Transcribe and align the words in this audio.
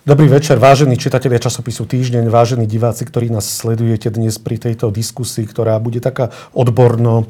Dobrý 0.00 0.32
večer, 0.32 0.56
vážení 0.56 0.96
čitatelia 0.96 1.36
časopisu 1.36 1.84
Týždeň, 1.84 2.32
vážení 2.32 2.64
diváci, 2.64 3.04
ktorí 3.04 3.28
nás 3.28 3.44
sledujete 3.44 4.08
dnes 4.08 4.40
pri 4.40 4.56
tejto 4.56 4.88
diskusii, 4.88 5.44
ktorá 5.44 5.76
bude 5.76 6.00
taká 6.00 6.32
odborno, 6.56 7.28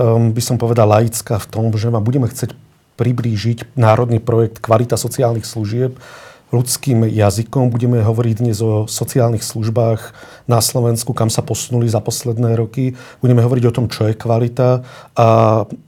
um, 0.00 0.32
by 0.32 0.40
som 0.40 0.56
povedal, 0.56 0.88
laická 0.88 1.36
v 1.36 1.44
tom, 1.44 1.68
že 1.76 1.92
vám 1.92 2.00
budeme 2.00 2.24
chcieť 2.24 2.56
priblížiť 2.96 3.76
národný 3.76 4.16
projekt 4.16 4.64
Kvalita 4.64 4.96
sociálnych 4.96 5.44
služieb 5.44 6.00
ľudským 6.56 7.04
jazykom. 7.04 7.68
Budeme 7.68 8.00
hovoriť 8.00 8.34
dnes 8.40 8.64
o 8.64 8.88
sociálnych 8.88 9.44
službách 9.44 10.16
na 10.48 10.64
Slovensku, 10.64 11.12
kam 11.12 11.28
sa 11.28 11.44
posunuli 11.44 11.84
za 11.84 12.00
posledné 12.00 12.56
roky. 12.56 12.96
Budeme 13.20 13.44
hovoriť 13.44 13.64
o 13.68 13.74
tom, 13.76 13.92
čo 13.92 14.08
je 14.08 14.16
kvalita 14.16 14.80
a 15.20 15.28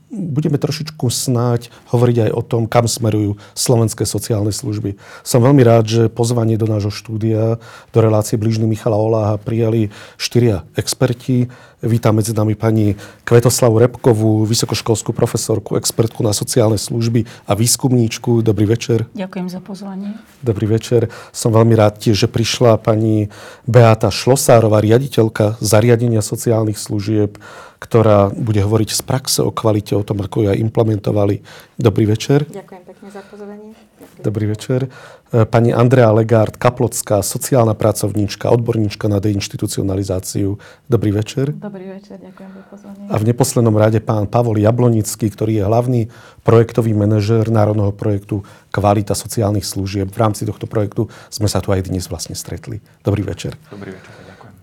budeme 0.09 0.57
trošičku 0.57 1.05
snáď 1.07 1.69
hovoriť 1.93 2.29
aj 2.29 2.31
o 2.33 2.41
tom, 2.41 2.65
kam 2.65 2.89
smerujú 2.89 3.37
slovenské 3.53 4.03
sociálne 4.03 4.49
služby. 4.49 4.97
Som 5.21 5.45
veľmi 5.45 5.61
rád, 5.61 5.85
že 5.85 6.03
pozvanie 6.09 6.57
do 6.57 6.65
nášho 6.65 6.89
štúdia, 6.89 7.61
do 7.93 7.99
relácie 8.01 8.35
Blížny 8.35 8.65
Michala 8.65 8.97
Oláha 8.97 9.37
prijali 9.37 9.93
štyria 10.17 10.65
experti. 10.73 11.47
Vítam 11.79 12.19
medzi 12.19 12.35
nami 12.35 12.59
pani 12.59 12.99
Kvetoslavu 13.23 13.79
Repkovú, 13.79 14.43
vysokoškolskú 14.43 15.15
profesorku, 15.15 15.79
expertku 15.79 16.19
na 16.27 16.35
sociálne 16.35 16.75
služby 16.75 17.23
a 17.47 17.55
výskumníčku. 17.55 18.43
Dobrý 18.43 18.67
večer. 18.67 19.07
Ďakujem 19.15 19.47
za 19.47 19.63
pozvanie. 19.63 20.19
Dobrý 20.43 20.67
večer. 20.67 21.07
Som 21.31 21.55
veľmi 21.55 21.79
rád 21.79 22.03
tiež, 22.03 22.27
že 22.27 22.27
prišla 22.27 22.83
pani 22.83 23.31
Beata 23.63 24.11
Šlosárová, 24.11 24.83
riaditeľka 24.83 25.55
zariadenia 25.63 26.19
sociálnych 26.19 26.75
služieb 26.75 27.39
ktorá 27.79 28.27
bude 28.27 28.59
hovoriť 28.59 28.89
z 28.91 29.01
praxe 29.07 29.39
o 29.39 29.55
kvalite, 29.55 29.95
o 29.95 30.03
tom, 30.03 30.19
ako 30.19 30.43
ju 30.43 30.47
aj 30.51 30.59
implementovali. 30.59 31.39
Dobrý 31.79 32.11
večer. 32.11 32.43
Ďakujem 32.51 32.83
pekne 32.83 33.07
za 33.07 33.23
pozvanie. 33.23 33.71
Dobrý 34.19 34.51
večer. 34.51 34.91
E, 35.29 35.45
pani 35.45 35.69
Andrea 35.69 36.09
Legard, 36.09 36.57
kaplocká, 36.57 37.21
sociálna 37.21 37.77
pracovníčka, 37.77 38.49
odborníčka 38.49 39.05
na 39.05 39.21
deinstitucionalizáciu. 39.21 40.57
Dobrý 40.89 41.13
večer. 41.13 41.53
Dobrý 41.53 41.85
večer, 41.85 42.17
ďakujem 42.17 42.49
za 42.49 42.63
pozvanie. 42.65 43.05
A 43.13 43.15
v 43.21 43.23
neposlednom 43.29 43.75
rade 43.77 44.01
pán 44.01 44.25
Pavol 44.25 44.57
Jablonický, 44.57 45.29
ktorý 45.29 45.61
je 45.61 45.63
hlavný 45.69 46.01
projektový 46.41 46.97
manažér 46.97 47.53
národného 47.53 47.93
projektu 47.93 48.41
Kvalita 48.73 49.13
sociálnych 49.13 49.69
služieb. 49.69 50.09
V 50.09 50.17
rámci 50.17 50.49
tohto 50.49 50.65
projektu 50.65 51.05
sme 51.29 51.45
sa 51.45 51.61
tu 51.61 51.69
aj 51.69 51.85
dnes 51.85 52.09
vlastne 52.09 52.33
stretli. 52.33 52.81
Dobrý 53.05 53.21
večer. 53.21 53.53
Dobrý 53.69 53.93
večer, 53.93 54.13
ďakujem. 54.33 54.53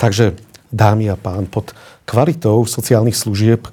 Takže 0.00 0.24
dámy 0.72 1.12
a 1.12 1.16
pán, 1.20 1.44
pod 1.44 1.76
kvalitou 2.08 2.64
sociálnych 2.64 3.20
služieb 3.20 3.68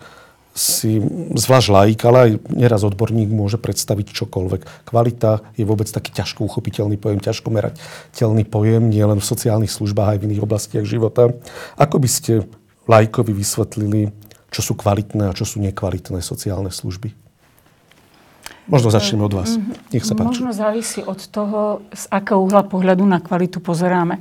si 0.51 0.99
zvlášť 1.31 1.67
laik, 1.71 1.99
ale 2.03 2.17
aj 2.19 2.31
neraz 2.51 2.83
odborník 2.83 3.31
môže 3.31 3.55
predstaviť 3.55 4.11
čokoľvek. 4.11 4.83
Kvalita 4.83 5.39
je 5.55 5.63
vôbec 5.63 5.87
taký 5.87 6.11
ťažko 6.11 6.43
uchopiteľný 6.43 6.99
pojem, 6.99 7.23
ťažko 7.23 7.47
merateľný 7.51 8.43
pojem, 8.43 8.91
nie 8.91 9.03
len 9.03 9.23
v 9.23 9.29
sociálnych 9.31 9.71
službách, 9.71 10.15
aj 10.15 10.19
v 10.19 10.25
iných 10.27 10.43
oblastiach 10.43 10.83
života. 10.83 11.31
Ako 11.79 12.03
by 12.03 12.09
ste 12.11 12.33
lajkovi 12.91 13.31
vysvetlili, 13.31 14.11
čo 14.51 14.59
sú 14.59 14.75
kvalitné 14.75 15.31
a 15.31 15.37
čo 15.37 15.47
sú 15.47 15.63
nekvalitné 15.63 16.19
sociálne 16.19 16.69
služby? 16.69 17.15
Možno 18.67 18.91
začneme 18.91 19.23
od 19.25 19.33
vás. 19.33 19.55
Nech 19.95 20.03
sa 20.03 20.13
páči. 20.13 20.43
Možno 20.43 20.51
závisí 20.51 20.99
od 21.01 21.19
toho, 21.31 21.81
z 21.95 22.05
akého 22.11 22.43
uhla 22.43 22.67
pohľadu 22.67 23.03
na 23.07 23.23
kvalitu 23.23 23.63
pozeráme 23.63 24.19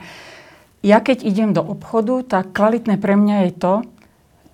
ja 0.80 0.98
keď 1.04 1.24
idem 1.24 1.52
do 1.52 1.60
obchodu, 1.60 2.24
tak 2.24 2.56
kvalitné 2.56 2.96
pre 2.96 3.12
mňa 3.16 3.36
je 3.48 3.52
to, 3.52 3.74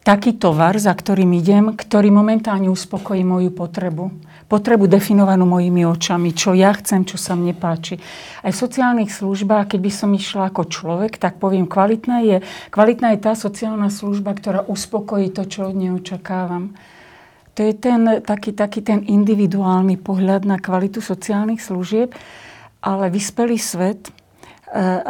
taký 0.06 0.38
tovar, 0.38 0.78
za 0.78 0.94
ktorým 0.94 1.34
idem, 1.34 1.74
ktorý 1.74 2.14
momentálne 2.14 2.70
uspokojí 2.70 3.26
moju 3.26 3.50
potrebu. 3.50 4.14
Potrebu 4.46 4.86
definovanú 4.86 5.42
mojimi 5.50 5.82
očami, 5.82 6.30
čo 6.30 6.54
ja 6.54 6.70
chcem, 6.78 7.02
čo 7.02 7.18
sa 7.18 7.34
mne 7.34 7.50
páči. 7.58 7.98
Aj 8.46 8.54
v 8.54 8.62
sociálnych 8.62 9.10
službách, 9.10 9.74
keď 9.74 9.80
by 9.82 9.90
som 9.90 10.14
išla 10.14 10.54
ako 10.54 10.70
človek, 10.70 11.18
tak 11.18 11.42
poviem, 11.42 11.66
kvalitná 11.66 12.22
je, 12.22 12.38
kvalitná 12.70 13.18
je 13.18 13.26
tá 13.26 13.34
sociálna 13.34 13.90
služba, 13.90 14.38
ktorá 14.38 14.62
uspokojí 14.70 15.34
to, 15.34 15.42
čo 15.50 15.66
od 15.66 15.74
nej 15.74 15.90
očakávam. 15.90 16.78
To 17.58 17.66
je 17.66 17.74
ten 17.74 18.22
taký, 18.22 18.54
taký 18.54 18.86
ten 18.86 19.02
individuálny 19.02 19.98
pohľad 19.98 20.46
na 20.46 20.62
kvalitu 20.62 21.02
sociálnych 21.02 21.58
služieb, 21.58 22.14
ale 22.78 23.10
vyspelý 23.10 23.58
svet 23.58 24.14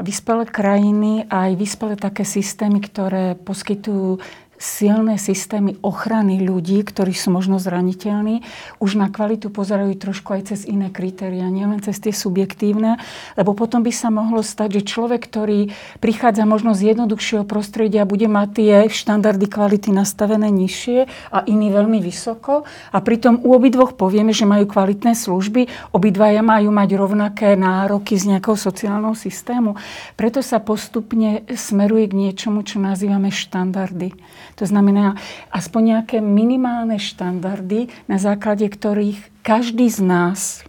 vyspelé 0.05 0.45
krajiny 0.45 1.25
a 1.33 1.49
aj 1.49 1.53
vyspelé 1.57 1.95
také 1.97 2.29
systémy, 2.29 2.85
ktoré 2.85 3.35
poskytujú 3.41 4.21
silné 4.57 5.21
systémy 5.21 5.77
ochrany 5.85 6.41
ľudí, 6.41 6.81
ktorí 6.85 7.13
sú 7.13 7.33
možno 7.33 7.61
zraniteľní, 7.61 8.45
už 8.81 8.97
na 8.97 9.09
kvalitu 9.13 9.53
pozerajú 9.53 9.97
trošku 9.97 10.33
aj 10.37 10.53
cez 10.53 10.61
iné 10.65 10.89
kritéria, 10.93 11.49
nielen 11.49 11.81
cez 11.85 12.01
tie 12.01 12.13
subjektívne, 12.13 13.01
lebo 13.37 13.53
potom 13.53 13.85
by 13.85 13.93
sa 13.93 14.09
mohlo 14.09 14.41
stať, 14.41 14.81
že 14.81 14.89
človek, 14.97 15.21
ktorý 15.29 15.73
prichádza 16.01 16.49
možno 16.49 16.73
z 16.73 16.97
jednoduchšieho 16.97 17.45
prostredia, 17.45 18.09
bude 18.09 18.29
mať 18.29 18.49
tie 18.57 18.75
štandardy 18.89 19.47
kvality 19.49 19.93
nastavené 19.93 20.49
nižšie 20.53 21.33
a 21.33 21.39
iný 21.45 21.73
veľmi 21.73 22.01
vysoko 22.01 22.65
a 22.93 22.99
pritom 23.01 23.41
u 23.45 23.53
obidvoch 23.57 23.95
povieme, 23.95 24.33
že 24.33 24.49
majú 24.49 24.69
kvalitné 24.69 25.13
služby, 25.17 25.93
obidvaja 25.93 26.41
majú 26.41 26.73
mať 26.73 26.89
rovnaké 26.97 27.55
nároky 27.57 28.17
z 28.17 28.37
nejakého 28.37 28.57
sociálneho 28.57 29.15
systému. 29.17 29.77
Preto 30.17 30.41
sa 30.41 30.61
postupne 30.61 31.45
smeruje 31.53 32.11
k 32.11 32.19
niečomu, 32.19 32.65
čo 32.65 32.81
nazývame 32.81 33.29
štandardy. 33.29 34.17
To 34.57 34.65
znamená 34.65 35.17
aspoň 35.53 35.83
nejaké 35.97 36.19
minimálne 36.25 36.97
štandardy, 36.97 37.93
na 38.09 38.17
základe 38.17 38.65
ktorých 38.67 39.45
každý 39.45 39.87
z 39.93 40.01
nás 40.03 40.67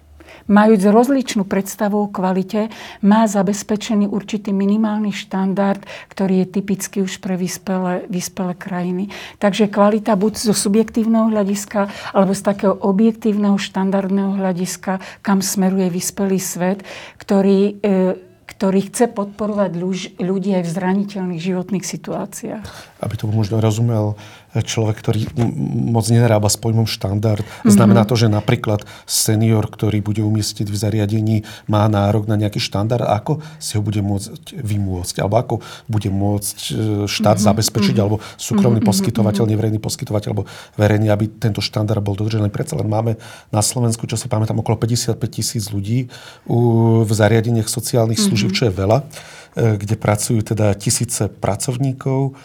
majúc 0.47 0.87
rozličnú 0.87 1.43
predstavu 1.43 2.07
o 2.07 2.11
kvalite, 2.11 2.71
má 3.03 3.27
zabezpečený 3.27 4.07
určitý 4.07 4.55
minimálny 4.55 5.11
štandard, 5.11 5.83
ktorý 6.07 6.43
je 6.43 6.47
typický 6.59 6.97
už 7.03 7.19
pre 7.19 7.35
vyspelé, 7.35 8.07
vyspelé 8.07 8.55
krajiny. 8.55 9.11
Takže 9.37 9.67
kvalita 9.67 10.15
buď 10.15 10.33
zo 10.39 10.55
subjektívneho 10.55 11.29
hľadiska, 11.29 11.91
alebo 12.15 12.31
z 12.31 12.41
takého 12.41 12.73
objektívneho 12.79 13.59
štandardného 13.59 14.39
hľadiska, 14.39 15.03
kam 15.19 15.43
smeruje 15.43 15.91
vyspelý 15.91 16.39
svet, 16.39 16.87
ktorý 17.19 17.59
e, 17.83 18.26
ktorý 18.57 18.89
chce 18.89 19.13
podporovať 19.13 19.77
ľudí 20.17 20.49
aj 20.57 20.65
v 20.65 20.73
zraniteľných 20.73 21.37
životných 21.37 21.85
situáciách. 21.85 22.65
Aby 23.05 23.13
to 23.13 23.29
možno 23.29 23.61
rozumel 23.61 24.17
človek, 24.63 25.01
ktorý 25.01 25.27
moc 25.91 26.05
nenarába 26.07 26.47
s 26.47 26.57
pojmom 26.57 26.89
štandard. 26.89 27.43
Mm-hmm. 27.43 27.71
Znamená 27.73 28.07
to, 28.07 28.15
že 28.15 28.31
napríklad 28.31 28.85
senior, 29.05 29.67
ktorý 29.67 30.01
bude 30.01 30.21
umiestniť 30.23 30.67
v 30.67 30.77
zariadení, 30.77 31.37
má 31.69 31.85
nárok 31.85 32.25
na 32.25 32.39
nejaký 32.39 32.61
štandard. 32.61 33.05
Ako 33.05 33.43
si 33.61 33.77
ho 33.77 33.81
bude 33.83 33.99
môcť 34.01 34.57
vymôcť? 34.57 35.15
Alebo 35.21 35.35
ako 35.37 35.55
bude 35.85 36.09
môcť 36.09 36.57
e, 36.57 36.71
štát 37.05 37.37
mm-hmm. 37.37 37.47
zabezpečiť? 37.51 37.95
Mm-hmm. 37.97 38.03
Alebo 38.07 38.17
súkromný 38.37 38.79
mm-hmm. 38.81 38.89
poskytovateľ, 38.89 39.43
neverejný 39.45 39.79
poskytovateľ, 39.81 40.29
alebo 40.33 40.45
verejný, 40.79 41.07
aby 41.11 41.25
tento 41.27 41.59
štandard 41.59 42.01
bol 42.01 42.15
dodržený. 42.17 42.49
Predsa 42.49 42.79
len 42.79 42.89
máme 42.89 43.19
na 43.49 43.61
Slovensku, 43.61 44.05
čo 44.09 44.15
si 44.15 44.31
pamätám, 44.31 44.57
okolo 44.59 44.79
55 44.79 45.17
tisíc 45.29 45.69
ľudí 45.69 46.07
v 47.03 47.11
zariadeniach 47.11 47.69
sociálnych 47.69 48.19
služieb, 48.19 48.51
mm-hmm. 48.51 48.59
čo 48.59 48.69
je 48.69 48.73
veľa, 48.73 48.97
e, 49.01 49.05
kde 49.77 49.95
pracujú 49.99 50.39
teda 50.41 50.73
tisíce 50.77 51.29
pracovníkov 51.29 52.37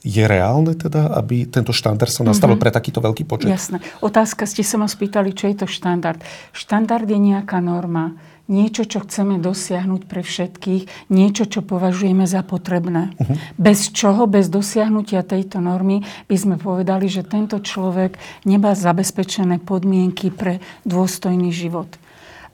je 0.00 0.24
reálne 0.24 0.72
teda, 0.72 1.12
aby 1.12 1.44
tento 1.44 1.76
štandard 1.76 2.08
sa 2.08 2.24
nastavil 2.24 2.56
mm-hmm. 2.56 2.72
pre 2.72 2.72
takýto 2.72 3.04
veľký 3.04 3.24
počet? 3.28 3.52
Jasné. 3.52 3.84
Otázka 4.00 4.48
ste 4.48 4.64
sa 4.64 4.80
ma 4.80 4.88
spýtali, 4.88 5.36
čo 5.36 5.52
je 5.52 5.60
to 5.60 5.66
štandard. 5.68 6.20
Štandard 6.56 7.04
je 7.04 7.20
nejaká 7.20 7.60
norma. 7.60 8.16
Niečo, 8.50 8.82
čo 8.82 9.06
chceme 9.06 9.38
dosiahnuť 9.38 10.10
pre 10.10 10.26
všetkých, 10.26 11.12
niečo, 11.12 11.46
čo 11.46 11.62
považujeme 11.62 12.26
za 12.26 12.42
potrebné. 12.42 13.14
Uh-huh. 13.14 13.38
Bez 13.54 13.94
čoho, 13.94 14.26
bez 14.26 14.50
dosiahnutia 14.50 15.22
tejto 15.22 15.62
normy, 15.62 16.02
by 16.26 16.34
sme 16.34 16.56
povedali, 16.58 17.06
že 17.06 17.22
tento 17.22 17.62
človek 17.62 18.18
nemá 18.42 18.74
zabezpečené 18.74 19.62
podmienky 19.62 20.34
pre 20.34 20.58
dôstojný 20.82 21.54
život. 21.54 21.94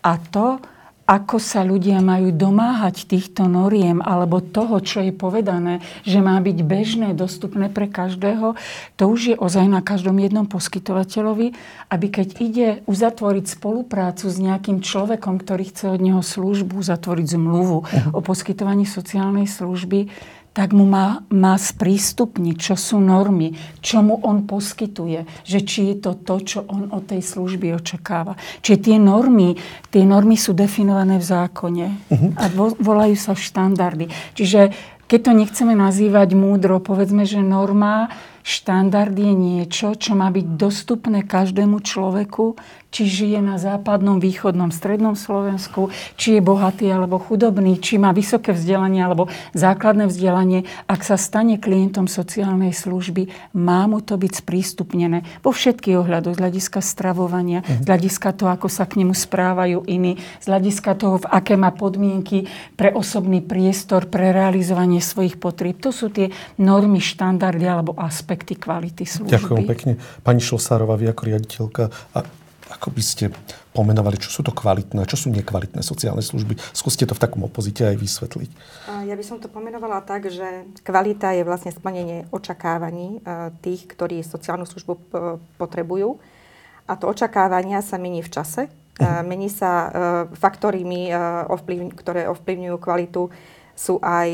A 0.04 0.20
to 0.20 0.60
ako 1.06 1.38
sa 1.38 1.62
ľudia 1.62 2.02
majú 2.02 2.34
domáhať 2.34 3.06
týchto 3.06 3.46
noriem 3.46 4.02
alebo 4.02 4.42
toho, 4.42 4.82
čo 4.82 5.06
je 5.06 5.14
povedané, 5.14 5.78
že 6.02 6.18
má 6.18 6.34
byť 6.42 6.58
bežné, 6.66 7.08
dostupné 7.14 7.70
pre 7.70 7.86
každého, 7.86 8.58
to 8.98 9.02
už 9.06 9.20
je 9.32 9.36
ozaj 9.38 9.70
na 9.70 9.86
každom 9.86 10.18
jednom 10.18 10.50
poskytovateľovi, 10.50 11.54
aby 11.94 12.06
keď 12.10 12.28
ide 12.42 12.68
uzatvoriť 12.90 13.46
spoluprácu 13.46 14.26
s 14.26 14.36
nejakým 14.42 14.82
človekom, 14.82 15.38
ktorý 15.38 15.70
chce 15.70 15.94
od 15.94 16.02
neho 16.02 16.22
službu, 16.26 16.82
zatvoriť 16.82 17.38
zmluvu 17.38 17.78
o 18.10 18.20
poskytovaní 18.20 18.82
sociálnej 18.82 19.46
služby, 19.46 20.10
tak 20.56 20.72
mu 20.72 20.88
má, 20.88 21.20
má 21.28 21.52
sprístupniť, 21.60 22.56
čo 22.56 22.74
sú 22.80 22.96
normy, 22.96 23.52
čo 23.84 24.00
mu 24.00 24.16
on 24.24 24.48
poskytuje, 24.48 25.44
že 25.44 25.60
či 25.60 25.92
je 25.92 25.96
to 26.00 26.16
to, 26.16 26.40
čo 26.40 26.58
on 26.64 26.88
od 26.88 27.04
tej 27.04 27.20
služby 27.20 27.76
očakáva. 27.76 28.40
Čiže 28.64 28.78
tie 28.80 28.96
normy, 28.96 29.60
tie 29.92 30.08
normy 30.08 30.40
sú 30.40 30.56
definované 30.56 31.20
v 31.20 31.28
zákone 31.28 31.86
uh-huh. 32.08 32.30
a 32.40 32.44
vo, 32.56 32.72
volajú 32.72 33.20
sa 33.20 33.36
štandardy. 33.36 34.08
Čiže 34.32 34.72
keď 35.06 35.20
to 35.22 35.32
nechceme 35.36 35.74
nazývať 35.76 36.32
múdro, 36.32 36.80
povedzme, 36.80 37.28
že 37.28 37.44
norma, 37.44 38.08
Štandard 38.46 39.10
je 39.10 39.34
niečo, 39.34 39.98
čo 39.98 40.14
má 40.14 40.30
byť 40.30 40.54
dostupné 40.54 41.26
každému 41.26 41.82
človeku, 41.82 42.54
či 42.94 43.02
žije 43.02 43.42
na 43.42 43.58
západnom, 43.58 44.22
východnom, 44.22 44.70
strednom 44.70 45.18
Slovensku, 45.18 45.90
či 46.14 46.38
je 46.38 46.40
bohatý 46.46 46.86
alebo 46.86 47.18
chudobný, 47.18 47.82
či 47.82 47.98
má 47.98 48.14
vysoké 48.14 48.54
vzdelanie 48.54 49.02
alebo 49.02 49.26
základné 49.50 50.06
vzdelanie. 50.06 50.62
Ak 50.86 51.02
sa 51.02 51.18
stane 51.18 51.58
klientom 51.58 52.06
sociálnej 52.06 52.70
služby, 52.70 53.50
má 53.58 53.82
mu 53.90 53.98
to 53.98 54.14
byť 54.14 54.46
sprístupnené 54.46 55.26
vo 55.42 55.50
všetkých 55.50 55.98
ohľadoch, 55.98 56.38
z 56.38 56.42
hľadiska 56.46 56.78
stravovania, 56.86 57.66
mhm. 57.66 57.82
z 57.82 57.86
hľadiska 57.90 58.30
toho, 58.30 58.54
ako 58.54 58.70
sa 58.70 58.86
k 58.86 59.02
nemu 59.02 59.10
správajú 59.10 59.90
iní, 59.90 60.22
z 60.38 60.46
hľadiska 60.46 60.94
toho, 60.94 61.18
v 61.18 61.26
aké 61.34 61.58
má 61.58 61.74
podmienky 61.74 62.46
pre 62.78 62.94
osobný 62.94 63.42
priestor, 63.42 64.06
pre 64.06 64.30
realizovanie 64.30 65.02
svojich 65.02 65.34
potrieb. 65.34 65.82
To 65.82 65.90
sú 65.90 66.14
tie 66.14 66.30
normy, 66.62 67.02
štandardy 67.02 67.66
alebo 67.66 67.98
aspekty 67.98 68.35
kvality 68.44 69.08
služby. 69.08 69.32
Ďakujem 69.32 69.64
pekne. 69.64 69.92
Pani 70.20 70.44
Šlosárová, 70.44 71.00
vy 71.00 71.08
ako 71.08 71.22
riaditeľka, 71.24 71.88
a 72.12 72.18
ako 72.66 72.90
by 72.90 73.02
ste 73.02 73.24
pomenovali, 73.70 74.18
čo 74.18 74.28
sú 74.28 74.42
to 74.42 74.50
kvalitné, 74.50 75.06
čo 75.06 75.14
sú 75.14 75.30
nekvalitné 75.30 75.86
sociálne 75.86 76.20
služby? 76.20 76.58
Skúste 76.74 77.06
to 77.06 77.14
v 77.14 77.22
takom 77.22 77.46
opozite 77.46 77.86
aj 77.86 77.94
vysvetliť. 77.94 78.50
Ja 79.06 79.14
by 79.14 79.24
som 79.24 79.38
to 79.38 79.46
pomenovala 79.46 80.02
tak, 80.02 80.26
že 80.26 80.66
kvalita 80.82 81.30
je 81.38 81.46
vlastne 81.46 81.70
splnenie 81.70 82.26
očakávaní 82.34 83.22
e, 83.22 83.50
tých, 83.62 83.86
ktorí 83.86 84.26
sociálnu 84.26 84.66
službu 84.66 84.92
potrebujú. 85.62 86.18
A 86.90 86.92
to 86.98 87.06
očakávania 87.06 87.86
sa 87.86 88.02
mení 88.02 88.22
v 88.22 88.34
čase. 88.34 88.66
Uh-huh. 88.66 89.22
Mení 89.22 89.46
sa 89.46 89.70
e, 89.70 89.88
faktormi, 90.34 91.14
ktoré 91.94 92.26
ovplyvňujú 92.26 92.76
kvalitu, 92.82 93.30
sú 93.76 94.00
aj 94.00 94.30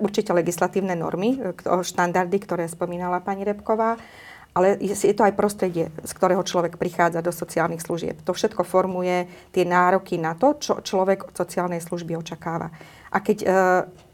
určite 0.00 0.32
legislatívne 0.32 0.96
normy, 0.96 1.36
štandardy, 1.62 2.38
ktoré 2.40 2.64
spomínala 2.66 3.20
pani 3.20 3.44
Repková 3.44 4.00
ale 4.56 4.80
je 4.80 5.12
to 5.12 5.20
aj 5.20 5.36
prostredie, 5.36 5.92
z 6.00 6.12
ktorého 6.16 6.40
človek 6.40 6.80
prichádza 6.80 7.20
do 7.20 7.28
sociálnych 7.28 7.84
služieb. 7.84 8.24
To 8.24 8.32
všetko 8.32 8.64
formuje 8.64 9.28
tie 9.52 9.68
nároky 9.68 10.16
na 10.16 10.32
to, 10.32 10.56
čo 10.56 10.80
človek 10.80 11.28
od 11.28 11.34
sociálnej 11.36 11.84
služby 11.84 12.16
očakáva. 12.16 12.72
A 13.12 13.20
keď 13.20 13.38
e, 13.44 13.46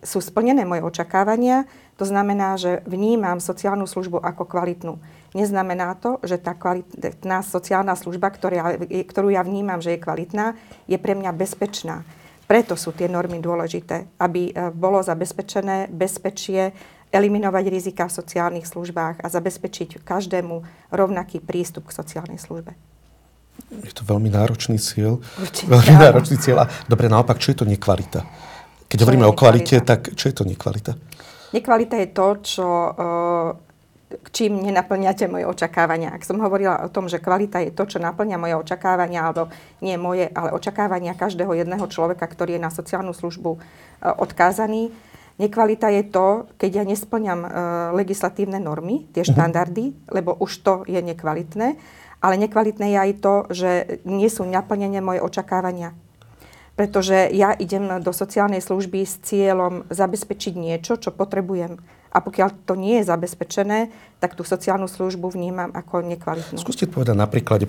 sú 0.02 0.18
splnené 0.18 0.66
moje 0.66 0.82
očakávania, 0.82 1.62
to 1.94 2.02
znamená, 2.02 2.58
že 2.58 2.82
vnímam 2.90 3.38
sociálnu 3.38 3.86
službu 3.86 4.18
ako 4.18 4.42
kvalitnú. 4.50 4.98
Neznamená 5.30 5.94
to, 6.02 6.18
že 6.26 6.42
tá 6.42 6.58
kvalitná 6.58 7.46
sociálna 7.46 7.94
služba, 7.94 8.34
ktorá, 8.34 8.82
ktorú 8.82 9.30
ja 9.30 9.46
vnímam, 9.46 9.78
že 9.78 9.94
je 9.94 10.02
kvalitná, 10.02 10.58
je 10.90 10.98
pre 10.98 11.14
mňa 11.14 11.30
bezpečná. 11.38 12.02
Preto 12.46 12.74
sú 12.76 12.92
tie 12.92 13.08
normy 13.08 13.40
dôležité, 13.40 14.18
aby 14.20 14.50
e, 14.50 14.52
bolo 14.74 15.00
zabezpečené 15.00 15.88
bezpečie 15.88 16.74
eliminovať 17.12 17.64
rizika 17.68 18.08
v 18.08 18.16
sociálnych 18.18 18.66
službách 18.66 19.20
a 19.20 19.26
zabezpečiť 19.28 20.00
každému 20.00 20.88
rovnaký 20.90 21.44
prístup 21.44 21.92
k 21.92 21.96
sociálnej 22.00 22.40
službe. 22.40 22.72
Je 23.84 23.92
to 23.92 24.04
veľmi 24.08 24.32
náročný 24.32 24.80
cieľ. 24.80 25.20
Určite, 25.36 25.68
veľmi 25.68 25.92
áno. 25.96 26.02
náročný 26.08 26.36
cieľ. 26.40 26.64
A 26.64 26.66
dobre, 26.88 27.12
naopak, 27.12 27.36
čo 27.36 27.52
je 27.52 27.56
to 27.60 27.66
nekvalita? 27.68 28.24
Keď 28.88 28.96
čo 28.96 29.04
hovoríme 29.04 29.28
o 29.28 29.36
kvalite, 29.36 29.76
tak 29.84 30.12
čo 30.16 30.28
je 30.28 30.34
to 30.36 30.44
nekvalita? 30.48 30.96
Nekvalita 31.52 32.00
je 32.00 32.08
to, 32.16 32.28
čo, 32.40 32.68
k 33.68 33.71
čím 34.32 34.60
nenaplňate 34.60 35.30
moje 35.30 35.46
očakávania. 35.46 36.12
Ak 36.12 36.26
som 36.26 36.40
hovorila 36.40 36.84
o 36.84 36.92
tom, 36.92 37.08
že 37.08 37.22
kvalita 37.22 37.62
je 37.62 37.72
to, 37.72 37.84
čo 37.86 37.98
naplňa 38.02 38.36
moje 38.36 38.54
očakávania, 38.58 39.26
alebo 39.26 39.52
nie 39.80 39.94
moje, 39.96 40.28
ale 40.32 40.52
očakávania 40.52 41.16
každého 41.16 41.52
jedného 41.54 41.86
človeka, 41.88 42.24
ktorý 42.28 42.56
je 42.56 42.64
na 42.64 42.70
sociálnu 42.72 43.16
službu 43.16 43.58
odkázaný, 44.02 44.92
Nekvalita 45.40 45.88
je 45.88 46.04
to, 46.12 46.46
keď 46.60 46.70
ja 46.70 46.84
nesplňam 46.84 47.40
uh, 47.42 47.50
legislatívne 47.96 48.60
normy, 48.60 49.08
tie 49.16 49.24
mhm. 49.24 49.30
štandardy, 49.32 49.84
lebo 50.12 50.36
už 50.36 50.52
to 50.60 50.74
je 50.84 51.00
nekvalitné. 51.00 51.80
Ale 52.22 52.38
nekvalitné 52.38 52.94
je 52.94 52.98
aj 53.02 53.12
to, 53.18 53.34
že 53.50 53.70
nie 54.06 54.30
sú 54.30 54.46
naplnené 54.46 55.02
moje 55.02 55.18
očakávania. 55.18 55.90
Pretože 56.78 57.34
ja 57.34 57.50
idem 57.58 57.98
do 57.98 58.14
sociálnej 58.14 58.62
služby 58.62 59.02
s 59.02 59.18
cieľom 59.26 59.90
zabezpečiť 59.90 60.54
niečo, 60.54 61.02
čo 61.02 61.10
potrebujem. 61.10 61.82
A 62.12 62.20
pokiaľ 62.20 62.68
to 62.68 62.76
nie 62.76 63.00
je 63.00 63.08
zabezpečené, 63.08 63.88
tak 64.22 64.38
tú 64.38 64.46
sociálnu 64.46 64.86
službu 64.86 65.34
vnímam 65.34 65.74
ako 65.74 66.06
nekvalitnú. 66.06 66.54
Skúste 66.54 66.86
povedať 66.86 67.18
na 67.18 67.26
príklade, 67.26 67.66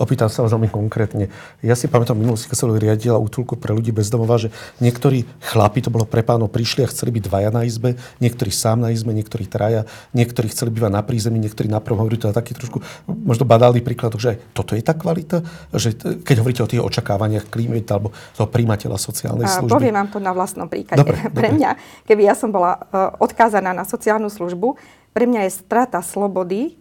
opýtam 0.00 0.32
sa 0.32 0.40
vás 0.40 0.56
veľmi 0.56 0.72
konkrétne. 0.72 1.28
Ja 1.60 1.76
si 1.76 1.92
pamätám 1.92 2.16
minulosti, 2.16 2.48
keď 2.48 2.56
som 2.56 2.72
riadila 2.72 3.20
útulku 3.20 3.60
pre 3.60 3.76
ľudí 3.76 3.92
bez 3.92 4.08
domova, 4.08 4.40
že 4.40 4.48
niektorí 4.80 5.28
chlapi, 5.44 5.84
to 5.84 5.92
bolo 5.92 6.08
pre 6.08 6.24
pánov, 6.24 6.48
prišli 6.48 6.86
a 6.86 6.88
chceli 6.88 7.20
byť 7.20 7.22
dvaja 7.28 7.50
na 7.52 7.68
izbe, 7.68 8.00
niektorí 8.16 8.48
sám 8.48 8.80
na 8.80 8.96
izbe, 8.96 9.12
niektorí 9.12 9.44
traja, 9.44 9.84
niektorí 10.16 10.48
chceli 10.48 10.72
bývať 10.72 10.92
na 10.96 11.04
prízemí, 11.04 11.36
niektorí 11.36 11.68
na 11.68 11.84
prvom 11.84 12.00
hovorí 12.00 12.16
to 12.16 12.32
taký 12.32 12.56
trošku 12.56 12.80
možno 13.04 13.44
badálny 13.44 13.84
príklad, 13.84 14.16
že 14.16 14.32
aj 14.32 14.56
toto 14.56 14.72
je 14.72 14.80
tá 14.80 14.96
kvalita, 14.96 15.44
že 15.76 15.92
keď 16.00 16.36
hovoríte 16.40 16.64
o 16.64 16.70
tých 16.70 16.80
očakávaniach 16.80 17.52
klienta 17.52 18.00
alebo 18.00 18.16
toho 18.32 18.48
príjmateľa 18.48 18.96
sociálnej 18.96 19.44
služby. 19.44 19.76
Poviem 19.76 20.00
vám 20.00 20.08
to 20.08 20.16
na 20.16 20.32
vlastnom 20.32 20.64
príklade. 20.64 21.04
Dobre, 21.04 21.28
pre 21.36 21.52
dobre. 21.52 21.60
mňa, 21.60 21.70
keby 22.08 22.22
ja 22.24 22.32
som 22.32 22.48
bola 22.48 22.80
uh, 22.88 23.12
odkázaná 23.20 23.76
na 23.76 23.79
sociálnu 23.84 24.32
službu, 24.32 24.76
pre 25.10 25.24
mňa 25.26 25.50
je 25.50 25.52
strata 25.58 25.98
slobody 26.00 26.78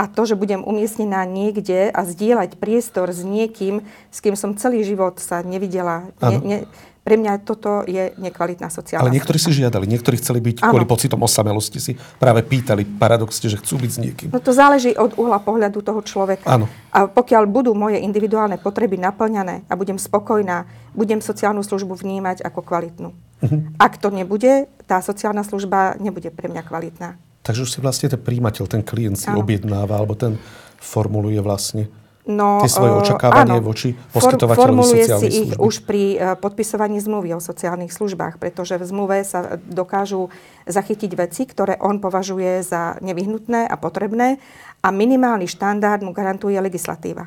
a 0.00 0.10
to, 0.10 0.26
že 0.26 0.38
budem 0.38 0.64
umiestnená 0.66 1.22
niekde 1.28 1.92
a 1.92 2.00
zdieľať 2.02 2.58
priestor 2.58 3.12
s 3.12 3.22
niekým, 3.22 3.86
s 4.10 4.18
kým 4.18 4.34
som 4.34 4.56
celý 4.58 4.82
život 4.82 5.22
sa 5.22 5.44
nevidela. 5.46 6.10
Ne, 6.18 6.38
ne, 6.42 6.58
pre 7.02 7.18
mňa 7.18 7.42
toto 7.42 7.82
je 7.82 8.14
nekvalitná 8.14 8.70
sociálna 8.70 9.02
Ale 9.02 9.14
niektorí 9.18 9.34
si 9.34 9.50
žiadali, 9.50 9.90
niektorí 9.90 10.22
chceli 10.22 10.38
byť 10.38 10.62
ano. 10.62 10.70
kvôli 10.70 10.86
pocitom 10.86 11.18
osamelosti, 11.18 11.78
si 11.82 11.92
práve 12.22 12.46
pýtali 12.46 12.86
paradoxne, 12.86 13.50
že 13.50 13.58
chcú 13.58 13.82
byť 13.82 13.90
s 13.90 13.98
niekým. 13.98 14.28
No 14.30 14.38
to 14.38 14.54
záleží 14.54 14.94
od 14.94 15.18
uhla 15.18 15.42
pohľadu 15.42 15.82
toho 15.82 15.98
človeka. 16.06 16.46
Áno. 16.46 16.70
A 16.94 17.10
pokiaľ 17.10 17.50
budú 17.50 17.74
moje 17.74 17.98
individuálne 17.98 18.54
potreby 18.54 19.02
naplňané 19.02 19.66
a 19.66 19.74
budem 19.74 19.98
spokojná, 19.98 20.70
budem 20.94 21.18
sociálnu 21.18 21.66
službu 21.66 21.98
vnímať 21.98 22.46
ako 22.46 22.62
kvalitnú. 22.62 23.10
Uh-huh. 23.42 23.74
Ak 23.82 23.98
to 23.98 24.14
nebude, 24.14 24.70
tá 24.86 25.02
sociálna 25.02 25.42
služba 25.42 25.98
nebude 25.98 26.30
pre 26.30 26.46
mňa 26.46 26.62
kvalitná. 26.62 27.18
Takže 27.42 27.66
už 27.66 27.70
si 27.74 27.78
vlastne 27.82 28.06
ten 28.06 28.22
príjimateľ, 28.22 28.64
ten 28.70 28.86
klient 28.86 29.18
si 29.18 29.26
ano. 29.26 29.42
objednáva, 29.42 29.98
alebo 29.98 30.14
ten 30.14 30.38
formuluje 30.78 31.42
vlastne 31.42 31.90
no, 32.22 32.62
tie 32.62 32.70
svoje 32.70 32.94
očakávanie 33.02 33.58
áno, 33.58 33.66
voči 33.66 33.98
poskytovateľovi 34.14 34.62
formuluje 34.62 35.04
si 35.10 35.28
ich 35.30 35.50
už 35.58 35.82
pri 35.82 36.02
uh, 36.14 36.18
podpisovaní 36.38 37.02
zmluvy 37.02 37.34
o 37.34 37.42
sociálnych 37.42 37.90
službách, 37.90 38.38
pretože 38.38 38.78
v 38.78 38.84
zmluve 38.86 39.26
sa 39.26 39.58
dokážu 39.58 40.30
zachytiť 40.70 41.10
veci, 41.18 41.42
ktoré 41.46 41.78
on 41.82 41.98
považuje 41.98 42.62
za 42.62 42.98
nevyhnutné 43.02 43.66
a 43.66 43.74
potrebné 43.74 44.38
a 44.82 44.88
minimálny 44.94 45.50
štandard 45.50 46.02
mu 46.06 46.14
garantuje 46.14 46.58
legislatíva. 46.62 47.26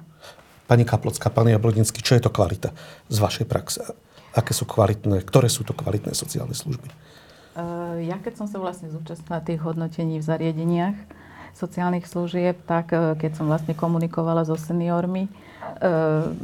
Pani 0.65 0.81
Kaplocká, 0.81 1.29
pán 1.29 1.51
Jablodinský, 1.51 2.01
čo 2.01 2.17
je 2.17 2.25
to 2.25 2.33
kvalita 2.33 2.73
z 3.11 3.17
vašej 3.21 3.45
praxe? 3.45 4.04
Aké 4.35 4.51
sú 4.51 4.67
kvalitné, 4.67 5.23
ktoré 5.23 5.47
sú 5.47 5.63
to 5.63 5.71
kvalitné 5.71 6.11
sociálne 6.11 6.53
služby? 6.53 6.91
Uh, 7.55 8.03
ja 8.03 8.19
keď 8.19 8.43
som 8.43 8.47
sa 8.51 8.59
vlastne 8.59 8.91
zúčastnila 8.91 9.39
tých 9.39 9.63
hodnotení 9.63 10.19
v 10.19 10.27
zariadeniach 10.27 10.97
sociálnych 11.55 12.03
služieb, 12.03 12.59
tak 12.67 12.91
uh, 12.91 13.15
keď 13.15 13.39
som 13.39 13.47
vlastne 13.47 13.71
komunikovala 13.71 14.43
so 14.43 14.59
seniormi, 14.59 15.31
uh, 15.79 16.35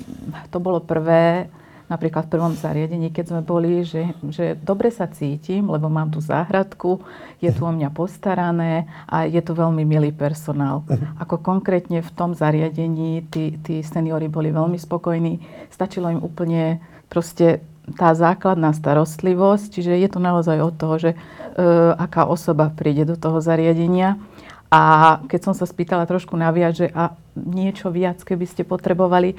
to 0.48 0.57
bolo 0.63 0.79
prvé, 0.79 1.51
napríklad 1.91 2.31
v 2.31 2.33
prvom 2.39 2.55
zariadení, 2.55 3.12
keď 3.12 3.36
sme 3.36 3.41
boli, 3.43 3.83
že, 3.83 4.15
že 4.31 4.55
dobre 4.55 4.88
sa 4.88 5.12
cítim, 5.12 5.67
lebo 5.67 5.91
mám 5.91 6.07
tu 6.07 6.24
záhradku, 6.24 7.03
je 7.43 7.51
tu 7.51 7.67
o 7.67 7.71
mňa 7.75 7.91
postarané 7.91 8.88
a 9.12 9.27
je 9.27 9.43
tu 9.43 9.51
veľmi 9.51 9.83
milý 9.83 10.15
personál. 10.15 10.88
Ako 11.19 11.43
konkrétne 11.43 12.00
v 12.00 12.12
tom 12.15 12.31
zariadení 12.31 13.27
tí, 13.27 13.60
tí 13.60 13.83
seniori 13.83 14.31
boli 14.31 14.55
veľmi 14.55 14.79
spokojní, 14.79 15.43
stačilo 15.67 16.07
im 16.07 16.24
úplne 16.24 16.79
proste 17.12 17.60
tá 17.93 18.15
základná 18.15 18.71
starostlivosť, 18.74 19.79
čiže 19.79 19.93
je 19.95 20.10
to 20.12 20.19
naozaj 20.19 20.57
od 20.60 20.75
toho, 20.75 20.95
že 20.98 21.12
e, 21.13 21.17
aká 21.95 22.25
osoba 22.25 22.71
príde 22.71 23.05
do 23.05 23.15
toho 23.15 23.39
zariadenia. 23.39 24.17
A 24.71 25.19
keď 25.27 25.51
som 25.51 25.53
sa 25.53 25.67
spýtala 25.67 26.07
trošku 26.07 26.39
naviac, 26.39 26.79
že 26.79 26.88
a 26.95 27.12
niečo 27.36 27.91
viac, 27.91 28.24
keby 28.24 28.48
ste 28.48 28.63
potrebovali, 28.63 29.36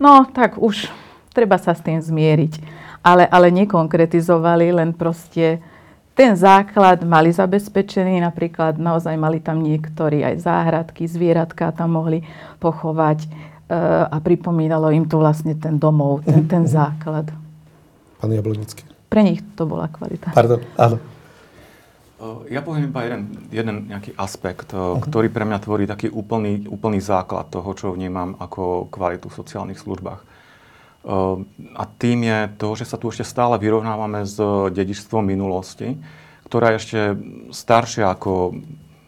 no 0.00 0.24
tak 0.24 0.56
už 0.56 0.88
treba 1.36 1.60
sa 1.60 1.76
s 1.76 1.84
tým 1.84 2.00
zmieriť. 2.00 2.64
Ale, 3.04 3.28
ale 3.28 3.52
nekonkretizovali, 3.52 4.72
len 4.72 4.96
proste 4.96 5.60
ten 6.16 6.32
základ 6.38 7.04
mali 7.04 7.28
zabezpečený, 7.34 8.24
napríklad 8.24 8.80
naozaj 8.80 9.18
mali 9.18 9.42
tam 9.44 9.60
niektorí 9.60 10.24
aj 10.24 10.46
záhradky, 10.46 11.04
zvieratka 11.04 11.74
tam 11.76 12.00
mohli 12.00 12.24
pochovať 12.62 13.18
e, 13.20 13.28
a 14.08 14.16
pripomínalo 14.22 14.88
im 14.94 15.04
to 15.04 15.20
vlastne 15.20 15.58
ten 15.58 15.76
domov, 15.76 16.24
ten, 16.24 16.48
ten 16.48 16.64
základ 16.80 17.43
pán 18.24 18.32
Jablonický? 18.32 18.88
Pre 19.12 19.20
nich 19.20 19.44
to 19.52 19.68
bola 19.68 19.92
kvalita. 19.92 20.32
Pardon, 20.32 20.64
áno. 20.80 20.96
Ja 22.48 22.64
poviem 22.64 22.88
iba 22.88 23.04
jeden, 23.04 23.22
jeden 23.52 23.76
nejaký 23.92 24.16
aspekt, 24.16 24.72
uh-huh. 24.72 24.96
ktorý 24.96 25.28
pre 25.28 25.44
mňa 25.44 25.60
tvorí 25.60 25.84
taký 25.84 26.08
úplný, 26.08 26.64
úplný 26.72 27.04
základ 27.04 27.52
toho, 27.52 27.68
čo 27.76 27.92
vnímam 27.92 28.32
ako 28.40 28.88
kvalitu 28.88 29.28
v 29.28 29.38
sociálnych 29.44 29.76
službách. 29.76 30.24
A 31.76 31.84
tým 32.00 32.24
je 32.24 32.38
to, 32.56 32.80
že 32.80 32.88
sa 32.88 32.96
tu 32.96 33.12
ešte 33.12 33.28
stále 33.28 33.60
vyrovnávame 33.60 34.24
s 34.24 34.40
dedičstvom 34.72 35.20
minulosti, 35.20 36.00
ktorá 36.48 36.72
je 36.72 36.80
ešte 36.80 37.00
staršia 37.52 38.08
ako 38.08 38.56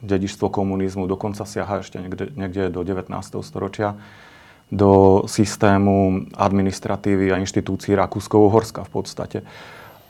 dedičstvo 0.05 0.53
komunizmu, 0.53 1.09
dokonca 1.09 1.49
siaha 1.49 1.81
ešte 1.81 1.97
niekde, 1.97 2.37
niekde 2.37 2.69
do 2.69 2.85
19. 2.85 3.09
storočia, 3.41 3.97
do 4.67 5.23
systému 5.31 6.27
administratívy 6.35 7.31
a 7.31 7.39
inštitúcií 7.39 7.95
Rakúsko-Uhorska 7.95 8.83
v 8.83 8.91
podstate. 8.91 9.39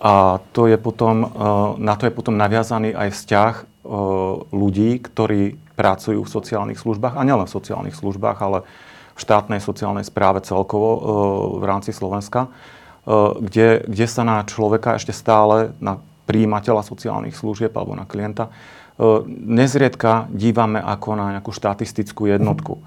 A 0.00 0.40
to 0.52 0.68
je 0.68 0.76
potom, 0.80 1.28
na 1.76 1.94
to 1.96 2.08
je 2.08 2.12
potom 2.12 2.36
naviazaný 2.36 2.92
aj 2.96 3.08
vzťah 3.16 3.54
ľudí, 4.52 5.00
ktorí 5.00 5.56
pracujú 5.76 6.24
v 6.24 6.32
sociálnych 6.32 6.80
službách, 6.80 7.20
a 7.20 7.24
nielen 7.24 7.44
v 7.44 7.56
sociálnych 7.56 7.96
službách, 7.96 8.38
ale 8.40 8.58
v 9.16 9.20
štátnej 9.20 9.60
sociálnej 9.60 10.04
správe 10.04 10.40
celkovo 10.44 10.88
v 11.60 11.64
rámci 11.64 11.92
Slovenska, 11.92 12.48
kde, 13.40 13.84
kde 13.84 14.06
sa 14.08 14.24
na 14.24 14.44
človeka 14.44 14.96
ešte 14.96 15.12
stále, 15.12 15.76
na 15.80 16.00
príjimateľa 16.26 16.82
sociálnych 16.82 17.36
služieb 17.36 17.72
alebo 17.76 17.94
na 17.94 18.04
klienta, 18.04 18.50
nezriedka 19.28 20.28
dívame 20.32 20.80
ako 20.80 21.08
na 21.16 21.36
nejakú 21.36 21.52
štatistickú 21.52 22.32
jednotku. 22.32 22.80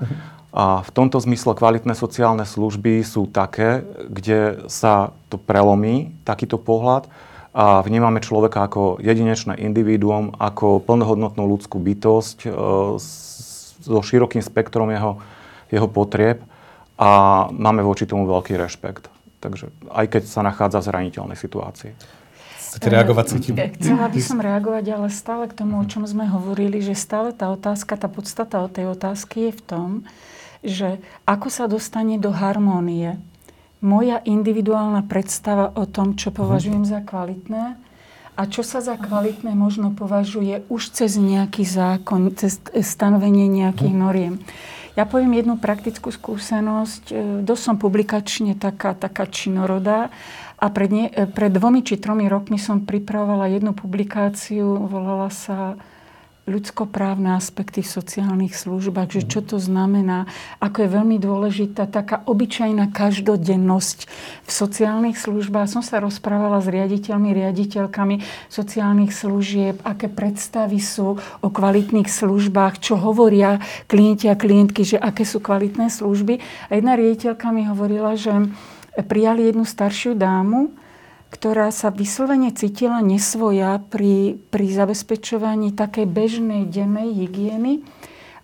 A 0.49 0.81
v 0.81 0.89
tomto 0.89 1.21
zmysle 1.21 1.53
kvalitné 1.53 1.93
sociálne 1.93 2.41
služby 2.41 3.05
sú 3.05 3.29
také, 3.29 3.85
kde 4.09 4.65
sa 4.65 5.13
to 5.29 5.37
prelomí, 5.37 6.17
takýto 6.25 6.57
pohľad, 6.57 7.05
a 7.49 7.81
vnímame 7.81 8.21
človeka 8.21 8.69
ako 8.69 9.01
jedinečné 9.01 9.57
individuum, 9.57 10.37
ako 10.37 10.85
plnohodnotnú 10.85 11.49
ľudskú 11.49 11.81
bytosť 11.81 12.37
e, 12.45 12.49
so 13.81 13.99
širokým 14.05 14.45
spektrom 14.45 14.93
jeho, 14.93 15.17
jeho 15.73 15.89
potrieb 15.89 16.45
a 16.93 17.09
máme 17.49 17.81
voči 17.81 18.05
tomu 18.05 18.29
veľký 18.29 18.53
rešpekt. 18.53 19.09
Takže 19.41 19.73
aj 19.89 20.05
keď 20.13 20.23
sa 20.29 20.45
nachádza 20.45 20.83
v 20.83 20.87
zraniteľnej 20.93 21.37
situácii. 21.39 21.91
Chcete 22.69 22.87
reagovať? 22.93 23.25
Chcela 23.81 24.07
by 24.13 24.21
som 24.21 24.37
reagovať, 24.37 24.85
ale 24.93 25.07
stále 25.09 25.49
k 25.49 25.57
tomu, 25.57 25.81
o 25.81 25.85
čom 25.89 26.05
sme 26.05 26.29
hovorili, 26.29 26.85
že 26.85 26.93
stále 26.93 27.33
tá 27.33 27.49
otázka, 27.49 27.97
tá 27.97 28.05
podstata 28.05 28.61
o 28.61 28.69
tej 28.69 28.93
otázky 28.93 29.49
je 29.49 29.53
v 29.57 29.61
tom, 29.65 29.89
že 30.61 31.01
ako 31.25 31.49
sa 31.49 31.65
dostane 31.65 32.21
do 32.21 32.29
harmónie 32.29 33.17
moja 33.79 34.19
individuálna 34.21 35.07
predstava 35.07 35.71
o 35.73 35.87
tom, 35.87 36.13
čo 36.19 36.29
považujem 36.29 36.83
za 36.83 36.99
kvalitné 36.99 37.79
a 38.35 38.41
čo 38.47 38.63
sa 38.63 38.83
za 38.83 38.95
kvalitné 38.95 39.51
možno 39.55 39.91
považuje 39.95 40.67
už 40.71 40.95
cez 40.95 41.15
nejaký 41.19 41.63
zákon, 41.63 42.31
cez 42.35 42.59
stanovenie 42.83 43.47
nejakých 43.47 43.95
noriem. 43.95 44.35
Ja 44.99 45.07
poviem 45.07 45.31
jednu 45.31 45.55
praktickú 45.55 46.11
skúsenosť. 46.11 47.03
E, 47.07 47.15
dosť 47.39 47.61
som 47.63 47.75
publikačne 47.79 48.51
taká, 48.59 48.91
taká 48.91 49.31
činorodá 49.31 50.11
a 50.59 50.67
pred, 50.67 50.91
ne, 50.91 51.05
e, 51.07 51.23
pred 51.25 51.51
dvomi 51.55 51.81
či 51.81 51.95
tromi 51.95 52.27
rokmi 52.27 52.59
som 52.59 52.83
pripravovala 52.83 53.47
jednu 53.47 53.71
publikáciu, 53.71 54.91
volala 54.91 55.31
sa 55.31 55.79
ľudskoprávne 56.49 57.37
aspekty 57.37 57.85
v 57.85 57.93
sociálnych 57.93 58.57
službách, 58.57 59.13
že 59.13 59.21
čo 59.29 59.45
to 59.45 59.61
znamená, 59.61 60.25
ako 60.57 60.81
je 60.81 60.89
veľmi 60.89 61.17
dôležitá 61.21 61.85
taká 61.85 62.25
obyčajná 62.25 62.89
každodennosť 62.89 64.09
v 64.43 64.51
sociálnych 64.51 65.15
službách. 65.21 65.69
Som 65.69 65.85
sa 65.85 66.01
rozprávala 66.01 66.57
s 66.59 66.67
riaditeľmi, 66.67 67.29
riaditeľkami 67.37 68.25
sociálnych 68.49 69.13
služieb, 69.13 69.77
aké 69.85 70.09
predstavy 70.09 70.81
sú 70.81 71.21
o 71.21 71.49
kvalitných 71.53 72.09
službách, 72.09 72.81
čo 72.81 72.97
hovoria 72.97 73.61
klienti 73.85 74.25
a 74.25 74.35
klientky, 74.35 74.81
že 74.81 74.97
aké 74.97 75.23
sú 75.29 75.37
kvalitné 75.37 75.93
služby. 75.93 76.41
A 76.73 76.81
jedna 76.81 76.97
riaditeľka 76.97 77.53
mi 77.53 77.69
hovorila, 77.69 78.17
že 78.17 78.33
prijali 79.03 79.49
jednu 79.49 79.65
staršiu 79.65 80.15
dámu, 80.15 80.73
ktorá 81.29 81.69
sa 81.69 81.93
vyslovene 81.93 82.49
cítila 82.49 83.05
nesvoja 83.05 83.77
pri, 83.77 84.41
pri 84.49 84.65
zabezpečovaní 84.73 85.77
takej 85.77 86.09
bežnej 86.09 86.65
dennej 86.65 87.13
hygieny. 87.13 87.85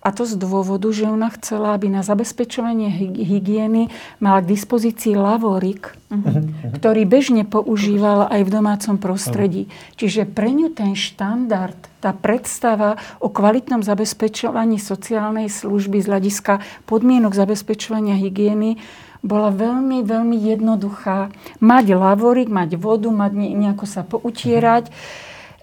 A 0.06 0.14
to 0.14 0.22
z 0.22 0.38
dôvodu, 0.38 0.86
že 0.94 1.02
ona 1.10 1.26
chcela, 1.34 1.74
aby 1.74 1.90
na 1.90 2.06
zabezpečovanie 2.06 2.94
hygieny 3.10 3.90
mala 4.22 4.38
k 4.38 4.54
dispozícii 4.54 5.18
lavorik, 5.18 5.98
uh-huh. 6.14 6.78
ktorý 6.78 7.02
bežne 7.02 7.42
používala 7.42 8.30
aj 8.30 8.46
v 8.46 8.50
domácom 8.54 9.02
prostredí. 9.02 9.66
Uh-huh. 9.66 9.98
Čiže 9.98 10.30
pre 10.30 10.54
ňu 10.54 10.70
ten 10.70 10.94
štandard, 10.94 11.74
tá 11.98 12.14
predstava 12.14 12.94
o 13.18 13.26
kvalitnom 13.26 13.82
zabezpečovaní 13.82 14.78
sociálnej 14.78 15.50
služby 15.50 15.98
z 15.98 16.06
hľadiska 16.06 16.62
podmienok 16.86 17.34
zabezpečovania 17.34 18.14
hygieny 18.14 18.78
bola 19.26 19.50
veľmi, 19.50 20.06
veľmi 20.06 20.36
jednoduchá. 20.38 21.34
Mať 21.58 21.86
lavorik, 21.98 22.46
mať 22.46 22.78
vodu, 22.78 23.10
mať 23.10 23.32
nejako 23.34 23.84
sa 23.84 24.06
poutierať, 24.06 24.94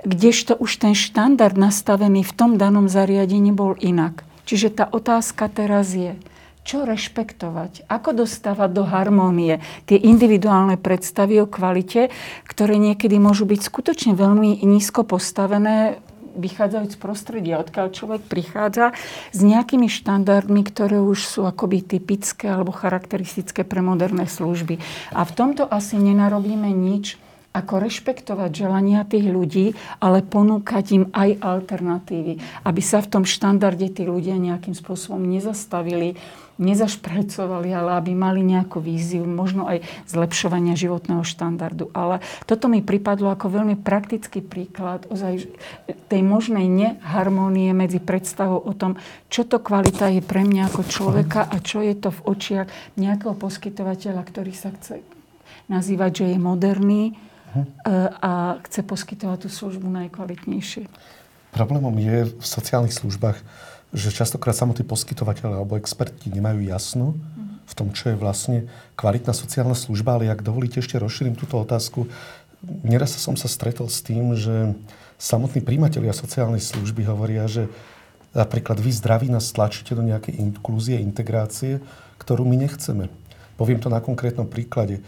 kdežto 0.04 0.60
už 0.60 0.84
ten 0.84 0.94
štandard 0.94 1.56
nastavený 1.56 2.28
v 2.28 2.36
tom 2.36 2.52
danom 2.60 2.92
zariadení 2.92 3.56
bol 3.56 3.80
inak. 3.80 4.28
Čiže 4.44 4.84
tá 4.84 4.86
otázka 4.92 5.48
teraz 5.48 5.96
je, 5.96 6.20
čo 6.68 6.84
rešpektovať, 6.84 7.88
ako 7.88 8.24
dostávať 8.24 8.70
do 8.72 8.84
harmónie 8.84 9.64
tie 9.88 10.00
individuálne 10.00 10.76
predstavy 10.80 11.40
o 11.44 11.48
kvalite, 11.48 12.12
ktoré 12.48 12.76
niekedy 12.80 13.20
môžu 13.20 13.48
byť 13.48 13.60
skutočne 13.64 14.14
veľmi 14.16 14.64
nízko 14.64 15.08
postavené 15.08 16.04
vychádzajúc 16.34 16.92
z 16.94 17.00
prostredia, 17.00 17.62
odkiaľ 17.62 17.88
človek 17.94 18.22
prichádza 18.26 18.92
s 19.32 19.40
nejakými 19.40 19.88
štandardmi, 19.88 20.62
ktoré 20.66 21.00
už 21.00 21.20
sú 21.26 21.42
akoby 21.46 21.86
typické 21.86 22.50
alebo 22.50 22.74
charakteristické 22.74 23.62
pre 23.62 23.86
moderné 23.86 24.26
služby. 24.26 24.82
A 25.14 25.22
v 25.24 25.32
tomto 25.32 25.64
asi 25.70 25.98
nenarobíme 25.98 26.70
nič, 26.74 27.22
ako 27.54 27.86
rešpektovať 27.86 28.50
želania 28.50 29.06
tých 29.06 29.30
ľudí, 29.30 29.78
ale 30.02 30.26
ponúkať 30.26 30.86
im 30.98 31.06
aj 31.14 31.38
alternatívy. 31.38 32.42
Aby 32.66 32.82
sa 32.82 32.98
v 33.06 33.12
tom 33.14 33.24
štandarde 33.30 33.94
tí 33.94 34.04
ľudia 34.10 34.42
nejakým 34.42 34.74
spôsobom 34.74 35.22
nezastavili, 35.22 36.18
nezašpracovali, 36.62 37.74
ale 37.74 37.98
aby 37.98 38.12
mali 38.14 38.46
nejakú 38.46 38.78
víziu, 38.78 39.26
možno 39.26 39.66
aj 39.66 39.82
zlepšovania 40.06 40.78
životného 40.78 41.26
štandardu. 41.26 41.90
Ale 41.98 42.22
toto 42.46 42.70
mi 42.70 42.86
pripadlo 42.86 43.34
ako 43.34 43.50
veľmi 43.50 43.76
praktický 43.82 44.46
príklad 44.46 45.10
ozaj 45.10 45.50
tej 46.10 46.22
možnej 46.22 46.70
neharmónie 46.70 47.74
medzi 47.74 47.98
predstavou 47.98 48.62
o 48.62 48.74
tom, 48.78 49.02
čo 49.34 49.50
to 49.50 49.58
kvalita 49.58 50.14
je 50.14 50.22
pre 50.22 50.46
mňa 50.46 50.70
ako 50.70 50.82
človeka 50.86 51.42
a 51.50 51.58
čo 51.58 51.82
je 51.82 51.98
to 51.98 52.14
v 52.14 52.24
očiach 52.30 52.68
nejakého 53.02 53.34
poskytovateľa, 53.34 54.22
ktorý 54.22 54.54
sa 54.54 54.70
chce 54.78 55.02
nazývať, 55.72 56.12
že 56.24 56.26
je 56.36 56.38
moderný 56.38 57.04
e, 57.10 57.14
a 58.20 58.62
chce 58.68 58.86
poskytovať 58.86 59.48
tú 59.48 59.50
službu 59.50 59.88
najkvalitnejšie. 59.90 60.86
Problémom 61.54 61.94
je 62.02 62.34
v 62.34 62.46
sociálnych 62.46 62.94
službách, 62.94 63.38
že 63.94 64.10
častokrát 64.10 64.58
samotní 64.58 64.84
poskytovateľe 64.90 65.62
alebo 65.62 65.78
experti 65.78 66.34
nemajú 66.34 66.66
jasno 66.66 67.14
v 67.64 67.74
tom, 67.78 67.94
čo 67.94 68.12
je 68.12 68.18
vlastne 68.20 68.68
kvalitná 68.98 69.32
sociálna 69.32 69.78
služba, 69.78 70.18
ale 70.20 70.34
ak 70.34 70.44
dovolíte, 70.44 70.82
ešte 70.82 71.00
rozšírim 71.00 71.38
túto 71.38 71.62
otázku. 71.62 72.10
Neraz 72.84 73.16
som 73.16 73.38
sa 73.38 73.48
stretol 73.48 73.88
s 73.88 74.04
tým, 74.04 74.36
že 74.36 74.76
samotní 75.22 75.64
príjmatelia 75.64 76.12
sociálnej 76.12 76.60
služby 76.60 77.08
hovoria, 77.08 77.48
že 77.48 77.72
napríklad 78.34 78.82
vy 78.82 78.92
zdraví 78.92 79.28
nás 79.30 79.54
tlačíte 79.54 79.96
do 79.96 80.04
nejakej 80.04 80.42
inklúzie, 80.42 81.00
integrácie, 81.00 81.80
ktorú 82.20 82.44
my 82.44 82.68
nechceme. 82.68 83.08
Poviem 83.56 83.80
to 83.80 83.88
na 83.88 84.02
konkrétnom 84.02 84.50
príklade. 84.50 85.00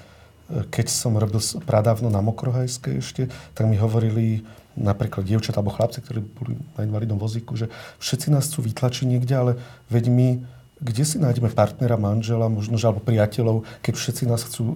Keď 0.46 0.88
som 0.94 1.18
robil 1.18 1.42
pradávno 1.66 2.14
na 2.14 2.22
Mokrohajskej 2.22 3.02
ešte, 3.02 3.24
tak 3.58 3.66
mi 3.66 3.82
hovorili 3.82 4.46
napríklad 4.76 5.24
dievčatá 5.24 5.60
alebo 5.64 5.74
chlapci, 5.74 6.04
ktorí 6.04 6.20
boli 6.22 6.60
na 6.76 6.84
invalidnom 6.84 7.20
vozíku, 7.20 7.56
že 7.56 7.72
všetci 8.00 8.28
nás 8.32 8.52
chcú 8.52 8.68
vytlačiť 8.68 9.06
niekde, 9.08 9.34
ale 9.36 9.52
veď 9.90 10.06
my 10.12 10.28
kde 10.76 11.04
si 11.08 11.18
nájdeme 11.24 11.48
partnera, 11.56 11.96
manžela, 11.96 12.52
možno 12.52 12.76
alebo 12.76 13.00
priateľov, 13.00 13.64
keď 13.80 13.94
všetci 13.96 14.24
nás 14.28 14.44
chcú 14.44 14.76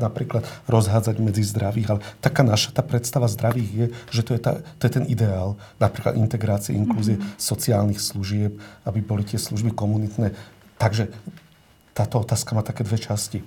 napríklad 0.00 0.48
rozhádzať 0.64 1.16
medzi 1.20 1.44
zdravých, 1.44 1.88
ale 1.92 2.00
taká 2.24 2.40
naša 2.40 2.72
tá 2.72 2.80
predstava 2.80 3.28
zdravých 3.28 3.70
je, 3.70 3.86
že 4.16 4.22
to 4.24 4.30
je, 4.32 4.40
tá, 4.40 4.64
to 4.80 4.82
je 4.88 4.92
ten 4.96 5.04
ideál, 5.04 5.60
napríklad 5.76 6.16
integrácie, 6.16 6.72
inklúzie 6.72 7.20
mm-hmm. 7.20 7.36
sociálnych 7.36 8.00
služieb, 8.00 8.56
aby 8.88 8.98
boli 9.04 9.28
tie 9.28 9.36
služby 9.36 9.76
komunitné. 9.76 10.32
Takže 10.80 11.12
táto 11.92 12.24
otázka 12.24 12.56
má 12.56 12.64
také 12.64 12.80
dve 12.84 12.96
časti. 12.96 13.44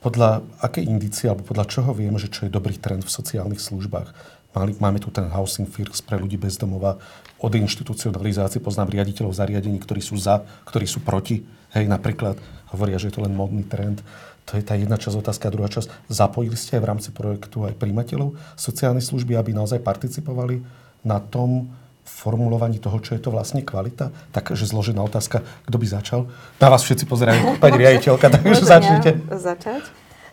Podľa 0.00 0.40
akej 0.64 0.88
indície, 0.88 1.28
alebo 1.28 1.44
podľa 1.44 1.68
čoho 1.68 1.92
vieme, 1.92 2.16
že 2.16 2.32
čo 2.32 2.48
je 2.48 2.54
dobrý 2.54 2.80
trend 2.80 3.04
v 3.04 3.12
sociálnych 3.12 3.60
službách? 3.60 4.08
Máme 4.56 4.96
tu 4.96 5.12
ten 5.12 5.28
housing 5.28 5.68
first 5.68 6.08
pre 6.08 6.16
ľudí 6.16 6.40
bez 6.40 6.56
domova. 6.56 6.96
Od 7.36 7.52
institucionalizácie 7.52 8.64
poznám 8.64 8.96
riaditeľov 8.96 9.36
zariadení, 9.36 9.76
ktorí 9.76 10.00
sú 10.00 10.16
za, 10.16 10.40
ktorí 10.64 10.88
sú 10.88 11.04
proti. 11.04 11.44
Hej, 11.76 11.92
napríklad 11.92 12.40
hovoria, 12.72 12.96
že 12.96 13.12
je 13.12 13.20
to 13.20 13.24
len 13.28 13.36
modný 13.36 13.68
trend. 13.68 14.00
To 14.48 14.56
je 14.56 14.64
tá 14.64 14.78
jedna 14.78 14.96
časť 14.96 15.16
otázka. 15.20 15.50
A 15.50 15.54
druhá 15.54 15.68
časť, 15.68 16.08
zapojili 16.08 16.56
ste 16.56 16.80
aj 16.80 16.82
v 16.82 16.88
rámci 16.88 17.10
projektu 17.12 17.68
aj 17.68 17.76
príjmateľov 17.76 18.38
sociálnej 18.56 19.04
služby, 19.04 19.36
aby 19.36 19.52
naozaj 19.52 19.84
participovali 19.84 20.64
na 21.04 21.20
tom 21.20 21.68
formulovaní 22.06 22.78
toho, 22.78 23.02
čo 23.02 23.18
je 23.18 23.20
to 23.20 23.34
vlastne 23.34 23.66
kvalita? 23.66 24.14
Takže 24.30 24.70
zložená 24.70 25.02
otázka, 25.02 25.42
kto 25.66 25.76
by 25.76 25.86
začal? 25.90 26.20
Na 26.62 26.70
vás 26.70 26.86
všetci 26.86 27.04
pozerajú, 27.04 27.40
pani 27.62 27.76
riaditeľka, 27.82 28.30
takže 28.30 28.62
začnite. 28.62 29.10
Začať. 29.34 29.82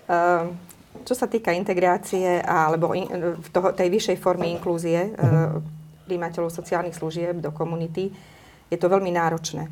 Uh, 0.06 0.54
čo 1.04 1.14
sa 1.14 1.28
týka 1.28 1.52
integrácie 1.52 2.42
alebo 2.42 2.96
in, 2.98 3.06
toho, 3.52 3.76
tej 3.76 3.92
vyššej 3.92 4.18
formy 4.18 4.56
inklúzie, 4.56 5.14
uh-huh. 5.14 5.60
príjmateľov 6.10 6.52
sociálnych 6.52 6.98
služieb 6.98 7.40
do 7.44 7.52
komunity, 7.52 8.12
je 8.74 8.82
to 8.82 8.90
veľmi 8.90 9.14
náročné. 9.14 9.70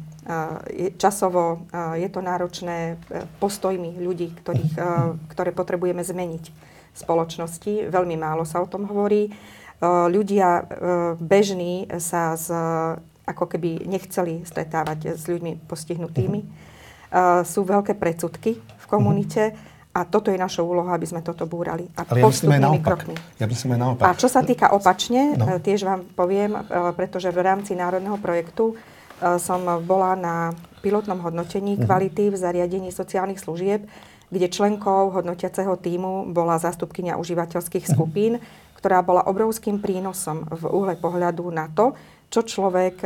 Časovo 1.02 1.66
je 1.98 2.06
to 2.06 2.22
náročné 2.22 3.02
postojmi 3.42 3.98
ľudí, 3.98 4.30
ktorých, 4.38 4.78
ktoré 5.34 5.50
potrebujeme 5.58 6.06
zmeniť 6.06 6.44
v 6.94 6.98
spoločnosti. 7.02 7.90
Veľmi 7.90 8.14
málo 8.22 8.46
sa 8.46 8.62
o 8.62 8.70
tom 8.70 8.86
hovorí. 8.86 9.34
Ľudia 9.82 10.70
bežní 11.18 11.90
sa 11.98 12.38
z, 12.38 12.54
ako 13.26 13.50
keby 13.50 13.90
nechceli 13.90 14.46
stretávať 14.46 15.18
s 15.18 15.26
ľuďmi 15.26 15.66
postihnutými. 15.66 16.40
Sú 17.42 17.66
veľké 17.66 17.98
predsudky 17.98 18.62
v 18.62 18.86
komunite. 18.86 19.58
A 19.92 20.08
toto 20.08 20.32
je 20.32 20.40
naša 20.40 20.64
úloha, 20.64 20.96
aby 20.96 21.04
sme 21.04 21.20
toto 21.20 21.44
búrali. 21.44 21.84
A 22.00 22.08
Ale 22.08 22.24
ja 22.24 22.32
myslím 22.32 22.56
aj 22.56 22.62
naopak. 22.64 22.88
Krokmi. 22.96 23.16
Ja 23.44 23.48
myslím 23.52 23.70
aj 23.76 23.80
naopak. 23.84 24.06
A 24.08 24.16
čo 24.16 24.32
sa 24.32 24.40
týka 24.40 24.72
opačne, 24.72 25.36
no. 25.36 25.60
tiež 25.60 25.84
vám 25.84 26.08
poviem, 26.16 26.56
pretože 26.96 27.28
v 27.28 27.44
rámci 27.44 27.76
národného 27.76 28.16
projektu 28.16 28.80
som 29.38 29.62
bola 29.84 30.16
na 30.16 30.36
pilotnom 30.82 31.20
hodnotení 31.22 31.78
uh-huh. 31.78 31.86
kvality 31.86 32.34
v 32.34 32.38
zariadení 32.40 32.90
sociálnych 32.90 33.44
služieb, 33.44 33.86
kde 34.32 34.48
členkou 34.48 35.12
hodnotiaceho 35.12 35.76
týmu 35.78 36.32
bola 36.32 36.58
zástupkynia 36.58 37.20
užívateľských 37.20 37.86
skupín, 37.86 38.40
uh-huh. 38.40 38.78
ktorá 38.82 39.04
bola 39.06 39.28
obrovským 39.28 39.78
prínosom 39.84 40.48
v 40.50 40.64
úhle 40.72 40.96
pohľadu 40.98 41.52
na 41.52 41.70
to, 41.70 41.94
čo 42.32 42.48
človek 42.48 43.04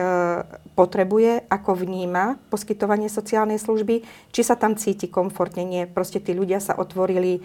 potrebuje, 0.77 1.49
ako 1.49 1.81
vníma 1.81 2.37
poskytovanie 2.53 3.09
sociálnej 3.09 3.57
služby, 3.57 4.05
či 4.29 4.41
sa 4.45 4.53
tam 4.53 4.77
cíti 4.77 5.09
komfortne. 5.09 5.65
Nie, 5.65 5.89
proste 5.89 6.21
tí 6.21 6.37
ľudia 6.37 6.61
sa 6.61 6.77
otvorili 6.77 7.41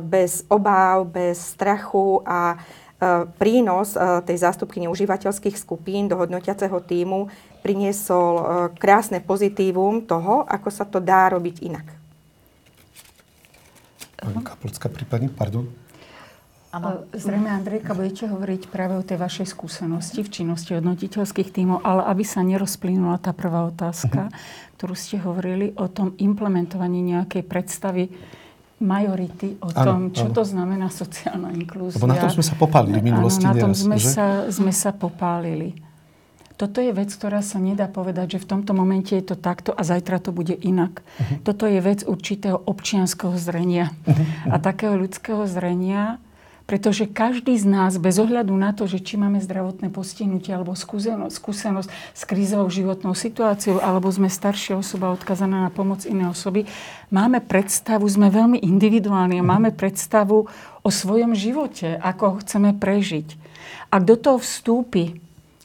bez 0.00 0.48
obáv, 0.48 1.12
bez 1.12 1.54
strachu 1.54 2.24
a 2.24 2.56
prínos 3.36 4.00
tej 4.00 4.36
zástupky 4.40 4.80
užívateľských 4.84 5.56
skupín 5.60 6.08
do 6.08 6.16
hodnotiaceho 6.16 6.80
týmu 6.80 7.28
priniesol 7.60 8.72
krásne 8.80 9.20
pozitívum 9.20 10.04
toho, 10.08 10.48
ako 10.48 10.68
sa 10.72 10.88
to 10.88 11.04
dá 11.04 11.28
robiť 11.28 11.56
inak. 11.60 11.86
Pani 14.20 14.40
Kaplocka, 14.40 14.88
prípadne, 14.88 15.28
pardon. 15.32 15.68
Ano. 16.70 17.02
Zrejme, 17.10 17.50
Andrejka, 17.50 17.98
budete 17.98 18.30
hovoriť 18.30 18.70
práve 18.70 18.94
o 18.94 19.02
tej 19.02 19.18
vašej 19.18 19.50
skúsenosti 19.50 20.22
v 20.22 20.30
činnosti 20.30 20.70
hodnotiteľských 20.78 21.50
tímov, 21.50 21.82
ale 21.82 22.06
aby 22.06 22.22
sa 22.22 22.46
nerozplynula 22.46 23.18
tá 23.18 23.34
prvá 23.34 23.66
otázka, 23.66 24.30
uh-huh. 24.30 24.78
ktorú 24.78 24.94
ste 24.94 25.18
hovorili 25.18 25.74
o 25.74 25.90
tom 25.90 26.14
implementovaní 26.14 27.02
nejakej 27.02 27.42
predstavy 27.42 28.14
majority 28.78 29.58
o 29.58 29.74
ano, 29.74 29.82
tom, 29.82 30.00
čo 30.14 30.30
ano. 30.30 30.34
to 30.38 30.42
znamená 30.46 30.86
sociálna 30.94 31.50
inklúzia. 31.58 31.98
Lebo 31.98 32.06
na 32.06 32.22
tom 32.22 32.30
sme 32.38 32.46
sa 32.46 32.54
popálili 32.54 33.02
v 33.02 33.06
minulosti 33.10 33.44
ano, 33.44 33.50
na 33.50 33.54
tom 33.66 33.72
sme, 33.74 33.98
že? 33.98 34.06
sa, 34.06 34.26
sme 34.46 34.70
sa 34.70 34.94
popálili. 34.94 35.74
Toto 36.54 36.78
je 36.78 36.94
vec, 36.94 37.10
ktorá 37.10 37.42
sa 37.42 37.58
nedá 37.58 37.90
povedať, 37.90 38.38
že 38.38 38.42
v 38.44 38.46
tomto 38.46 38.78
momente 38.78 39.16
je 39.16 39.24
to 39.26 39.34
takto 39.34 39.74
a 39.74 39.82
zajtra 39.82 40.22
to 40.22 40.30
bude 40.30 40.54
inak. 40.54 41.02
Uh-huh. 41.02 41.42
Toto 41.42 41.66
je 41.66 41.82
vec 41.82 42.06
určitého 42.06 42.62
občianského 42.62 43.34
zrenia 43.34 43.90
uh-huh. 44.06 44.54
a 44.54 44.56
takého 44.62 44.94
ľudského 44.94 45.50
zrenia, 45.50 46.22
pretože 46.70 47.10
každý 47.10 47.58
z 47.58 47.66
nás, 47.66 47.98
bez 47.98 48.22
ohľadu 48.22 48.54
na 48.54 48.70
to, 48.70 48.86
že 48.86 49.02
či 49.02 49.18
máme 49.18 49.42
zdravotné 49.42 49.90
postihnutie 49.90 50.54
alebo 50.54 50.78
skúsenosť, 50.78 51.34
skúsenosť 51.34 51.90
s 51.90 52.22
krízovou 52.22 52.70
životnou 52.70 53.10
situáciou, 53.10 53.82
alebo 53.82 54.06
sme 54.06 54.30
staršia 54.30 54.78
osoba 54.78 55.10
odkazaná 55.10 55.66
na 55.66 55.70
pomoc 55.74 56.06
inej 56.06 56.30
osoby, 56.30 56.70
máme 57.10 57.42
predstavu, 57.42 58.06
sme 58.06 58.30
veľmi 58.30 58.62
individuálni 58.62 59.42
a 59.42 59.48
máme 59.50 59.74
predstavu 59.74 60.46
o 60.86 60.90
svojom 60.94 61.34
živote, 61.34 61.98
ako 61.98 62.22
ho 62.22 62.36
chceme 62.38 62.70
prežiť. 62.78 63.34
Ak 63.90 64.06
do 64.06 64.14
toho 64.14 64.38
vstúpi 64.38 65.18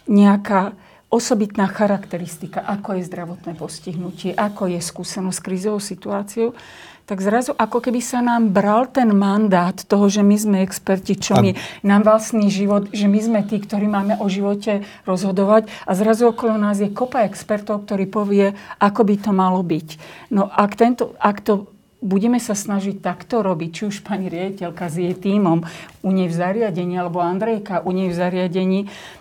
nejaká 0.10 0.74
osobitná 1.14 1.70
charakteristika, 1.70 2.66
ako 2.66 2.98
je 2.98 3.06
zdravotné 3.06 3.54
postihnutie, 3.54 4.34
ako 4.34 4.74
je 4.74 4.82
skúsenosť 4.82 5.38
s 5.38 5.46
krízovou 5.46 5.78
situáciou, 5.78 6.58
tak 7.06 7.22
zrazu 7.22 7.54
ako 7.54 7.86
keby 7.86 8.02
sa 8.02 8.20
nám 8.26 8.50
bral 8.50 8.90
ten 8.90 9.14
mandát 9.14 9.78
toho, 9.78 10.10
že 10.10 10.26
my 10.26 10.36
sme 10.38 10.58
experti, 10.66 11.14
čo 11.14 11.38
my, 11.38 11.54
nám 11.86 12.02
vlastný 12.02 12.50
život, 12.50 12.90
že 12.90 13.06
my 13.06 13.20
sme 13.22 13.40
tí, 13.46 13.62
ktorí 13.62 13.86
máme 13.86 14.18
o 14.18 14.26
živote 14.26 14.82
rozhodovať 15.06 15.70
a 15.86 15.92
zrazu 15.94 16.34
okolo 16.34 16.58
nás 16.58 16.82
je 16.82 16.90
kopa 16.90 17.30
expertov, 17.30 17.86
ktorí 17.86 18.10
povie, 18.10 18.58
ako 18.82 19.02
by 19.06 19.16
to 19.22 19.32
malo 19.32 19.62
byť. 19.62 19.88
No 20.34 20.50
ak, 20.50 20.74
tento, 20.74 21.14
ak 21.22 21.46
to 21.46 21.70
budeme 22.02 22.42
sa 22.42 22.58
snažiť 22.58 23.02
takto 23.02 23.46
robiť, 23.46 23.70
či 23.70 23.82
už 23.86 24.02
pani 24.02 24.26
riaditeľka 24.26 24.86
s 24.90 24.96
jej 24.98 25.14
týmom 25.14 25.62
u 26.02 26.10
nej 26.10 26.30
v 26.30 26.36
zariadení, 26.36 26.98
alebo 26.98 27.22
Andrejka 27.22 27.86
u 27.86 27.94
nej 27.94 28.10
v 28.10 28.18
zariadení, 28.18 28.80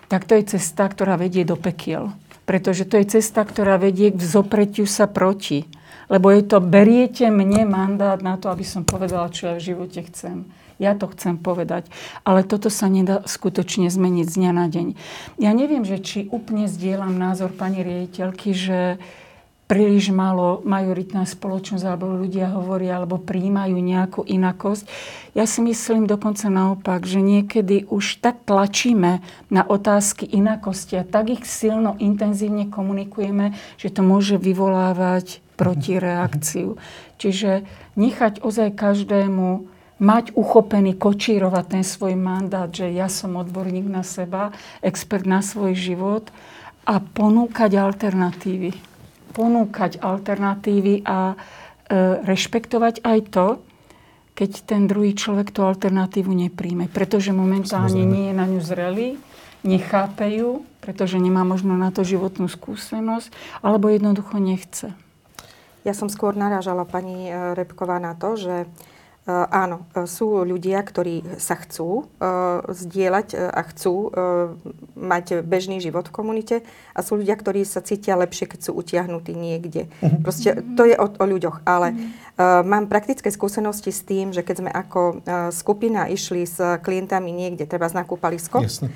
tak 0.09 0.25
to 0.25 0.33
je 0.37 0.57
cesta, 0.57 0.89
ktorá 0.89 1.21
vedie 1.21 1.45
do 1.45 1.57
pekiel. 1.57 2.13
Pretože 2.45 2.85
to 2.85 3.01
je 3.01 3.21
cesta, 3.21 3.41
ktorá 3.41 3.81
vedie 3.81 4.13
k 4.13 4.21
vzopretiu 4.21 4.85
sa 4.85 5.09
proti. 5.09 5.65
Lebo 6.07 6.29
je 6.29 6.41
to, 6.45 6.61
beriete 6.61 7.27
mne 7.33 7.65
mandát 7.65 8.21
na 8.21 8.37
to, 8.37 8.53
aby 8.53 8.65
som 8.65 8.85
povedala, 8.85 9.33
čo 9.33 9.49
ja 9.49 9.55
v 9.57 9.65
živote 9.73 10.05
chcem. 10.11 10.45
Ja 10.75 10.91
to 10.91 11.07
chcem 11.07 11.39
povedať. 11.39 11.87
Ale 12.27 12.43
toto 12.43 12.67
sa 12.67 12.91
nedá 12.91 13.23
skutočne 13.23 13.87
zmeniť 13.87 14.27
z 14.27 14.35
dňa 14.35 14.51
na 14.51 14.65
deň. 14.67 14.87
Ja 15.39 15.55
neviem, 15.55 15.87
že 15.87 16.03
či 16.03 16.27
úplne 16.27 16.67
zdieľam 16.67 17.15
názor 17.15 17.55
pani 17.55 17.79
riaditeľky, 17.79 18.51
že 18.51 18.79
príliš 19.65 20.13
málo 20.13 20.61
majoritná 20.61 21.25
spoločnosť 21.25 21.85
alebo 21.89 22.13
ľudia 22.13 22.53
hovoria 22.53 23.01
alebo 23.01 23.17
príjmajú 23.17 23.73
nejakú 23.73 24.21
inakosť. 24.21 24.85
Ja 25.33 25.49
si 25.49 25.65
myslím 25.65 26.05
dokonca 26.05 26.53
naopak, 26.53 27.01
že 27.09 27.17
niekedy 27.17 27.89
už 27.89 28.21
tak 28.21 28.45
tlačíme 28.45 29.25
na 29.49 29.61
otázky 29.65 30.29
inakosti 30.29 31.01
a 31.01 31.07
tak 31.07 31.33
ich 31.33 31.49
silno, 31.49 31.97
intenzívne 31.97 32.69
komunikujeme, 32.69 33.57
že 33.81 33.89
to 33.89 34.05
môže 34.05 34.37
vyvolávať 34.37 35.44
protireakciu. 35.55 36.75
Čiže 37.17 37.63
nechať 37.95 38.43
ozaj 38.43 38.75
každému 38.75 39.75
mať 39.95 40.35
uchopený, 40.35 40.99
kočírovať 40.99 41.65
ten 41.79 41.83
svoj 41.87 42.19
mandát, 42.19 42.67
že 42.67 42.91
ja 42.91 43.07
som 43.07 43.39
odborník 43.39 43.87
na 43.87 44.03
seba, 44.03 44.51
expert 44.83 45.23
na 45.23 45.39
svoj 45.39 45.71
život 45.71 46.27
a 46.83 46.99
ponúkať 46.99 47.79
alternatívy. 47.79 48.75
Ponúkať 49.31 50.03
alternatívy 50.03 51.03
a 51.07 51.31
e, 51.31 51.35
rešpektovať 52.27 53.07
aj 53.07 53.19
to, 53.31 53.47
keď 54.35 54.51
ten 54.67 54.83
druhý 54.83 55.15
človek 55.15 55.55
tú 55.55 55.63
alternatívu 55.63 56.27
nepríjme. 56.27 56.91
Pretože 56.91 57.31
momentálne 57.31 58.03
nie 58.03 58.31
je 58.31 58.35
na 58.35 58.45
ňu 58.51 58.59
zrelý, 58.59 59.15
nechápe 59.63 60.27
ju, 60.27 60.67
pretože 60.83 61.15
nemá 61.17 61.47
možno 61.47 61.79
na 61.79 61.89
to 61.89 62.03
životnú 62.03 62.51
skúsenosť, 62.51 63.31
alebo 63.63 63.87
jednoducho 63.87 64.35
nechce. 64.37 64.91
Ja 65.85 65.93
som 65.93 66.09
skôr 66.09 66.33
narážala 66.33 66.81
pani 66.81 67.29
e, 67.29 67.53
Repková 67.53 68.01
na 68.01 68.17
to, 68.17 68.33
že 68.33 68.65
e, 68.65 68.67
áno, 69.29 69.85
e, 69.93 70.09
sú 70.09 70.41
ľudia, 70.41 70.81
ktorí 70.81 71.37
sa 71.37 71.53
chcú 71.61 72.09
zdieľať 72.65 73.37
a 73.37 73.61
chcú 73.69 74.09
mať 74.97 75.45
bežný 75.45 75.77
život 75.77 76.09
v 76.09 76.15
komunite 76.17 76.55
a 76.97 76.99
sú 77.05 77.21
ľudia, 77.21 77.37
ktorí 77.37 77.61
sa 77.69 77.85
cítia 77.85 78.17
lepšie, 78.17 78.49
keď 78.49 78.59
sú 78.65 78.71
utiahnutí 78.73 79.37
niekde. 79.37 79.85
Mhm. 80.01 80.25
Proste 80.25 80.57
to 80.73 80.89
je 80.89 80.97
o, 80.97 81.05
o 81.05 81.25
ľuďoch. 81.29 81.61
Ale 81.69 81.93
uh, 81.93 82.65
mám 82.65 82.89
praktické 82.89 83.29
skúsenosti 83.29 83.93
s 83.93 84.01
tým, 84.01 84.33
že 84.33 84.41
keď 84.41 84.55
sme 84.57 84.71
ako 84.73 85.21
skupina 85.53 86.09
išli 86.09 86.49
s 86.49 86.57
klientami 86.81 87.29
niekde, 87.29 87.69
treba 87.69 87.85
na 87.93 88.01
kúpalisko, 88.01 88.65
Jasne 88.65 88.89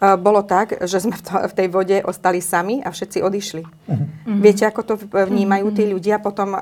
bolo 0.00 0.40
tak, 0.40 0.80
že 0.88 0.96
sme 0.96 1.12
v 1.20 1.52
tej 1.52 1.68
vode 1.68 2.00
ostali 2.08 2.40
sami 2.40 2.80
a 2.80 2.88
všetci 2.88 3.20
odišli. 3.20 3.62
Uh-huh. 3.62 4.40
Viete, 4.40 4.64
ako 4.64 4.80
to 4.80 4.94
vnímajú 5.12 5.76
tí 5.76 5.84
mhm. 5.84 5.92
ľudia 5.92 6.16
potom, 6.24 6.56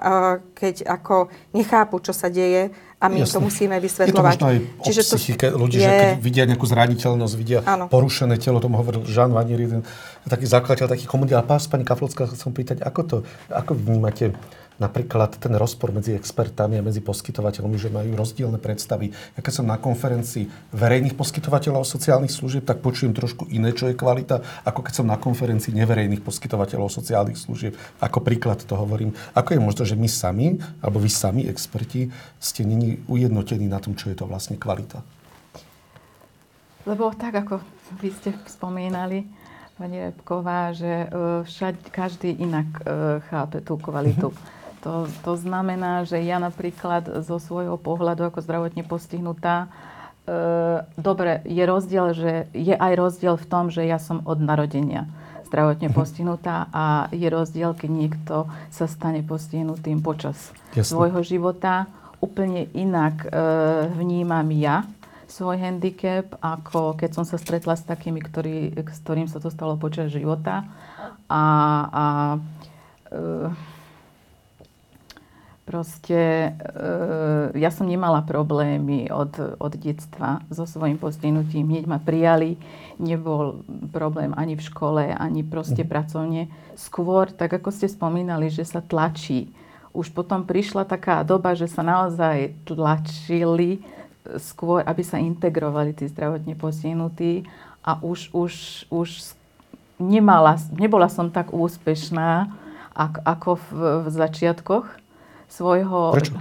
keď 0.59 0.91
ako 0.91 1.31
nechápu, 1.55 2.03
čo 2.03 2.11
sa 2.11 2.27
deje 2.27 2.75
a 2.99 3.07
my 3.07 3.23
Jasne. 3.23 3.39
to 3.39 3.39
musíme 3.47 3.77
vysvetľovať. 3.79 4.35
Je 4.35 4.43
to 4.43 4.51
aj 4.51 4.59
o 4.59 4.85
Čiže 4.91 5.01
psychike 5.07 5.47
to 5.55 5.59
ľudí, 5.59 5.79
je... 5.79 5.87
že 5.87 5.91
keď 5.95 6.11
vidia 6.19 6.45
nejakú 6.51 6.67
zraniteľnosť, 6.67 7.35
vidia 7.39 7.59
ano. 7.63 7.87
porušené 7.87 8.43
telo, 8.43 8.59
tomu 8.59 8.75
hovoril 8.83 9.07
Jean 9.07 9.31
Vanier, 9.31 9.63
jeden 9.63 9.87
taký 10.27 10.51
zakladateľ 10.51 10.91
taký 10.91 11.07
komunity. 11.07 11.39
A 11.39 11.47
pás, 11.47 11.71
pani 11.71 11.87
Kaflocká, 11.87 12.27
chcem 12.27 12.51
pýtať, 12.51 12.83
ako 12.83 13.01
to, 13.07 13.17
ako 13.55 13.79
vnímate 13.79 14.35
napríklad 14.79 15.35
ten 15.43 15.53
rozpor 15.59 15.91
medzi 15.91 16.15
expertami 16.15 16.79
a 16.79 16.87
medzi 16.87 17.03
poskytovateľmi, 17.03 17.77
že 17.77 17.91
majú 17.91 18.15
rozdielne 18.15 18.63
predstavy. 18.63 19.11
Ja 19.35 19.43
keď 19.43 19.63
som 19.63 19.67
na 19.67 19.77
konferencii 19.77 20.47
verejných 20.71 21.19
poskytovateľov 21.19 21.83
sociálnych 21.83 22.31
služieb, 22.31 22.63
tak 22.63 22.79
počujem 22.79 23.13
trošku 23.13 23.51
iné, 23.51 23.75
čo 23.75 23.91
je 23.91 23.99
kvalita, 23.99 24.41
ako 24.63 24.81
keď 24.87 24.95
som 25.03 25.07
na 25.11 25.19
konferencii 25.19 25.75
neverejných 25.75 26.23
poskytovateľov 26.23 26.89
sociálnych 26.95 27.37
služieb. 27.37 27.75
Ako 27.99 28.23
príklad 28.23 28.63
to 28.63 28.79
hovorím. 28.79 29.13
Ako 29.35 29.59
je 29.59 29.61
možno, 29.61 29.83
že 29.83 29.99
my 29.99 30.07
sami, 30.07 30.63
alebo 30.79 31.03
vy 31.03 31.11
sami, 31.11 31.51
experti, 31.51 32.15
ste 32.39 32.63
není 32.63 33.03
ujednotení 33.11 33.67
na 33.67 33.83
tom, 33.83 33.99
čo 33.99 34.15
je 34.15 34.17
to 34.17 34.31
vlastne 34.31 34.55
kvalita? 34.55 35.03
Lebo 36.87 37.13
tak, 37.13 37.35
ako 37.35 37.61
vy 38.01 38.09
ste 38.15 38.33
spomínali, 38.49 39.27
pani 39.77 40.09
Repková, 40.09 40.73
že 40.73 41.05
e, 41.05 41.07
všade, 41.45 41.93
každý 41.93 42.33
inak 42.41 42.67
e, 42.81 42.83
chápe 43.29 43.61
tú 43.61 43.77
kvalitu. 43.77 44.31
Mm-hmm 44.31 44.55
to, 44.85 45.11
to 45.27 45.33
znamená, 45.35 46.07
že 46.07 46.23
ja 46.23 46.39
napríklad 46.39 47.25
zo 47.27 47.37
svojho 47.43 47.77
pohľadu 47.77 48.31
ako 48.31 48.45
zdravotne 48.45 48.87
postihnutá 48.87 49.73
dobre, 50.97 51.41
je 51.49 51.65
rozdiel, 51.65 52.07
že 52.13 52.33
je 52.53 52.75
aj 52.77 52.93
rozdiel 52.97 53.35
v 53.41 53.47
tom, 53.49 53.73
že 53.73 53.87
ja 53.87 53.97
som 53.97 54.21
od 54.25 54.39
narodenia 54.41 55.09
zdravotne 55.49 55.89
postihnutá 55.89 56.69
a 56.69 57.09
je 57.09 57.25
rozdiel, 57.33 57.73
keď 57.73 57.91
niekto 57.91 58.37
sa 58.69 58.85
stane 58.85 59.25
postihnutým 59.25 60.05
počas 60.05 60.53
Jasne. 60.77 60.93
svojho 60.93 61.25
života. 61.25 61.89
Úplne 62.21 62.69
inak 62.77 63.25
e, 63.25 63.29
vnímam 63.97 64.45
ja 64.53 64.85
svoj 65.25 65.57
handicap, 65.57 66.37
ako 66.45 67.01
keď 67.01 67.11
som 67.17 67.25
sa 67.25 67.41
stretla 67.41 67.81
s 67.81 67.85
takými, 67.89 68.21
ktorý, 68.21 68.77
s 68.77 68.99
ktorým 69.01 69.25
sa 69.25 69.41
to 69.41 69.49
stalo 69.49 69.81
počas 69.81 70.13
života. 70.13 70.69
A, 71.33 71.45
a 71.89 72.05
e, 73.09 73.78
Proste 75.69 76.17
e, 76.17 76.51
ja 77.61 77.69
som 77.69 77.85
nemala 77.85 78.25
problémy 78.25 79.13
od, 79.13 79.61
od 79.61 79.73
detstva 79.77 80.41
so 80.49 80.65
svojím 80.65 80.97
postihnutím. 80.97 81.69
Hneď 81.69 81.85
ma 81.85 82.01
prijali, 82.01 82.57
nebol 82.97 83.61
problém 83.93 84.33
ani 84.33 84.57
v 84.57 84.65
škole, 84.65 85.13
ani 85.13 85.45
proste 85.45 85.85
mm. 85.85 85.89
pracovne. 85.93 86.43
Skôr, 86.73 87.29
tak 87.29 87.53
ako 87.53 87.69
ste 87.69 87.85
spomínali, 87.85 88.49
že 88.49 88.65
sa 88.65 88.81
tlačí. 88.81 89.53
Už 89.93 90.09
potom 90.09 90.49
prišla 90.49 90.89
taká 90.89 91.21
doba, 91.21 91.53
že 91.53 91.69
sa 91.69 91.85
naozaj 91.85 92.57
tlačili 92.65 93.85
skôr, 94.41 94.81
aby 94.89 95.05
sa 95.05 95.21
integrovali 95.21 95.93
tí 95.93 96.09
zdravotne 96.09 96.57
postihnutí 96.57 97.45
a 97.85 98.01
už, 98.01 98.33
už, 98.33 98.53
už 98.89 99.37
nemala, 100.01 100.57
nebola 100.73 101.13
som 101.13 101.29
tak 101.29 101.53
úspešná 101.53 102.49
ako, 102.97 103.21
ako 103.21 103.51
v, 103.61 103.69
v 104.01 104.07
začiatkoch 104.17 104.87
svojho... 105.49 106.13
Prečo? 106.15 106.37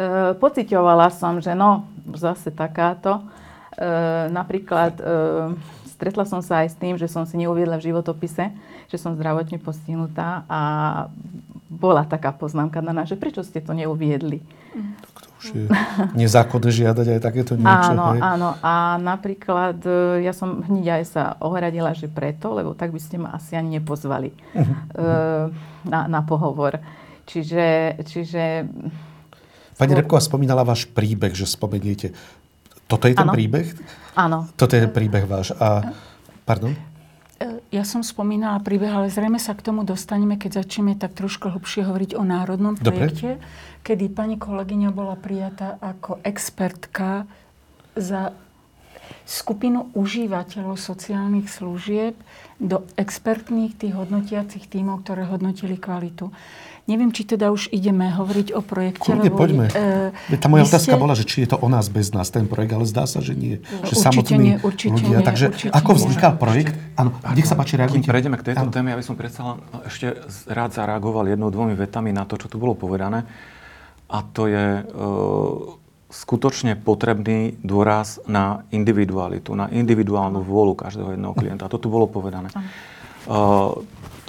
E, 0.00 0.32
pocitovala 0.40 1.12
som, 1.12 1.42
že 1.44 1.52
no, 1.52 1.84
zase 2.16 2.48
takáto. 2.54 3.20
E, 3.76 3.92
napríklad 4.32 4.96
e, 4.96 5.04
stretla 5.92 6.24
som 6.24 6.40
sa 6.40 6.64
aj 6.64 6.68
s 6.72 6.76
tým, 6.80 6.96
že 6.96 7.10
som 7.10 7.28
si 7.28 7.36
neuviedla 7.36 7.76
v 7.76 7.92
životopise, 7.92 8.48
že 8.88 8.96
som 8.96 9.12
zdravotne 9.12 9.60
postihnutá 9.60 10.48
a 10.48 10.60
bola 11.68 12.08
taká 12.08 12.32
poznámka 12.32 12.80
na 12.80 12.96
nás, 12.96 13.12
že 13.12 13.20
prečo 13.20 13.44
ste 13.44 13.60
to 13.60 13.76
neuviedli. 13.76 14.40
Tak 14.72 15.14
to 15.20 15.28
už 15.38 15.44
je 15.52 15.64
nezákonné 16.16 16.70
žiadať 16.72 17.06
aj 17.16 17.20
takéto 17.20 17.52
niečo. 17.60 17.92
Áno, 17.92 18.16
hej. 18.16 18.20
áno. 18.24 18.48
A 18.64 18.96
napríklad 18.96 19.76
e, 19.84 20.24
ja 20.24 20.32
som 20.32 20.64
hneď 20.64 21.02
aj 21.02 21.04
sa 21.12 21.22
ohradila, 21.44 21.92
že 21.92 22.08
preto, 22.08 22.56
lebo 22.56 22.72
tak 22.72 22.96
by 22.96 23.00
ste 23.02 23.20
ma 23.20 23.36
asi 23.36 23.52
ani 23.58 23.76
nepozvali 23.76 24.32
uh-huh. 24.32 25.52
na, 25.84 26.00
na 26.08 26.20
pohovor. 26.24 26.80
Čiže... 27.30 27.64
čiže 28.02 28.66
Pani 29.78 29.96
Repková 29.96 30.20
spomínala 30.20 30.66
váš 30.66 30.84
príbeh, 30.84 31.32
že 31.32 31.48
spomeniete. 31.48 32.12
Toto 32.90 33.06
je 33.06 33.14
ten 33.14 33.24
ano. 33.24 33.32
príbeh? 33.32 33.70
Áno. 34.18 34.50
Toto 34.58 34.74
je 34.74 34.84
príbeh 34.90 35.24
váš. 35.24 35.54
A, 35.56 35.94
pardon? 36.42 36.74
E, 37.38 37.62
ja 37.72 37.86
som 37.86 38.02
spomínala 38.02 38.58
príbeh, 38.60 38.90
ale 38.90 39.08
zrejme 39.08 39.38
sa 39.38 39.54
k 39.54 39.62
tomu 39.62 39.86
dostaneme, 39.86 40.36
keď 40.36 40.66
začneme 40.66 40.98
tak 40.98 41.14
trošku 41.16 41.48
hlbšie 41.54 41.86
hovoriť 41.86 42.18
o 42.18 42.22
národnom 42.26 42.74
projekte, 42.76 43.38
Dobre. 43.38 43.86
kedy 43.86 44.04
pani 44.12 44.36
kolegyňa 44.36 44.90
bola 44.92 45.16
prijatá 45.16 45.78
ako 45.80 46.20
expertka 46.26 47.30
za 47.94 48.36
skupinu 49.24 49.94
užívateľov 49.94 50.74
sociálnych 50.74 51.46
služieb 51.46 52.18
do 52.58 52.82
expertných 52.98 53.78
tých 53.78 53.94
hodnotiacich 53.94 54.66
tímov, 54.66 55.06
ktoré 55.06 55.26
hodnotili 55.30 55.78
kvalitu. 55.78 56.34
Neviem, 56.90 57.14
či 57.14 57.22
teda 57.22 57.54
už 57.54 57.70
ideme 57.70 58.10
hovoriť 58.10 58.50
o 58.50 58.66
projekte. 58.66 59.14
Kľudne, 59.14 59.30
lebo, 59.30 59.38
poďme. 59.38 59.66
E, 59.70 60.34
tá 60.34 60.50
moja 60.50 60.66
otázka 60.66 60.98
ste... 60.98 60.98
bola, 60.98 61.14
že 61.14 61.22
či 61.22 61.46
je 61.46 61.54
to 61.54 61.58
o 61.62 61.68
nás 61.70 61.86
bez 61.86 62.10
nás 62.10 62.34
ten 62.34 62.50
projekt, 62.50 62.74
ale 62.74 62.82
zdá 62.90 63.06
sa, 63.06 63.22
že 63.22 63.38
nie. 63.38 63.62
Že 63.62 63.94
určite 63.94 64.02
samotní 64.02 64.36
nie, 64.42 64.54
určite 64.58 64.98
ľudia. 64.98 65.22
Nie, 65.22 65.22
Takže 65.22 65.46
určite 65.54 65.70
ako 65.70 65.90
vznikal 65.94 66.32
nie. 66.34 66.40
projekt? 66.42 66.74
Áno, 66.98 67.14
nech 67.38 67.46
sa 67.46 67.54
páči, 67.54 67.78
reagujte. 67.78 68.02
Kým 68.02 68.10
prejdeme 68.10 68.36
k 68.42 68.50
tejto 68.50 68.66
ano. 68.66 68.74
téme, 68.74 68.90
ja 68.90 68.98
by 68.98 69.04
som 69.06 69.14
predsa 69.14 69.40
len 69.46 69.56
ešte 69.86 70.18
rád 70.50 70.74
zareagoval 70.74 71.30
jednou, 71.30 71.54
dvomi 71.54 71.78
vetami 71.78 72.10
na 72.10 72.26
to, 72.26 72.34
čo 72.34 72.50
tu 72.50 72.58
bolo 72.58 72.74
povedané. 72.74 73.22
A 74.10 74.26
to 74.26 74.50
je 74.50 74.82
e, 74.82 74.84
skutočne 76.10 76.74
potrebný 76.74 77.54
dôraz 77.62 78.18
na 78.26 78.66
individualitu, 78.74 79.54
na 79.54 79.70
individuálnu 79.70 80.42
vôľu 80.42 80.74
každého 80.74 81.14
jedného 81.14 81.34
klienta. 81.38 81.70
A 81.70 81.72
to 81.72 81.78
tu 81.78 81.86
bolo 81.86 82.10
povedané. 82.10 82.50
Uh, 83.30 83.78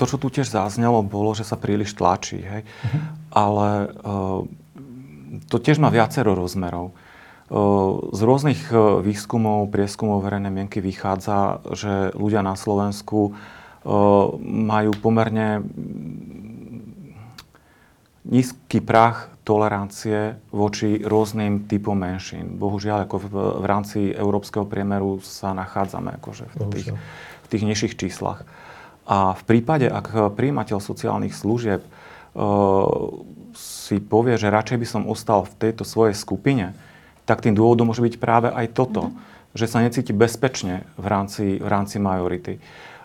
to, 0.01 0.09
čo 0.09 0.17
tu 0.17 0.33
tiež 0.33 0.49
zaznelo, 0.49 1.05
bolo, 1.05 1.37
že 1.37 1.45
sa 1.45 1.61
príliš 1.61 1.93
tlačí. 1.93 2.41
Hej? 2.41 2.65
Uh-huh. 2.65 3.01
Ale 3.29 3.69
uh, 4.01 4.41
to 5.45 5.61
tiež 5.61 5.77
má 5.77 5.93
viacero 5.93 6.33
rozmerov. 6.33 6.97
Uh, 7.53 8.09
z 8.09 8.21
rôznych 8.25 8.73
uh, 8.73 8.97
výskumov, 9.05 9.69
prieskumov 9.69 10.25
verejnej 10.25 10.49
mienky 10.49 10.81
vychádza, 10.81 11.61
že 11.77 12.09
ľudia 12.17 12.41
na 12.41 12.57
Slovensku 12.57 13.37
majú 14.45 14.93
pomerne 15.01 15.65
nízky 18.29 18.77
prach 18.77 19.33
tolerancie 19.41 20.37
voči 20.53 21.01
rôznym 21.01 21.65
typom 21.65 21.97
menšín. 21.97 22.61
Bohužiaľ, 22.61 23.09
ako 23.09 23.17
v, 23.17 23.25
v 23.57 23.65
rámci 23.65 23.99
európskeho 24.13 24.69
priemeru 24.69 25.17
sa 25.25 25.57
nachádzame 25.57 26.13
akože 26.21 26.45
v, 26.53 26.55
tých, 26.69 26.87
v 26.93 27.47
tých 27.49 27.63
nižších 27.65 27.93
číslach. 27.97 28.45
A 29.09 29.33
v 29.33 29.43
prípade, 29.43 29.89
ak 29.89 30.35
príjimateľ 30.37 30.77
sociálnych 30.77 31.33
služieb 31.33 31.81
uh, 31.81 31.89
si 33.57 33.97
povie, 33.99 34.37
že 34.37 34.53
radšej 34.53 34.77
by 34.77 34.87
som 34.87 35.09
ostal 35.09 35.43
v 35.43 35.57
tejto 35.57 35.83
svojej 35.83 36.15
skupine, 36.15 36.77
tak 37.25 37.41
tým 37.41 37.57
dôvodom 37.57 37.89
môže 37.89 38.03
byť 38.03 38.15
práve 38.21 38.47
aj 38.49 38.71
toto, 38.71 39.09
mm-hmm. 39.09 39.57
že 39.57 39.65
sa 39.67 39.83
necíti 39.83 40.13
bezpečne 40.13 40.85
v 40.95 41.05
rámci, 41.09 41.59
v 41.59 41.67
rámci 41.67 41.97
majority. 41.99 42.61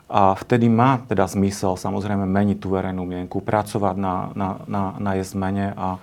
A 0.07 0.39
vtedy 0.39 0.71
má 0.71 1.03
teda 1.03 1.27
zmysel 1.27 1.75
samozrejme 1.75 2.23
meniť 2.23 2.63
tú 2.63 2.71
verejnú 2.71 3.03
mienku, 3.03 3.43
pracovať 3.43 3.97
na, 3.99 4.31
na, 4.39 4.49
na, 4.71 4.83
na 5.03 5.11
jej 5.19 5.27
zmene 5.35 5.75
a, 5.75 5.99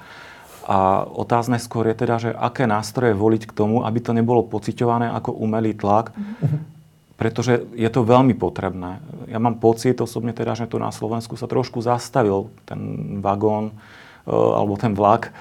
a 0.68 0.78
otázne 1.08 1.56
skôr 1.56 1.88
je 1.88 1.96
teda, 1.96 2.16
že 2.20 2.30
aké 2.36 2.68
nástroje 2.68 3.16
voliť 3.16 3.48
k 3.48 3.56
tomu, 3.56 3.88
aby 3.88 4.04
to 4.04 4.12
nebolo 4.12 4.44
pociťované 4.44 5.08
ako 5.08 5.32
umelý 5.40 5.72
tlak, 5.72 6.12
mm-hmm 6.12 6.73
pretože 7.14 7.70
je 7.78 7.90
to 7.94 8.02
veľmi 8.02 8.34
potrebné. 8.34 9.00
Ja 9.30 9.38
mám 9.38 9.62
pocit 9.62 10.02
osobne 10.02 10.34
teda, 10.34 10.58
že 10.58 10.66
tu 10.66 10.82
na 10.82 10.90
Slovensku 10.90 11.38
sa 11.38 11.46
trošku 11.46 11.80
zastavil 11.80 12.50
ten 12.66 12.80
vagón 13.22 13.70
e, 13.70 13.74
alebo 14.34 14.74
ten 14.82 14.98
vlak, 14.98 15.30
e, 15.30 15.32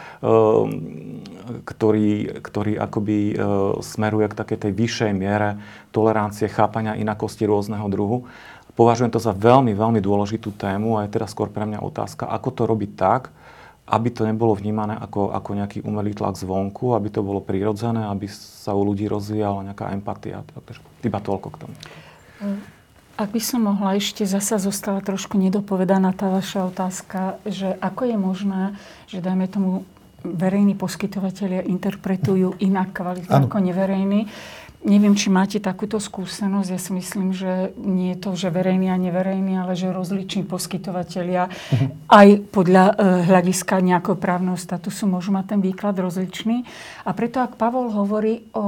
ktorý, 1.64 2.38
ktorý 2.44 2.72
akoby 2.76 3.18
e, 3.32 3.34
smeruje 3.80 4.26
k 4.28 4.38
takej 4.38 4.58
tej 4.68 4.72
vyššej 4.76 5.12
miere 5.16 5.56
tolerancie, 5.96 6.52
chápania 6.52 6.94
inakosti 7.00 7.48
rôzneho 7.48 7.88
druhu. 7.88 8.28
Považujem 8.72 9.12
to 9.12 9.20
za 9.20 9.36
veľmi, 9.36 9.76
veľmi 9.76 10.00
dôležitú 10.00 10.52
tému 10.56 10.96
a 10.96 11.04
je 11.04 11.12
teda 11.12 11.28
skôr 11.28 11.52
pre 11.52 11.68
mňa 11.68 11.84
otázka, 11.84 12.24
ako 12.28 12.48
to 12.52 12.62
robiť 12.64 12.90
tak, 12.96 13.22
aby 13.92 14.08
to 14.08 14.24
nebolo 14.24 14.56
vnímané 14.56 14.96
ako, 14.96 15.36
ako 15.36 15.50
nejaký 15.52 15.78
umelý 15.84 16.16
tlak 16.16 16.40
zvonku, 16.40 16.96
aby 16.96 17.12
to 17.12 17.20
bolo 17.20 17.44
prirodzené, 17.44 18.08
aby 18.08 18.24
sa 18.32 18.72
u 18.72 18.80
ľudí 18.88 19.04
rozvíjala 19.04 19.68
nejaká 19.68 19.92
empatia. 19.92 20.40
Takže 20.48 20.80
iba 21.04 21.20
toľko 21.20 21.48
k 21.52 21.56
tomu. 21.60 21.74
Ak 23.20 23.28
by 23.28 23.40
som 23.44 23.68
mohla 23.68 24.00
ešte 24.00 24.24
zasa 24.24 24.56
zostala 24.56 25.04
trošku 25.04 25.36
nedopovedaná 25.36 26.16
tá 26.16 26.32
vaša 26.32 26.72
otázka, 26.72 27.36
že 27.44 27.76
ako 27.84 28.02
je 28.08 28.16
možné, 28.16 28.62
že 29.12 29.20
dajme 29.20 29.44
tomu 29.52 29.84
verejní 30.24 30.78
poskytovateľia 30.78 31.66
interpretujú 31.66 32.56
inak 32.62 32.94
kvalitu 32.94 33.28
ako 33.28 33.58
neverejní. 33.58 34.30
Neviem, 34.82 35.14
či 35.14 35.30
máte 35.30 35.62
takúto 35.62 36.02
skúsenosť. 36.02 36.68
Ja 36.74 36.80
si 36.82 36.90
myslím, 36.90 37.30
že 37.30 37.70
nie 37.78 38.18
je 38.18 38.18
to, 38.18 38.34
že 38.34 38.50
verejný 38.50 38.90
a 38.90 38.98
neverejný, 38.98 39.54
ale 39.62 39.78
že 39.78 39.94
rozliční 39.94 40.42
poskytovateľia 40.42 41.46
uh-huh. 41.46 41.88
aj 42.10 42.28
podľa 42.50 42.84
e, 42.90 42.94
hľadiska 43.30 43.78
nejakého 43.78 44.18
právneho 44.18 44.58
statusu 44.58 45.06
môžu 45.06 45.30
mať 45.30 45.54
ten 45.54 45.60
výklad 45.62 45.94
rozličný. 45.94 46.66
A 47.06 47.14
preto, 47.14 47.38
ak 47.38 47.54
Pavol 47.62 47.94
hovorí 47.94 48.42
o 48.58 48.66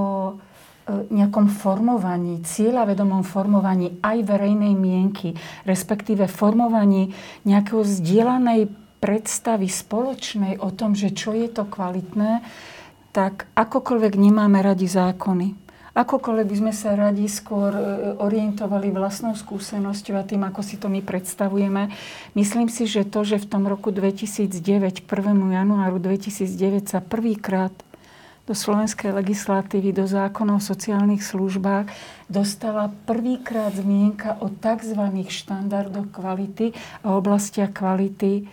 e, 0.87 1.12
nejakom 1.18 1.50
formovaní, 1.50 2.46
cieľavedomom 2.46 3.27
formovaní 3.27 3.98
aj 3.98 4.22
verejnej 4.22 4.70
mienky, 4.79 5.35
respektíve 5.66 6.31
formovaní 6.31 7.11
nejakého 7.42 7.83
zdieľanej 7.83 8.70
predstavy 9.03 9.66
spoločnej 9.66 10.62
o 10.62 10.70
tom, 10.70 10.94
že 10.94 11.11
čo 11.11 11.35
je 11.35 11.50
to 11.50 11.66
kvalitné, 11.66 12.38
tak 13.11 13.50
akokoľvek 13.59 14.14
nemáme 14.14 14.62
radi 14.62 14.87
zákony 14.87 15.63
Akokoľvek 15.94 16.46
by 16.50 16.57
sme 16.59 16.72
sa 16.74 16.98
radi 16.98 17.30
skôr 17.30 17.70
e, 17.70 17.83
orientovali 18.18 18.90
vlastnou 18.90 19.38
skúsenosťou 19.38 20.18
a 20.18 20.26
tým, 20.26 20.42
ako 20.42 20.61
si 20.66 20.74
to 20.74 20.90
my 20.90 20.98
predstavujeme, 20.98 21.94
myslím 22.35 22.66
si, 22.66 22.90
že 22.90 23.07
to, 23.07 23.22
že 23.22 23.38
v 23.38 23.46
tom 23.46 23.70
roku 23.70 23.94
2009, 23.94 24.50
k 25.00 25.07
1. 25.07 25.38
januáru 25.54 26.02
2009 26.02 26.90
sa 26.90 26.98
prvýkrát 26.98 27.70
do 28.44 28.52
slovenskej 28.52 29.14
legislatívy, 29.14 29.94
do 29.96 30.04
zákona 30.04 30.59
o 30.59 30.61
sociálnych 30.61 31.24
službách 31.24 31.88
dostala 32.28 32.92
prvýkrát 33.09 33.72
zmienka 33.72 34.37
o 34.44 34.52
tzv. 34.52 35.00
štandardoch 35.30 36.12
kvality 36.12 36.76
a 37.00 37.16
oblastiach 37.16 37.72
kvality. 37.72 38.44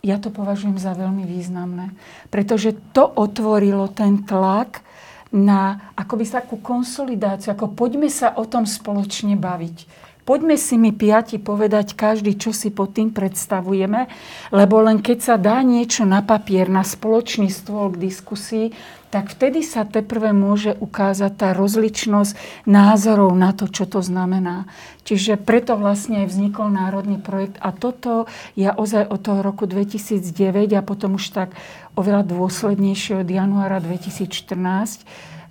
Ja 0.00 0.16
to 0.16 0.30
považujem 0.32 0.78
za 0.80 0.94
veľmi 0.94 1.26
významné, 1.26 1.92
pretože 2.32 2.72
to 2.94 3.04
otvorilo 3.04 3.90
ten 3.92 4.22
tlak 4.24 4.86
na 5.32 5.92
akoby 5.92 6.24
takú 6.24 6.56
konsolidáciu, 6.60 7.52
ako 7.52 7.76
poďme 7.76 8.08
sa 8.08 8.32
o 8.36 8.48
tom 8.48 8.64
spoločne 8.64 9.36
baviť. 9.36 10.08
Poďme 10.28 10.60
si 10.60 10.76
mi 10.76 10.92
piati 10.92 11.40
povedať 11.40 11.96
každý, 11.96 12.36
čo 12.36 12.52
si 12.52 12.68
pod 12.68 12.92
tým 12.92 13.16
predstavujeme, 13.16 14.12
lebo 14.52 14.76
len 14.84 15.00
keď 15.00 15.18
sa 15.24 15.34
dá 15.40 15.64
niečo 15.64 16.04
na 16.04 16.20
papier, 16.20 16.68
na 16.68 16.84
spoločný 16.84 17.48
stôl 17.48 17.96
k 17.96 18.12
diskusii, 18.12 18.76
tak 19.08 19.32
vtedy 19.32 19.64
sa 19.64 19.88
teprve 19.88 20.36
môže 20.36 20.76
ukázať 20.76 21.32
tá 21.32 21.48
rozličnosť 21.56 22.36
názorov 22.68 23.32
na 23.32 23.56
to, 23.56 23.64
čo 23.64 23.88
to 23.88 24.04
znamená. 24.04 24.68
Čiže 25.08 25.40
preto 25.40 25.80
vlastne 25.80 26.28
aj 26.28 26.28
vznikol 26.28 26.68
národný 26.68 27.16
projekt 27.16 27.56
a 27.64 27.72
toto 27.72 28.28
ja 28.52 28.76
ozaj 28.76 29.08
od 29.08 29.20
toho 29.24 29.40
roku 29.40 29.64
2009 29.64 30.76
a 30.76 30.84
potom 30.84 31.16
už 31.16 31.32
tak 31.32 31.56
oveľa 31.96 32.28
dôslednejšie 32.28 33.24
od 33.24 33.28
januára 33.28 33.80
2014, 33.80 35.08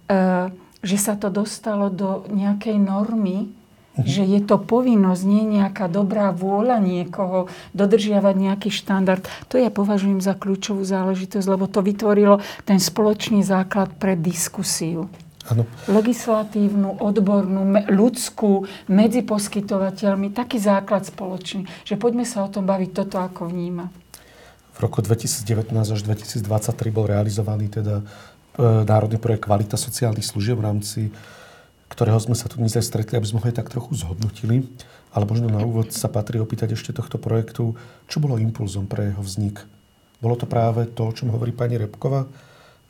eh, 0.07 0.53
že 0.85 0.97
sa 1.01 1.17
to 1.17 1.33
dostalo 1.33 1.89
do 1.89 2.29
nejakej 2.29 2.77
normy, 2.77 3.56
že 4.05 4.21
je 4.21 4.41
to 4.43 4.61
povinnosť, 4.61 5.21
nie 5.25 5.57
nejaká 5.57 5.89
dobrá 5.89 6.29
vôľa 6.29 6.77
niekoho 6.83 7.49
dodržiavať 7.73 8.35
nejaký 8.37 8.69
štandard. 8.69 9.25
To 9.49 9.57
ja 9.57 9.73
považujem 9.73 10.21
za 10.21 10.37
kľúčovú 10.37 10.85
záležitosť, 10.85 11.47
lebo 11.47 11.65
to 11.65 11.81
vytvorilo 11.81 12.43
ten 12.67 12.77
spoločný 12.77 13.41
základ 13.41 13.93
pre 13.97 14.13
diskusiu. 14.13 15.09
Ano. 15.47 15.63
Legislatívnu, 15.87 16.99
odbornú, 16.99 17.87
ľudskú, 17.87 18.67
medzi 18.91 19.23
poskytovateľmi, 19.23 20.35
taký 20.35 20.59
základ 20.59 21.07
spoločný, 21.07 21.63
že 21.87 21.95
poďme 21.95 22.27
sa 22.27 22.43
o 22.43 22.51
tom 22.51 22.67
baviť 22.67 22.89
toto, 22.91 23.15
ako 23.23 23.47
vníma. 23.47 23.87
V 24.75 24.79
roku 24.83 24.99
2019 24.99 25.71
až 25.71 26.01
2023 26.03 26.43
bol 26.91 27.07
realizovaný 27.07 27.71
teda 27.71 28.03
e, 28.03 28.03
národný 28.83 29.17
projekt 29.17 29.47
Kvalita 29.47 29.79
sociálnych 29.79 30.27
služieb 30.27 30.59
v 30.59 30.67
rámci 30.67 30.99
ktorého 31.87 32.19
sme 32.19 32.35
sa 32.35 32.51
tu 32.51 32.59
dnes 32.59 32.73
aj 32.75 32.85
stretli, 32.85 33.15
aby 33.15 33.27
sme 33.27 33.39
ho 33.39 33.47
aj 33.47 33.57
tak 33.63 33.71
trochu 33.71 33.95
zhodnotili. 33.95 34.67
Ale 35.15 35.23
možno 35.23 35.49
na 35.49 35.63
úvod 35.63 35.95
sa 35.95 36.11
patrí 36.11 36.37
opýtať 36.37 36.75
ešte 36.75 36.93
tohto 36.93 37.17
projektu, 37.17 37.73
čo 38.05 38.21
bolo 38.21 38.37
impulzom 38.37 38.85
pre 38.85 39.09
jeho 39.09 39.23
vznik. 39.23 39.63
Bolo 40.19 40.35
to 40.35 40.45
práve 40.49 40.85
to, 40.91 41.09
o 41.09 41.15
čom 41.15 41.31
hovorí 41.31 41.55
pani 41.55 41.79
Repkova, 41.79 42.27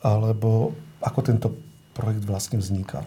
alebo 0.02 0.74
ako 1.00 1.20
tento 1.24 1.48
projekt 1.94 2.26
vlastne 2.26 2.58
vznikal? 2.58 3.06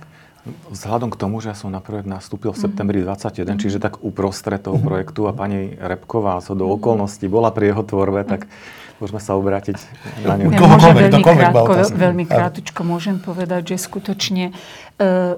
Vzhľadom 0.73 1.13
k 1.13 1.19
tomu, 1.21 1.37
že 1.37 1.53
ja 1.53 1.57
som 1.57 1.69
na 1.69 1.83
projekt 1.85 2.09
nastúpil 2.09 2.49
v 2.49 2.65
septembri 2.65 3.05
2021, 3.05 3.45
mm-hmm. 3.45 3.61
čiže 3.61 3.77
tak 3.77 4.01
uprostred 4.01 4.57
toho 4.57 4.81
mhm. 4.81 4.85
projektu 4.85 5.29
a 5.29 5.37
pani 5.37 5.77
Repková 5.77 6.41
zo 6.41 6.57
do 6.57 6.65
mhm. 6.65 6.81
okolností 6.81 7.29
bola 7.29 7.53
pri 7.53 7.75
jeho 7.75 7.83
tvorbe, 7.85 8.25
tak 8.25 8.49
Môžeme 9.01 9.17
sa 9.17 9.33
obrátiť 9.33 9.81
na 10.21 10.37
ňu. 10.37 10.53
Ja 10.53 10.61
môžem 10.61 10.93
veľmi, 10.93 11.23
krátko, 11.25 11.73
veľmi 11.89 12.25
krátko 12.29 12.81
môžem 12.85 13.17
povedať, 13.17 13.73
že 13.73 13.81
skutočne 13.81 14.53
e, 14.53 14.53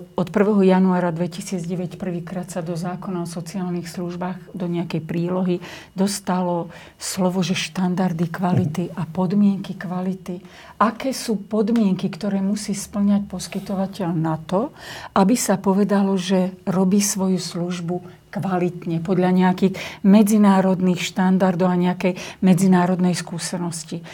od 0.04 0.28
1. 0.28 0.68
januára 0.68 1.16
2009 1.16 1.96
prvýkrát 1.96 2.52
sa 2.52 2.60
do 2.60 2.76
zákona 2.76 3.24
o 3.24 3.28
sociálnych 3.28 3.88
službách, 3.88 4.52
do 4.52 4.68
nejakej 4.68 5.08
prílohy 5.08 5.64
dostalo 5.96 6.76
slovo, 7.00 7.40
že 7.40 7.56
štandardy 7.56 8.28
kvality 8.28 8.92
a 9.00 9.08
podmienky 9.08 9.80
kvality. 9.80 10.44
Aké 10.84 11.16
sú 11.16 11.40
podmienky, 11.40 12.12
ktoré 12.12 12.44
musí 12.44 12.76
splňať 12.76 13.32
poskytovateľ 13.32 14.12
na 14.12 14.44
to, 14.44 14.76
aby 15.16 15.40
sa 15.40 15.56
povedalo, 15.56 16.20
že 16.20 16.52
robí 16.68 17.00
svoju 17.00 17.40
službu 17.40 18.23
kvalitne, 18.34 18.98
podľa 19.06 19.30
nejakých 19.30 19.78
medzinárodných 20.02 21.02
štandardov 21.06 21.70
a 21.70 21.78
nejakej 21.78 22.18
medzinárodnej 22.42 23.14
skúsenosti. 23.14 24.02
E, 24.02 24.06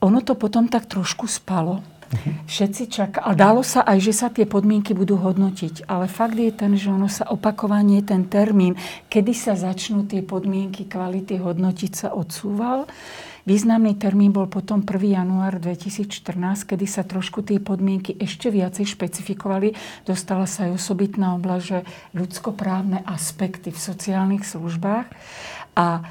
ono 0.00 0.18
to 0.24 0.32
potom 0.32 0.64
tak 0.72 0.88
trošku 0.88 1.28
spalo. 1.28 1.84
Všetci 2.50 2.90
čaká. 2.90 3.22
A 3.22 3.38
dalo 3.38 3.62
sa 3.62 3.86
aj, 3.86 3.98
že 4.02 4.10
sa 4.10 4.26
tie 4.34 4.42
podmienky 4.42 4.90
budú 4.98 5.14
hodnotiť. 5.14 5.86
Ale 5.86 6.10
fakt 6.10 6.34
je 6.34 6.50
ten, 6.50 6.74
že 6.74 6.90
ono 6.90 7.06
sa 7.06 7.30
opakovanie, 7.30 8.02
ten 8.02 8.26
termín, 8.26 8.74
kedy 9.06 9.30
sa 9.30 9.54
začnú 9.54 10.10
tie 10.10 10.26
podmienky 10.26 10.90
kvality 10.90 11.38
hodnotiť, 11.38 11.92
sa 11.94 12.08
odsúval. 12.10 12.90
Významný 13.48 13.96
termín 13.96 14.36
bol 14.36 14.44
potom 14.46 14.84
1. 14.84 15.16
január 15.16 15.56
2014, 15.56 16.68
kedy 16.68 16.86
sa 16.88 17.02
trošku 17.06 17.40
tie 17.40 17.56
podmienky 17.56 18.12
ešte 18.20 18.52
viacej 18.52 18.84
špecifikovali. 18.84 19.72
Dostala 20.04 20.44
sa 20.44 20.68
aj 20.68 20.76
osobitná 20.76 21.36
oblasť, 21.40 21.64
že 21.64 21.78
ľudskoprávne 22.12 23.00
aspekty 23.08 23.72
v 23.72 23.80
sociálnych 23.80 24.44
službách. 24.44 25.08
A 25.72 26.04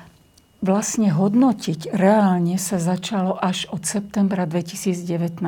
vlastne 0.60 1.08
hodnotiť 1.16 1.96
reálne 1.96 2.60
sa 2.60 2.82
začalo 2.82 3.40
až 3.40 3.72
od 3.72 3.88
septembra 3.88 4.44
2019. 4.44 5.40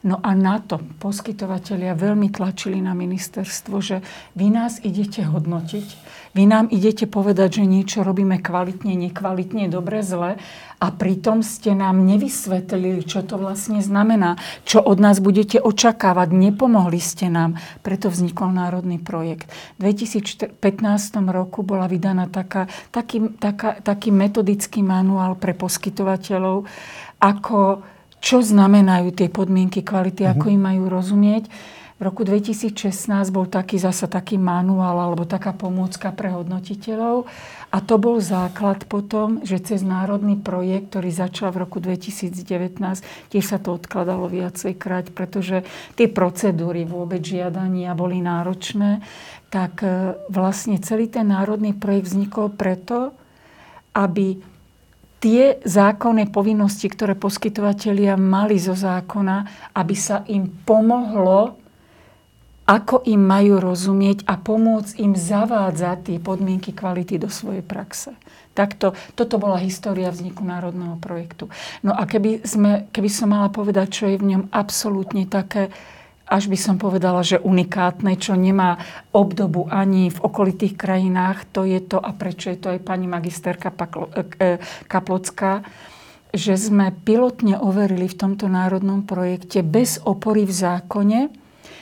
No 0.00 0.16
a 0.16 0.32
na 0.32 0.64
to 0.64 0.80
poskytovateľia 0.96 1.92
veľmi 1.92 2.32
tlačili 2.32 2.80
na 2.80 2.96
ministerstvo, 2.96 3.76
že 3.84 4.00
vy 4.32 4.48
nás 4.48 4.80
idete 4.80 5.28
hodnotiť, 5.28 5.86
vy 6.30 6.46
nám 6.46 6.70
idete 6.70 7.10
povedať, 7.10 7.58
že 7.58 7.64
niečo 7.66 8.06
robíme 8.06 8.38
kvalitne, 8.38 8.94
nekvalitne, 8.94 9.66
dobre, 9.66 10.06
zle 10.06 10.38
a 10.80 10.86
pritom 10.88 11.42
ste 11.42 11.74
nám 11.74 12.06
nevysvetlili, 12.06 13.02
čo 13.04 13.26
to 13.26 13.36
vlastne 13.36 13.82
znamená, 13.82 14.38
čo 14.62 14.78
od 14.80 15.02
nás 15.02 15.18
budete 15.18 15.58
očakávať, 15.58 16.30
nepomohli 16.30 17.02
ste 17.02 17.28
nám. 17.28 17.58
Preto 17.82 18.08
vznikol 18.08 18.54
národný 18.54 19.02
projekt. 19.02 19.50
V 19.76 19.90
2015 19.90 20.56
roku 21.28 21.66
bola 21.66 21.90
vydaná 21.90 22.30
taká, 22.30 22.70
taký, 22.94 23.34
taká, 23.36 23.82
taký 23.82 24.14
metodický 24.14 24.86
manuál 24.86 25.34
pre 25.34 25.52
poskytovateľov, 25.52 26.64
ako 27.20 27.84
čo 28.20 28.38
znamenajú 28.44 29.12
tie 29.16 29.28
podmienky 29.32 29.82
kvality, 29.82 30.24
mm-hmm. 30.24 30.40
ako 30.40 30.46
im 30.52 30.62
majú 30.62 30.82
rozumieť. 30.86 31.44
V 32.00 32.08
roku 32.08 32.24
2016 32.24 32.80
bol 33.28 33.44
taký 33.44 33.76
zasa 33.76 34.08
taký 34.08 34.40
manuál 34.40 34.96
alebo 35.04 35.28
taká 35.28 35.52
pomôcka 35.52 36.08
pre 36.16 36.32
hodnotiteľov. 36.32 37.28
A 37.68 37.76
to 37.84 38.00
bol 38.00 38.16
základ 38.24 38.88
potom, 38.88 39.44
že 39.44 39.60
cez 39.60 39.84
národný 39.84 40.40
projekt, 40.40 40.96
ktorý 40.96 41.12
začal 41.12 41.52
v 41.52 41.68
roku 41.68 41.76
2019, 41.76 42.80
tiež 43.28 43.44
sa 43.44 43.60
to 43.60 43.76
odkladalo 43.76 44.32
viacejkrát, 44.32 45.12
pretože 45.12 45.60
tie 45.92 46.08
procedúry 46.08 46.88
vôbec 46.88 47.20
žiadania 47.20 47.92
boli 47.92 48.24
náročné, 48.24 49.04
tak 49.52 49.84
e, 49.84 50.16
vlastne 50.32 50.80
celý 50.80 51.12
ten 51.12 51.28
národný 51.28 51.76
projekt 51.76 52.16
vznikol 52.16 52.48
preto, 52.48 53.12
aby 53.92 54.40
tie 55.20 55.60
zákonné 55.60 56.32
povinnosti, 56.32 56.88
ktoré 56.88 57.12
poskytovateľia 57.12 58.16
mali 58.16 58.56
zo 58.56 58.72
zákona, 58.72 59.68
aby 59.76 59.92
sa 59.92 60.24
im 60.32 60.48
pomohlo, 60.64 61.59
ako 62.68 63.02
im 63.02 63.18
majú 63.18 63.58
rozumieť 63.58 64.28
a 64.30 64.38
pomôcť 64.38 65.02
im 65.02 65.18
zavádzať 65.18 65.98
tie 66.06 66.18
podmienky 66.22 66.70
kvality 66.70 67.18
do 67.18 67.26
svojej 67.26 67.66
praxe. 67.66 68.14
Takto, 68.54 68.94
toto 69.18 69.38
bola 69.38 69.58
história 69.62 70.10
vzniku 70.10 70.42
národného 70.46 70.98
projektu. 71.02 71.50
No 71.82 71.94
a 71.94 72.06
keby, 72.06 72.46
sme, 72.46 72.86
keby 72.94 73.10
som 73.10 73.30
mala 73.30 73.50
povedať, 73.50 73.86
čo 73.90 74.04
je 74.10 74.20
v 74.20 74.28
ňom 74.36 74.42
absolútne 74.54 75.26
také, 75.26 75.70
až 76.30 76.46
by 76.46 76.54
som 76.54 76.78
povedala, 76.78 77.26
že 77.26 77.42
unikátne, 77.42 78.14
čo 78.14 78.38
nemá 78.38 78.78
obdobu 79.10 79.66
ani 79.66 80.14
v 80.14 80.22
okolitých 80.22 80.78
krajinách, 80.78 81.50
to 81.50 81.66
je 81.66 81.82
to, 81.82 81.98
a 81.98 82.14
prečo 82.14 82.54
je 82.54 82.58
to 82.62 82.70
aj 82.70 82.86
pani 82.86 83.10
magisterka 83.10 83.74
e, 83.74 83.78
e, 84.38 84.48
Kaplocká, 84.86 85.66
že 86.30 86.54
sme 86.54 86.94
pilotne 87.02 87.58
overili 87.58 88.06
v 88.06 88.14
tomto 88.14 88.46
národnom 88.46 89.02
projekte 89.02 89.66
bez 89.66 89.98
opory 90.06 90.46
v 90.46 90.54
zákone, 90.54 91.20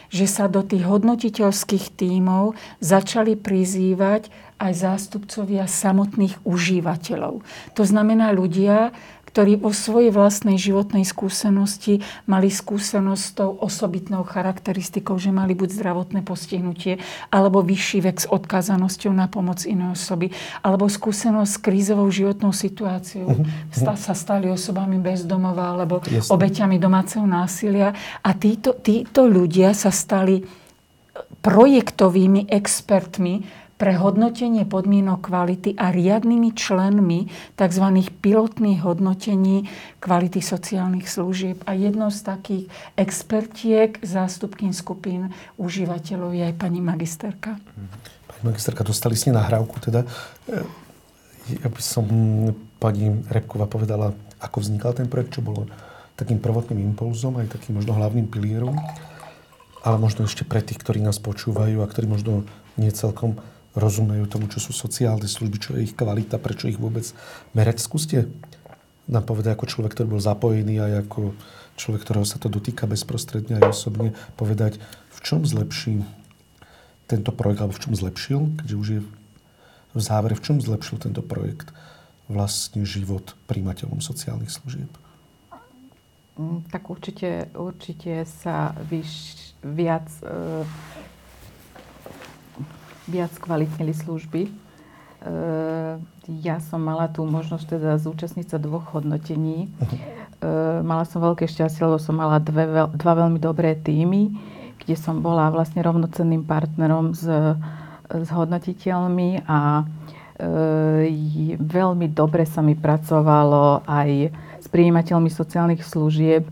že 0.08 0.26
sa 0.28 0.48
do 0.48 0.64
tých 0.64 0.84
hodnotiteľských 0.88 1.94
tímov 1.96 2.56
začali 2.80 3.36
prizývať 3.36 4.32
aj 4.58 4.72
zástupcovia 4.74 5.70
samotných 5.70 6.42
užívateľov. 6.42 7.46
To 7.78 7.82
znamená 7.86 8.34
ľudia, 8.34 8.90
ktorí 9.28 9.60
vo 9.60 9.76
svojej 9.76 10.08
vlastnej 10.08 10.56
životnej 10.56 11.04
skúsenosti 11.04 12.00
mali 12.24 12.48
skúsenosť 12.48 13.22
s 13.22 13.30
tou 13.36 13.52
osobitnou 13.60 14.24
charakteristikou, 14.24 15.20
že 15.20 15.28
mali 15.28 15.52
buď 15.52 15.76
zdravotné 15.76 16.24
postihnutie, 16.24 16.96
alebo 17.28 17.60
vyšší 17.60 17.98
vek 18.08 18.16
s 18.24 18.26
odkázanosťou 18.26 19.12
na 19.12 19.28
pomoc 19.28 19.68
inej 19.68 19.92
osoby, 19.92 20.32
alebo 20.64 20.88
skúsenosť 20.88 21.50
s 21.52 21.58
krízovou 21.60 22.08
životnou 22.08 22.56
situáciou. 22.56 23.28
Uh-huh. 23.36 23.96
Sa 23.98 24.16
stali 24.16 24.48
osobami 24.48 24.96
bezdomova, 24.96 25.76
alebo 25.76 26.00
Jasne. 26.08 26.32
obeťami 26.32 26.80
domáceho 26.80 27.28
násilia. 27.28 27.92
A 28.24 28.30
títo, 28.32 28.72
títo 28.80 29.28
ľudia 29.28 29.76
sa 29.76 29.92
stali 29.92 30.40
projektovými 31.44 32.48
expertmi 32.48 33.44
pre 33.78 33.94
hodnotenie 33.94 34.66
podmienok 34.66 35.30
kvality 35.30 35.78
a 35.78 35.94
riadnymi 35.94 36.50
členmi 36.50 37.30
tzv. 37.54 37.86
pilotných 38.18 38.82
hodnotení 38.82 39.70
kvality 40.02 40.42
sociálnych 40.42 41.06
služieb. 41.06 41.62
A 41.62 41.78
jednou 41.78 42.10
z 42.10 42.26
takých 42.26 42.64
expertiek 42.98 44.02
zástupkým 44.02 44.74
skupín 44.74 45.30
užívateľov 45.62 46.34
je 46.34 46.42
aj 46.50 46.54
pani 46.58 46.82
magisterka. 46.82 47.54
Pani 48.26 48.42
magisterka, 48.42 48.82
dostali 48.82 49.14
ste 49.14 49.30
nahrávku 49.30 49.78
teda. 49.78 50.02
Ja 51.48 51.68
by 51.70 51.80
som 51.80 52.04
pani 52.82 53.24
Repkova 53.30 53.70
povedala, 53.70 54.12
ako 54.42 54.58
vznikal 54.60 54.92
ten 54.92 55.06
projekt, 55.06 55.38
čo 55.38 55.42
bolo 55.46 55.70
takým 56.18 56.42
prvotným 56.42 56.82
impulzom, 56.82 57.38
aj 57.38 57.54
takým 57.54 57.78
možno 57.78 57.94
hlavným 57.94 58.26
pilierom, 58.26 58.74
ale 59.86 59.96
možno 60.02 60.26
ešte 60.26 60.42
pre 60.42 60.58
tých, 60.66 60.82
ktorí 60.82 60.98
nás 60.98 61.22
počúvajú 61.22 61.78
a 61.78 61.86
ktorí 61.86 62.10
možno 62.10 62.42
nie 62.74 62.90
celkom 62.90 63.38
rozumejú 63.76 64.24
tomu, 64.30 64.48
čo 64.48 64.62
sú 64.62 64.72
sociálne 64.72 65.28
služby, 65.28 65.56
čo 65.60 65.70
je 65.76 65.88
ich 65.88 65.94
kvalita, 65.96 66.40
prečo 66.40 66.70
ich 66.70 66.80
vôbec 66.80 67.04
merať. 67.52 67.84
Skúste 67.84 68.28
nám 69.08 69.24
povedať 69.24 69.56
ako 69.56 69.66
človek, 69.68 69.92
ktorý 69.96 70.16
bol 70.16 70.22
zapojený 70.22 70.80
aj 70.80 70.92
ako 71.08 71.32
človek, 71.80 72.00
ktorého 72.04 72.26
sa 72.28 72.36
to 72.36 72.52
dotýka 72.52 72.84
bezprostredne 72.84 73.60
aj 73.62 73.72
osobne, 73.72 74.12
povedať, 74.36 74.76
v 75.14 75.18
čom 75.24 75.46
zlepší 75.48 76.04
tento 77.08 77.32
projekt, 77.32 77.64
alebo 77.64 77.76
v 77.76 77.82
čom 77.88 77.94
zlepšil, 77.96 78.40
keďže 78.60 78.76
už 78.76 78.88
je 78.88 79.00
v 79.96 80.00
závere, 80.00 80.36
v 80.36 80.44
čom 80.44 80.60
zlepšil 80.60 81.00
tento 81.00 81.24
projekt 81.24 81.72
vlastne 82.28 82.84
život 82.84 83.32
príjmateľom 83.48 84.04
sociálnych 84.04 84.52
služieb? 84.52 84.92
Mm, 86.36 86.68
tak 86.68 86.86
určite, 86.92 87.48
určite 87.56 88.28
sa 88.28 88.76
vyš, 88.86 89.10
viac, 89.64 90.06
e, 90.22 90.62
viac 93.08 93.32
kvalitnili 93.40 93.96
služby. 93.96 94.40
E, 94.46 94.50
ja 96.44 96.56
som 96.62 96.84
mala 96.84 97.10
tú 97.10 97.24
možnosť 97.26 97.64
teda 97.74 97.96
zúčastniť 97.98 98.46
sa 98.54 98.58
dvoch 98.60 98.94
hodnotení. 98.94 99.66
E, 99.66 99.68
mala 100.84 101.02
som 101.08 101.24
veľké 101.24 101.48
šťastie, 101.48 101.82
lebo 101.88 101.98
som 101.98 102.20
mala 102.20 102.38
dve, 102.38 102.86
dva 102.94 103.12
veľmi 103.18 103.40
dobré 103.40 103.74
týmy, 103.74 104.30
kde 104.84 104.94
som 104.94 105.18
bola 105.24 105.50
vlastne 105.50 105.82
rovnocenným 105.82 106.46
partnerom 106.46 107.16
s, 107.16 107.26
s 108.12 108.28
hodnotiteľmi 108.30 109.48
a 109.48 109.82
e, 109.82 111.54
veľmi 111.58 112.06
dobre 112.14 112.46
sa 112.46 112.62
mi 112.62 112.78
pracovalo 112.78 113.82
aj 113.88 114.30
s 114.62 114.66
príjimateľmi 114.70 115.32
sociálnych 115.32 115.82
služieb 115.82 116.46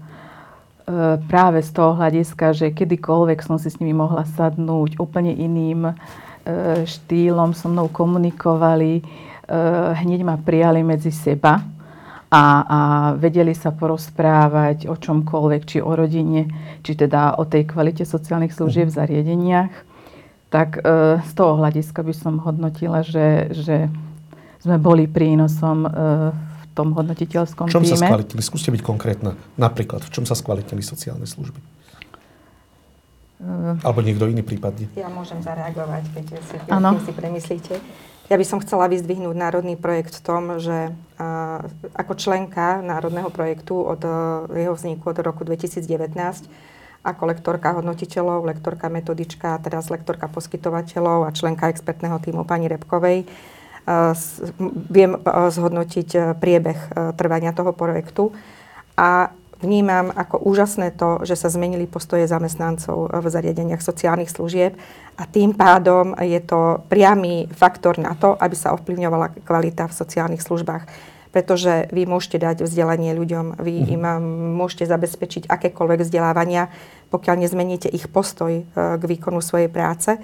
práve 1.27 1.67
z 1.67 1.71
toho 1.75 1.99
hľadiska, 1.99 2.55
že 2.55 2.71
kedykoľvek 2.71 3.43
som 3.43 3.59
si 3.59 3.67
s 3.67 3.83
nimi 3.83 3.91
mohla 3.91 4.23
sadnúť 4.23 5.03
úplne 5.03 5.35
iným 5.35 5.99
štýlom, 6.87 7.53
so 7.53 7.67
mnou 7.67 7.91
komunikovali, 7.91 9.01
e, 9.01 9.03
hneď 9.99 10.21
ma 10.23 10.37
prijali 10.39 10.87
medzi 10.87 11.11
seba 11.11 11.63
a, 12.31 12.45
a 12.63 12.81
vedeli 13.19 13.55
sa 13.55 13.75
porozprávať 13.75 14.87
o 14.91 14.95
čomkoľvek, 14.95 15.63
či 15.67 15.79
o 15.83 15.93
rodine, 15.95 16.47
či 16.83 16.95
teda 16.95 17.39
o 17.39 17.47
tej 17.47 17.71
kvalite 17.71 18.07
sociálnych 18.07 18.55
služieb 18.55 18.91
v 18.91 18.97
zariadeniach. 18.99 19.75
Tak 20.47 20.79
z 21.27 21.33
toho 21.35 21.59
hľadiska 21.59 22.07
by 22.07 22.15
som 22.15 22.39
hodnotila, 22.39 23.03
že, 23.03 23.51
že 23.51 23.91
sme 24.63 24.79
boli 24.79 25.11
prínosom 25.11 25.91
tom 26.77 26.93
hodnotiteľskom 26.93 27.73
týme. 27.73 27.73
V 27.73 27.77
čom 27.81 27.85
týme. 27.89 27.97
sa 27.97 28.05
skvalitili? 28.05 28.41
Skúste 28.45 28.69
byť 28.69 28.83
konkrétna. 28.85 29.33
Napríklad, 29.57 30.05
v 30.05 30.11
čom 30.13 30.29
sa 30.29 30.37
skvalitili 30.37 30.85
sociálne 30.85 31.25
služby? 31.25 31.57
Uh, 33.37 33.77
Alebo 33.85 34.01
niekto 34.01 34.25
iný 34.33 34.41
prípadne. 34.41 34.89
Ja 34.97 35.13
môžem 35.13 35.45
zareagovať, 35.45 36.09
keď 36.17 36.25
si, 36.41 36.57
keď 36.57 37.05
si 37.05 37.13
premyslíte. 37.13 37.75
Ja 38.27 38.37
by 38.41 38.45
som 38.49 38.59
chcela 38.65 38.91
vyzdvihnúť 38.91 39.37
národný 39.37 39.77
projekt 39.79 40.19
v 40.19 40.25
tom, 40.25 40.43
že 40.57 40.91
uh, 40.91 41.61
ako 41.95 42.17
členka 42.17 42.81
národného 42.81 43.29
projektu 43.29 43.77
od 43.85 44.01
uh, 44.03 44.49
jeho 44.51 44.73
vzniku 44.73 45.13
od 45.13 45.21
roku 45.21 45.45
2019 45.45 45.85
ako 47.07 47.23
lektorka 47.31 47.71
hodnotiteľov, 47.79 48.51
lektorka 48.51 48.91
metodička, 48.91 49.63
teraz 49.63 49.87
lektorka 49.95 50.27
poskytovateľov 50.27 51.31
a 51.31 51.31
členka 51.31 51.71
expertného 51.71 52.19
týmu 52.19 52.43
pani 52.43 52.67
Repkovej, 52.67 53.31
viem 54.91 55.15
zhodnotiť 55.31 56.35
priebeh 56.43 56.79
trvania 57.15 57.55
toho 57.55 57.71
projektu 57.71 58.35
a 58.99 59.31
vnímam 59.63 60.13
ako 60.13 60.43
úžasné 60.43 60.93
to, 60.97 61.25
že 61.25 61.37
sa 61.37 61.49
zmenili 61.49 61.89
postoje 61.89 62.29
zamestnancov 62.29 63.09
v 63.09 63.27
zariadeniach 63.27 63.81
sociálnych 63.81 64.29
služieb 64.29 64.77
a 65.17 65.23
tým 65.25 65.57
pádom 65.57 66.13
je 66.21 66.41
to 66.45 66.85
priamy 66.93 67.49
faktor 67.53 67.97
na 67.97 68.13
to, 68.17 68.37
aby 68.37 68.57
sa 68.57 68.77
ovplyvňovala 68.77 69.43
kvalita 69.45 69.89
v 69.89 69.97
sociálnych 69.97 70.45
službách 70.45 71.15
pretože 71.37 71.93
vy 71.93 72.09
môžete 72.09 72.41
dať 72.41 72.57
vzdelanie 72.65 73.13
ľuďom, 73.13 73.61
vy 73.61 73.85
mhm. 73.85 73.89
im 73.93 74.03
môžete 74.57 74.89
zabezpečiť 74.89 75.53
akékoľvek 75.53 76.01
vzdelávania, 76.01 76.73
pokiaľ 77.13 77.45
nezmeníte 77.45 77.93
ich 77.93 78.09
postoj 78.09 78.65
k 78.73 79.03
výkonu 79.05 79.45
svojej 79.45 79.69
práce, 79.69 80.17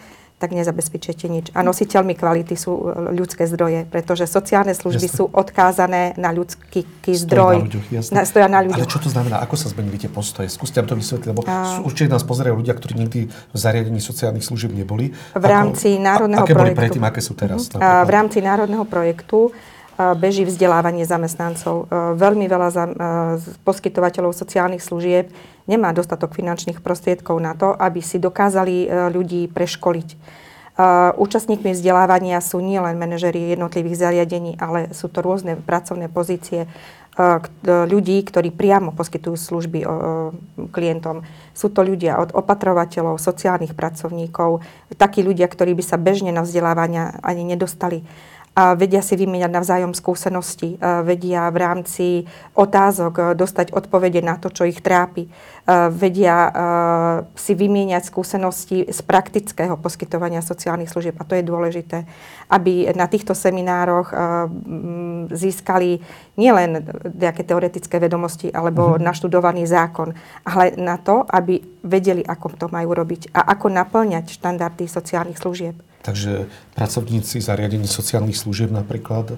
tak 0.43 0.51
nezabezpečíte 0.51 1.31
nič. 1.31 1.55
A 1.55 1.63
nositeľmi 1.63 2.19
kvality 2.19 2.59
sú 2.59 2.75
e, 2.75 3.15
ľudské 3.15 3.47
zdroje, 3.47 3.87
pretože 3.87 4.27
sociálne 4.27 4.75
služby 4.75 5.07
jasne. 5.07 5.19
sú 5.23 5.25
odkázané 5.31 6.19
na 6.19 6.35
ľudský 6.35 6.83
zdroj. 7.07 7.55
Stoja 7.55 7.63
na 7.63 7.67
ľuďoch, 7.71 7.87
jasne. 7.95 8.15
Na, 8.19 8.23
stoja 8.27 8.49
na 8.51 8.61
ľuďoch. 8.67 8.83
Ale 8.83 8.91
čo 8.91 8.99
to 8.99 9.07
znamená? 9.15 9.39
Ako 9.47 9.55
sa 9.55 9.71
zmenili 9.71 10.03
tie 10.03 10.11
postoje? 10.11 10.51
Skúste 10.51 10.83
nám 10.83 10.91
to 10.91 10.99
vysvetliť, 10.99 11.29
lebo 11.31 11.47
a... 11.47 11.79
určite 11.87 12.11
nás 12.11 12.27
pozerajú 12.27 12.59
ľudia, 12.59 12.75
ktorí 12.75 12.99
nikdy 12.99 13.31
v 13.31 13.57
zariadení 13.57 14.03
sociálnych 14.03 14.43
služieb 14.43 14.75
neboli. 14.75 15.15
V 15.15 15.47
rámci 15.47 15.95
Ako, 15.95 16.03
národného 16.03 16.43
aké 16.43 16.59
projektu. 16.59 16.75
boli 16.75 16.81
predtým, 16.83 17.05
aké 17.07 17.21
sú 17.23 17.39
teraz? 17.39 17.71
Uh-huh. 17.71 18.03
v 18.03 18.11
rámci 18.11 18.43
národného 18.43 18.83
projektu 18.83 19.55
beží 20.19 20.43
vzdelávanie 20.49 21.05
zamestnancov. 21.05 21.87
Veľmi 22.17 22.49
veľa 22.49 22.69
poskytovateľov 23.63 24.33
sociálnych 24.33 24.83
služieb 24.83 25.29
nemá 25.71 25.95
dostatok 25.95 26.35
finančných 26.35 26.83
prostriedkov 26.83 27.39
na 27.39 27.55
to, 27.55 27.75
aby 27.77 28.03
si 28.03 28.19
dokázali 28.23 29.11
ľudí 29.11 29.47
preškoliť. 29.51 30.41
Účastníkmi 31.21 31.77
vzdelávania 31.77 32.41
sú 32.41 32.65
nielen 32.65 32.97
manažeri 32.97 33.53
jednotlivých 33.53 34.09
zariadení, 34.09 34.57
ale 34.57 34.97
sú 34.97 35.13
to 35.13 35.21
rôzne 35.21 35.61
pracovné 35.61 36.09
pozície 36.09 36.65
ľudí, 37.69 38.25
ktorí 38.25 38.49
priamo 38.57 38.97
poskytujú 38.97 39.37
služby 39.37 39.85
klientom. 40.73 41.29
Sú 41.53 41.69
to 41.69 41.85
ľudia 41.85 42.17
od 42.17 42.33
opatrovateľov, 42.33 43.21
sociálnych 43.21 43.77
pracovníkov, 43.77 44.65
takí 44.97 45.21
ľudia, 45.21 45.45
ktorí 45.45 45.77
by 45.77 45.85
sa 45.85 46.01
bežne 46.01 46.33
na 46.33 46.41
vzdelávania 46.41 47.21
ani 47.21 47.45
nedostali 47.45 48.01
vedia 48.53 49.01
si 49.01 49.17
vymieňať 49.17 49.49
navzájom 49.49 49.93
skúsenosti, 49.97 50.77
vedia 51.09 51.49
v 51.49 51.57
rámci 51.57 52.07
otázok 52.53 53.33
dostať 53.33 53.73
odpovede 53.73 54.21
na 54.21 54.37
to, 54.37 54.53
čo 54.53 54.69
ich 54.69 54.85
trápi, 54.85 55.33
vedia 55.89 56.53
si 57.33 57.57
vymieňať 57.57 58.03
skúsenosti 58.05 58.85
z 58.93 59.01
praktického 59.09 59.81
poskytovania 59.81 60.45
sociálnych 60.45 60.93
služieb. 60.93 61.17
A 61.17 61.25
to 61.25 61.39
je 61.39 61.49
dôležité, 61.49 62.05
aby 62.53 62.93
na 62.93 63.09
týchto 63.09 63.33
seminároch 63.33 64.13
získali 65.33 66.05
nielen 66.37 66.85
nejaké 67.09 67.49
teoretické 67.49 67.97
vedomosti 67.97 68.53
alebo 68.53 68.97
mm-hmm. 68.97 69.05
naštudovaný 69.05 69.65
zákon, 69.65 70.13
ale 70.45 70.77
na 70.77 71.01
to, 71.01 71.25
aby 71.25 71.61
vedeli, 71.89 72.21
ako 72.21 72.53
to 72.57 72.67
majú 72.69 72.93
robiť 72.93 73.33
a 73.33 73.53
ako 73.57 73.73
naplňať 73.73 74.37
štandardy 74.37 74.85
sociálnych 74.89 75.41
služieb. 75.41 75.77
Takže 76.03 76.51
pracovníci 76.75 77.39
zariadení 77.39 77.87
sociálnych 77.87 78.35
služieb 78.35 78.75
napríklad 78.75 79.35
e, 79.35 79.37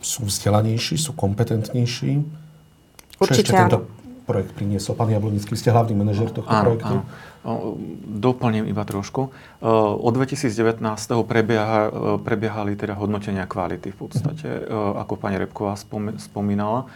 sú 0.00 0.24
vzdelanejší, 0.24 0.96
sú 0.96 1.12
kompetentnejší. 1.12 2.24
Určite 3.20 3.52
Čo 3.52 3.52
ešte 3.52 3.60
tento 3.68 3.78
projekt 4.24 4.56
priniesol? 4.56 4.96
Pán 4.96 5.12
Jablonický, 5.12 5.52
ste 5.60 5.68
hlavný 5.68 5.92
manažer 5.92 6.32
tohto 6.32 6.48
áno, 6.48 6.64
projektu. 6.64 6.96
Áno. 7.44 7.76
Doplním 8.08 8.64
iba 8.64 8.82
trošku. 8.88 9.28
E, 9.28 9.68
od 9.68 10.12
2019. 10.16 10.80
Prebieha, 11.28 11.78
e, 11.84 11.88
prebiehali 12.24 12.72
teda 12.72 12.96
hodnotenia 12.96 13.44
kvality 13.44 13.92
v 13.92 13.98
podstate, 14.08 14.48
uh-huh. 14.48 15.04
ako 15.04 15.20
pani 15.20 15.36
Repková 15.36 15.76
spomínala. 16.16 16.88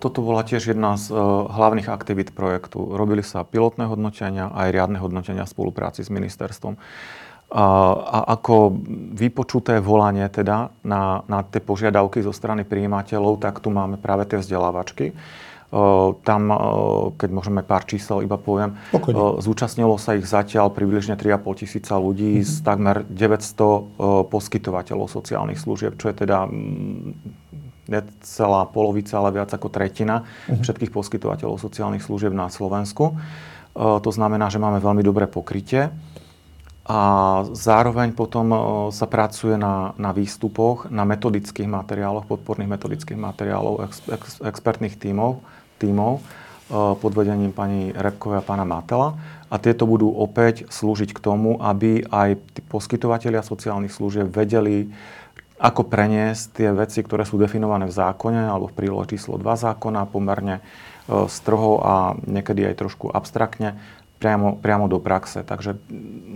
Toto 0.00 0.24
bola 0.24 0.40
tiež 0.40 0.72
jedna 0.72 0.96
z 0.96 1.12
hlavných 1.52 1.92
aktivít 1.92 2.32
projektu. 2.32 2.80
Robili 2.96 3.20
sa 3.20 3.44
pilotné 3.44 3.84
hodnotenia 3.86 4.48
aj 4.50 4.72
riadne 4.72 4.98
hodnotenia 4.98 5.44
v 5.44 5.52
spolupráci 5.52 6.00
s 6.00 6.08
ministerstvom 6.08 6.80
a 7.54 8.18
ako 8.34 8.74
vypočuté 9.14 9.78
volanie 9.78 10.26
teda 10.26 10.74
na, 10.82 11.22
na 11.30 11.46
tie 11.46 11.62
požiadavky 11.62 12.18
zo 12.18 12.34
strany 12.34 12.66
príjimateľov, 12.66 13.38
tak 13.38 13.62
tu 13.62 13.70
máme 13.70 13.94
práve 13.94 14.26
tie 14.26 14.42
vzdelávačky. 14.42 15.14
Tam, 16.26 16.42
keď 17.14 17.30
môžeme 17.30 17.62
pár 17.62 17.86
čísel 17.86 18.26
iba 18.26 18.38
poviem, 18.38 18.74
Pokojne. 18.90 19.42
zúčastnilo 19.42 19.98
sa 20.02 20.18
ich 20.18 20.26
zatiaľ 20.26 20.70
približne 20.70 21.14
3,5 21.14 21.62
tisíca 21.62 21.94
ľudí 21.98 22.42
mm-hmm. 22.42 22.50
z 22.50 22.54
takmer 22.62 22.96
900 23.06 24.30
poskytovateľov 24.30 25.06
sociálnych 25.10 25.58
služieb, 25.58 25.98
čo 25.98 26.10
je 26.10 26.14
teda 26.14 26.50
necelá 27.86 28.66
polovica, 28.70 29.18
ale 29.18 29.30
viac 29.34 29.50
ako 29.54 29.70
tretina 29.70 30.22
mm-hmm. 30.22 30.62
všetkých 30.62 30.94
poskytovateľov 30.94 31.58
sociálnych 31.58 32.02
služieb 32.02 32.34
na 32.34 32.50
Slovensku. 32.50 33.14
To 33.74 34.10
znamená, 34.14 34.54
že 34.54 34.62
máme 34.62 34.78
veľmi 34.78 35.02
dobré 35.02 35.26
pokrytie. 35.26 35.90
A 36.84 37.00
zároveň 37.56 38.12
potom 38.12 38.52
sa 38.92 39.08
pracuje 39.08 39.56
na, 39.56 39.96
na 39.96 40.12
výstupoch, 40.12 40.92
na 40.92 41.08
metodických 41.08 41.64
materiáloch, 41.64 42.28
podporných 42.28 42.76
metodických 42.76 43.16
materiálov 43.16 43.88
ex, 43.88 43.92
ex, 44.04 44.24
expertných 44.44 45.00
tímov, 45.00 45.40
tímov 45.80 46.20
pod 46.72 47.12
vedením 47.12 47.52
pani 47.52 47.92
Repkovej 47.92 48.40
a 48.40 48.46
pána 48.46 48.68
Matela. 48.68 49.16
A 49.52 49.56
tieto 49.56 49.88
budú 49.88 50.12
opäť 50.12 50.68
slúžiť 50.68 51.16
k 51.16 51.22
tomu, 51.24 51.56
aby 51.60 52.04
aj 52.08 52.40
poskytovateľia 52.68 53.44
sociálnych 53.44 53.92
služieb 53.92 54.28
vedeli 54.32 54.90
ako 55.54 55.86
preniesť 55.86 56.44
tie 56.52 56.68
veci, 56.74 57.00
ktoré 57.00 57.22
sú 57.22 57.38
definované 57.38 57.86
v 57.86 57.94
zákone 57.94 58.50
alebo 58.50 58.68
v 58.68 58.76
prílohe 58.76 59.06
číslo 59.06 59.38
2 59.38 59.46
zákona 59.46 60.10
pomerne 60.10 60.58
e, 60.58 60.62
stroho 61.30 61.78
a 61.78 62.18
niekedy 62.26 62.66
aj 62.66 62.84
trošku 62.84 63.06
abstraktne 63.08 63.78
priamo, 64.18 64.56
priamo 64.56 64.88
do 64.88 64.98
praxe. 65.02 65.44
Takže 65.44 65.76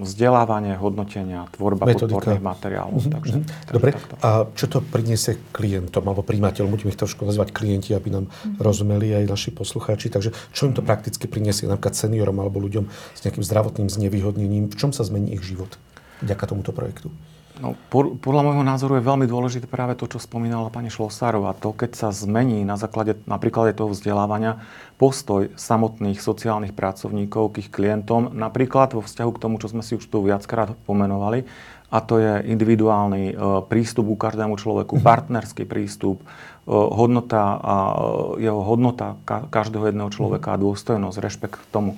vzdelávanie, 0.04 0.76
hodnotenia, 0.76 1.48
tvorba 1.54 1.88
Metodika. 1.88 2.20
podporných 2.20 2.44
materiálov. 2.44 2.98
Mm-hmm. 2.98 3.14
Takže, 3.14 3.36
takže 3.42 3.74
Dobre, 3.74 3.90
takto. 3.96 4.14
a 4.20 4.28
čo 4.52 4.66
to 4.68 4.78
priniesie 4.84 5.40
klientom 5.50 6.04
alebo 6.06 6.22
príjmateľom? 6.22 6.70
Budeme 6.70 6.90
ich 6.92 7.00
trošku 7.00 7.24
nazývať 7.24 7.50
klienti, 7.56 7.96
aby 7.96 8.08
nám 8.12 8.24
mm-hmm. 8.28 8.60
rozumeli 8.60 9.14
aj 9.18 9.24
naši 9.26 9.50
poslucháči. 9.54 10.12
Takže 10.12 10.30
čo 10.52 10.68
im 10.68 10.74
to 10.76 10.84
prakticky 10.84 11.24
priniesie 11.26 11.66
napríklad 11.66 11.96
seniorom 11.96 12.36
alebo 12.38 12.60
ľuďom 12.60 12.86
s 12.90 13.20
nejakým 13.24 13.44
zdravotným 13.44 13.88
znevýhodnením? 13.88 14.70
V 14.70 14.76
čom 14.76 14.90
sa 14.92 15.06
zmení 15.06 15.34
ich 15.34 15.42
život 15.42 15.80
vďaka 16.22 16.44
tomuto 16.50 16.74
projektu? 16.74 17.10
No, 17.58 17.74
podľa 18.22 18.42
môjho 18.46 18.62
názoru 18.62 19.02
je 19.02 19.08
veľmi 19.08 19.26
dôležité 19.26 19.66
práve 19.66 19.98
to, 19.98 20.06
čo 20.06 20.22
spomínala 20.22 20.70
pani 20.70 20.94
Šlosárová. 20.94 21.58
To, 21.58 21.74
keď 21.74 21.90
sa 21.98 22.08
zmení 22.14 22.62
na 22.62 22.78
základe 22.78 23.18
napríklad 23.26 23.74
toho 23.74 23.90
vzdelávania 23.90 24.62
postoj 24.94 25.50
samotných 25.58 26.22
sociálnych 26.22 26.70
pracovníkov 26.70 27.58
k 27.58 27.66
ich 27.66 27.70
klientom, 27.74 28.30
napríklad 28.30 28.94
vo 28.94 29.02
vzťahu 29.02 29.30
k 29.34 29.42
tomu, 29.42 29.58
čo 29.58 29.74
sme 29.74 29.82
si 29.82 29.98
už 29.98 30.06
tu 30.06 30.22
viackrát 30.22 30.70
pomenovali, 30.86 31.50
a 31.88 31.98
to 32.04 32.20
je 32.20 32.44
individuálny 32.52 33.32
e, 33.32 33.34
prístup 33.66 34.12
ku 34.12 34.16
každému 34.20 34.60
človeku, 34.60 35.00
mhm. 35.00 35.04
partnerský 35.04 35.64
prístup, 35.64 36.20
e, 36.22 36.26
hodnota 36.70 37.58
a 37.58 37.76
e, 38.36 38.44
jeho 38.44 38.60
hodnota 38.60 39.16
ka, 39.24 39.48
každého 39.48 39.88
jedného 39.88 40.12
človeka 40.12 40.54
a 40.54 40.60
dôstojnosť, 40.60 41.16
rešpekt 41.18 41.58
k 41.58 41.70
tomu. 41.72 41.96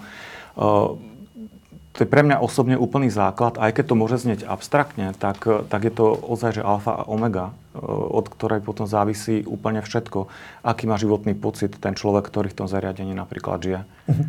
To 1.91 2.07
je 2.07 2.09
pre 2.09 2.23
mňa 2.23 2.39
osobne 2.39 2.79
úplný 2.79 3.11
základ, 3.11 3.59
aj 3.59 3.75
keď 3.75 3.85
to 3.91 3.99
môže 3.99 4.23
znieť 4.23 4.47
abstraktne, 4.47 5.11
tak, 5.19 5.43
tak 5.43 5.81
je 5.83 5.91
to 5.91 6.15
ozaj, 6.15 6.61
že 6.61 6.63
alfa 6.63 7.03
a 7.03 7.07
omega, 7.11 7.51
e, 7.75 7.83
od 7.83 8.31
ktorej 8.31 8.63
potom 8.63 8.87
závisí 8.87 9.43
úplne 9.43 9.83
všetko. 9.83 10.31
Aký 10.63 10.87
má 10.87 10.95
životný 10.95 11.35
pocit 11.35 11.75
ten 11.75 11.99
človek, 11.99 12.31
ktorý 12.31 12.55
v 12.55 12.59
tom 12.63 12.69
zariadení 12.71 13.11
napríklad 13.11 13.59
žije. 13.59 13.81
Uh-huh. 13.83 14.25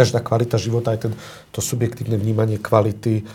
Takže 0.00 0.16
tá 0.16 0.20
kvalita 0.24 0.56
života, 0.56 0.96
aj 0.96 1.04
ten, 1.04 1.12
to 1.52 1.60
subjektívne 1.60 2.16
vnímanie 2.16 2.56
kvality 2.56 3.28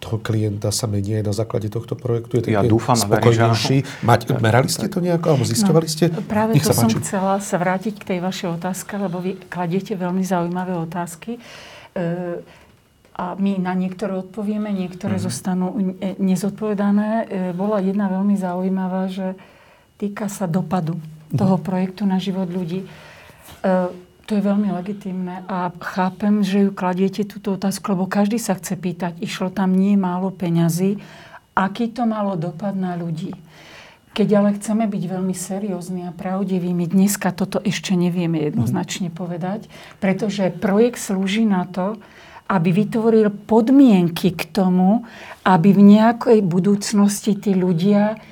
toho 0.00 0.16
klienta 0.20 0.72
sa 0.72 0.88
mení 0.88 1.20
aj 1.20 1.24
na 1.28 1.34
základe 1.36 1.68
tohto 1.68 1.98
projektu? 1.98 2.40
Je 2.40 2.56
ja 2.56 2.64
dúfam 2.64 2.96
a 2.96 3.06
verím, 3.06 3.52
že 3.52 3.84
Mať, 4.00 4.32
merali 4.40 4.70
ste 4.72 4.88
to 4.88 5.04
nejako, 5.04 5.36
alebo 5.36 5.44
zistovali 5.44 5.88
ste? 5.90 6.08
No, 6.08 6.24
práve 6.24 6.56
Nech 6.56 6.64
to 6.64 6.72
som 6.72 6.88
chcela 6.88 7.36
sa 7.44 7.56
vrátiť 7.60 8.00
k 8.00 8.16
tej 8.16 8.18
vašej 8.24 8.48
otázke, 8.56 8.96
lebo 8.96 9.20
vy 9.20 9.36
kladiete 9.50 9.92
veľmi 9.98 10.24
zaujímavé 10.24 10.72
otázky. 10.78 11.36
E, 11.36 12.40
a 13.14 13.38
my 13.38 13.62
na 13.62 13.78
niektoré 13.78 14.18
odpovieme, 14.18 14.74
niektoré 14.74 15.16
mm-hmm. 15.16 15.26
zostanú 15.30 15.66
nezodpovedané. 16.18 17.10
E, 17.10 17.24
bola 17.54 17.78
jedna 17.78 18.10
veľmi 18.10 18.34
zaujímavá, 18.34 19.06
že 19.06 19.38
týka 20.02 20.26
sa 20.26 20.50
dopadu 20.50 20.98
mm-hmm. 20.98 21.38
toho 21.38 21.56
projektu 21.62 22.02
na 22.10 22.18
život 22.18 22.50
ľudí. 22.50 22.82
E, 22.82 22.86
to 24.24 24.30
je 24.34 24.42
veľmi 24.42 24.72
legitimné 24.72 25.44
a 25.46 25.68
chápem, 25.78 26.40
že 26.40 26.66
ju 26.66 26.70
kladiete 26.72 27.28
túto 27.28 27.54
otázku, 27.54 27.92
lebo 27.92 28.08
každý 28.08 28.40
sa 28.40 28.56
chce 28.56 28.74
pýtať, 28.74 29.20
išlo 29.20 29.52
tam 29.52 29.76
nie 29.76 30.00
málo 30.00 30.32
peňazí, 30.32 30.96
aký 31.52 31.92
to 31.92 32.08
malo 32.08 32.34
dopad 32.34 32.72
na 32.74 32.96
ľudí. 32.96 33.36
Keď 34.14 34.28
ale 34.32 34.56
chceme 34.56 34.88
byť 34.88 35.02
veľmi 35.10 35.34
seriózni 35.36 36.08
a 36.08 36.14
pravdiví, 36.14 36.72
my 36.72 36.86
dneska 36.88 37.34
toto 37.36 37.60
ešte 37.60 37.92
nevieme 37.94 38.42
jednoznačne 38.48 39.12
mm-hmm. 39.12 39.22
povedať, 39.22 39.60
pretože 40.00 40.50
projekt 40.56 40.98
slúži 40.98 41.44
na 41.44 41.68
to, 41.68 42.00
aby 42.54 42.70
vytvoril 42.70 43.34
podmienky 43.50 44.30
k 44.30 44.46
tomu, 44.54 45.02
aby 45.42 45.74
v 45.74 45.82
nejakej 45.98 46.38
budúcnosti 46.46 47.34
tí 47.34 47.50
ľudia 47.58 48.22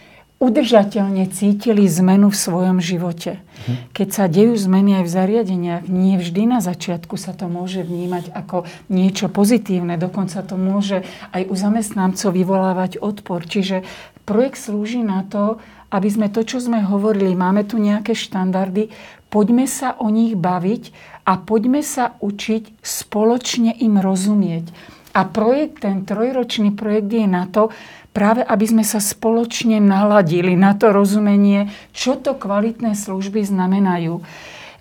udržateľne 0.43 1.31
cítili 1.31 1.87
zmenu 1.87 2.35
v 2.35 2.37
svojom 2.39 2.79
živote. 2.83 3.39
Mhm. 3.39 3.95
Keď 3.95 4.09
sa 4.11 4.27
dejú 4.27 4.59
zmeny 4.59 5.03
aj 5.03 5.05
v 5.07 5.15
zariadeniach, 5.15 5.85
nie 5.87 6.19
vždy 6.19 6.51
na 6.51 6.59
začiatku 6.59 7.15
sa 7.15 7.31
to 7.31 7.47
môže 7.47 7.87
vnímať 7.87 8.35
ako 8.35 8.67
niečo 8.91 9.31
pozitívne. 9.31 9.95
Dokonca 9.95 10.43
to 10.43 10.59
môže 10.59 11.07
aj 11.31 11.47
u 11.47 11.55
zamestnancov 11.55 12.35
vyvolávať 12.35 12.99
odpor. 12.99 13.47
Čiže 13.47 13.87
projekt 14.27 14.59
slúži 14.59 15.07
na 15.07 15.23
to, 15.23 15.63
aby 15.95 16.09
sme 16.11 16.27
to, 16.27 16.43
čo 16.43 16.59
sme 16.59 16.83
hovorili, 16.83 17.39
máme 17.39 17.63
tu 17.63 17.79
nejaké 17.79 18.17
štandardy, 18.17 18.91
poďme 19.31 19.71
sa 19.71 19.95
o 20.01 20.11
nich 20.11 20.35
baviť 20.35 20.91
a 21.23 21.33
poďme 21.39 21.81
sa 21.87 22.19
učiť 22.19 22.83
spoločne 22.83 23.79
im 23.79 24.03
rozumieť. 24.03 24.71
A 25.13 25.29
projekt, 25.29 25.85
ten 25.85 26.09
trojročný 26.09 26.73
projekt 26.73 27.13
je 27.13 27.29
na 27.29 27.45
to, 27.45 27.69
práve 28.17 28.41
aby 28.45 28.65
sme 28.65 28.85
sa 28.85 29.01
spoločne 29.01 29.81
naladili 29.81 30.57
na 30.57 30.73
to 30.73 30.93
rozumenie, 30.93 31.69
čo 31.93 32.17
to 32.17 32.33
kvalitné 32.37 32.97
služby 32.97 33.45
znamenajú. 33.45 34.25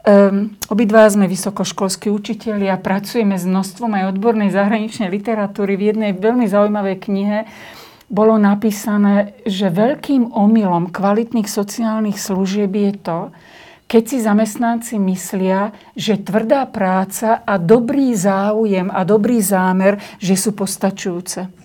Um, 0.01 0.57
obidva 0.65 1.05
sme 1.13 1.29
vysokoškolskí 1.29 2.09
učiteľi 2.09 2.73
a 2.73 2.81
pracujeme 2.81 3.37
s 3.37 3.45
množstvom 3.45 4.01
aj 4.01 4.17
odbornej 4.17 4.49
zahraničnej 4.49 5.13
literatúry. 5.13 5.77
V 5.77 5.93
jednej 5.93 6.11
veľmi 6.17 6.49
zaujímavej 6.49 6.97
knihe 7.05 7.39
bolo 8.09 8.41
napísané, 8.41 9.37
že 9.45 9.69
veľkým 9.69 10.33
omylom 10.33 10.89
kvalitných 10.89 11.45
sociálnych 11.45 12.17
služieb 12.17 12.73
je 12.73 12.91
to, 12.97 13.19
keď 13.91 14.03
si 14.07 14.17
zamestnanci 14.23 14.95
myslia, 15.03 15.75
že 15.99 16.15
tvrdá 16.15 16.63
práca 16.63 17.43
a 17.43 17.59
dobrý 17.59 18.15
záujem 18.15 18.87
a 18.87 19.03
dobrý 19.03 19.43
zámer, 19.43 19.99
že 20.15 20.39
sú 20.39 20.55
postačujúce. 20.55 21.60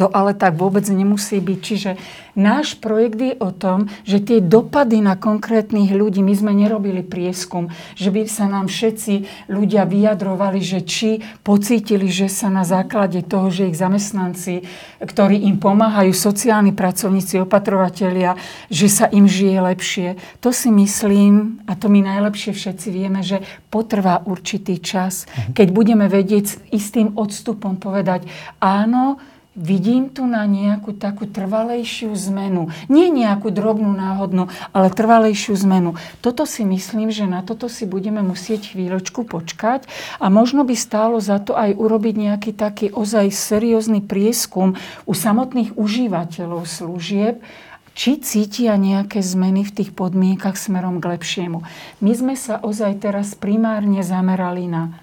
To 0.00 0.08
ale 0.08 0.32
tak 0.32 0.56
vôbec 0.56 0.84
nemusí 0.88 1.38
byť. 1.42 1.58
Čiže 1.60 1.90
náš 2.32 2.80
projekt 2.80 3.20
je 3.20 3.34
o 3.36 3.52
tom, 3.52 3.92
že 4.08 4.24
tie 4.24 4.38
dopady 4.40 5.04
na 5.04 5.20
konkrétnych 5.20 5.92
ľudí, 5.92 6.24
my 6.24 6.32
sme 6.32 6.52
nerobili 6.56 7.04
prieskum, 7.04 7.68
že 7.92 8.08
by 8.08 8.24
sa 8.24 8.48
nám 8.48 8.72
všetci 8.72 9.48
ľudia 9.52 9.84
vyjadrovali, 9.84 10.60
že 10.64 10.80
či 10.84 11.20
pocítili, 11.44 12.08
že 12.08 12.32
sa 12.32 12.48
na 12.48 12.64
základe 12.64 13.20
toho, 13.20 13.52
že 13.52 13.68
ich 13.68 13.76
zamestnanci, 13.76 14.64
ktorí 15.02 15.44
im 15.44 15.60
pomáhajú, 15.60 16.14
sociálni 16.16 16.72
pracovníci, 16.72 17.42
opatrovatelia, 17.42 18.38
že 18.72 18.88
sa 18.88 19.06
im 19.12 19.28
žije 19.28 19.58
lepšie. 19.60 20.08
To 20.40 20.54
si 20.54 20.72
myslím, 20.72 21.60
a 21.68 21.76
to 21.76 21.92
my 21.92 22.00
najlepšie 22.00 22.56
všetci 22.56 22.88
vieme, 22.88 23.20
že 23.20 23.44
potrvá 23.68 24.24
určitý 24.24 24.80
čas, 24.80 25.28
mhm. 25.28 25.52
keď 25.52 25.68
budeme 25.72 26.06
vedieť 26.08 26.44
s 26.44 26.54
istým 26.72 27.12
odstupom 27.16 27.76
povedať, 27.76 28.28
áno, 28.60 29.20
vidím 29.52 30.08
tu 30.08 30.24
na 30.24 30.48
nejakú 30.48 30.96
takú 30.96 31.28
trvalejšiu 31.28 32.12
zmenu. 32.32 32.72
Nie 32.88 33.12
nejakú 33.12 33.52
drobnú 33.52 33.92
náhodnú, 33.92 34.48
ale 34.72 34.88
trvalejšiu 34.88 35.54
zmenu. 35.68 35.96
Toto 36.24 36.48
si 36.48 36.64
myslím, 36.64 37.12
že 37.12 37.28
na 37.28 37.44
toto 37.44 37.68
si 37.68 37.84
budeme 37.84 38.24
musieť 38.24 38.72
chvíľočku 38.72 39.28
počkať 39.28 39.84
a 40.16 40.32
možno 40.32 40.64
by 40.64 40.72
stálo 40.72 41.20
za 41.20 41.36
to 41.36 41.52
aj 41.52 41.76
urobiť 41.76 42.14
nejaký 42.16 42.50
taký 42.56 42.86
ozaj 42.92 43.28
seriózny 43.28 44.00
prieskum 44.00 44.76
u 45.04 45.12
samotných 45.12 45.76
užívateľov 45.76 46.64
služieb, 46.64 47.44
či 47.92 48.16
cítia 48.24 48.80
nejaké 48.80 49.20
zmeny 49.20 49.68
v 49.68 49.74
tých 49.84 49.90
podmienkach 49.92 50.56
smerom 50.56 50.96
k 50.96 51.12
lepšiemu. 51.12 51.60
My 52.00 52.12
sme 52.16 52.34
sa 52.40 52.56
ozaj 52.56 53.04
teraz 53.04 53.36
primárne 53.36 54.00
zamerali 54.00 54.64
na 54.64 54.96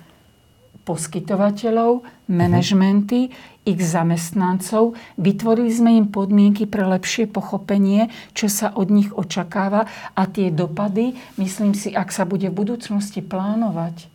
poskytovateľov, 0.90 2.02
manažmenty, 2.26 3.30
ich 3.70 3.82
zamestnancov. 3.86 4.98
Vytvorili 5.22 5.70
sme 5.70 5.94
im 5.94 6.10
podmienky 6.10 6.66
pre 6.66 6.90
lepšie 6.90 7.30
pochopenie, 7.30 8.10
čo 8.34 8.50
sa 8.50 8.74
od 8.74 8.90
nich 8.90 9.14
očakáva 9.14 9.86
a 10.18 10.22
tie 10.26 10.50
dopady, 10.50 11.14
myslím 11.38 11.78
si, 11.78 11.94
ak 11.94 12.10
sa 12.10 12.26
bude 12.26 12.50
v 12.50 12.58
budúcnosti 12.58 13.22
plánovať 13.22 14.10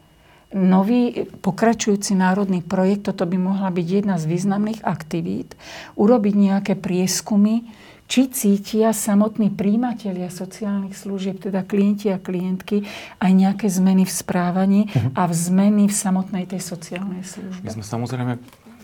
nový 0.55 1.27
pokračujúci 1.43 2.15
národný 2.15 2.63
projekt, 2.63 3.11
toto 3.11 3.27
by 3.27 3.35
mohla 3.35 3.75
byť 3.75 3.87
jedna 3.91 4.17
z 4.23 4.25
významných 4.31 4.87
aktivít, 4.87 5.59
urobiť 5.99 6.35
nejaké 6.39 6.73
prieskumy, 6.79 7.67
či 8.05 8.29
cítia 8.31 8.93
samotní 8.93 9.51
príjimatelia 9.51 10.29
sociálnych 10.29 10.95
služieb, 10.95 11.41
teda 11.41 11.65
klienti 11.65 12.13
a 12.13 12.21
klientky, 12.21 12.85
aj 13.19 13.33
nejaké 13.33 13.67
zmeny 13.67 14.05
v 14.05 14.13
správaní 14.13 14.81
uh-huh. 14.87 15.17
a 15.17 15.23
v 15.27 15.35
zmeny 15.35 15.85
v 15.89 15.95
samotnej 15.95 16.45
tej 16.45 16.61
sociálnej 16.63 17.25
službe. 17.25 17.65
My 17.65 17.75
sme 17.81 17.85
samozrejme 17.85 18.33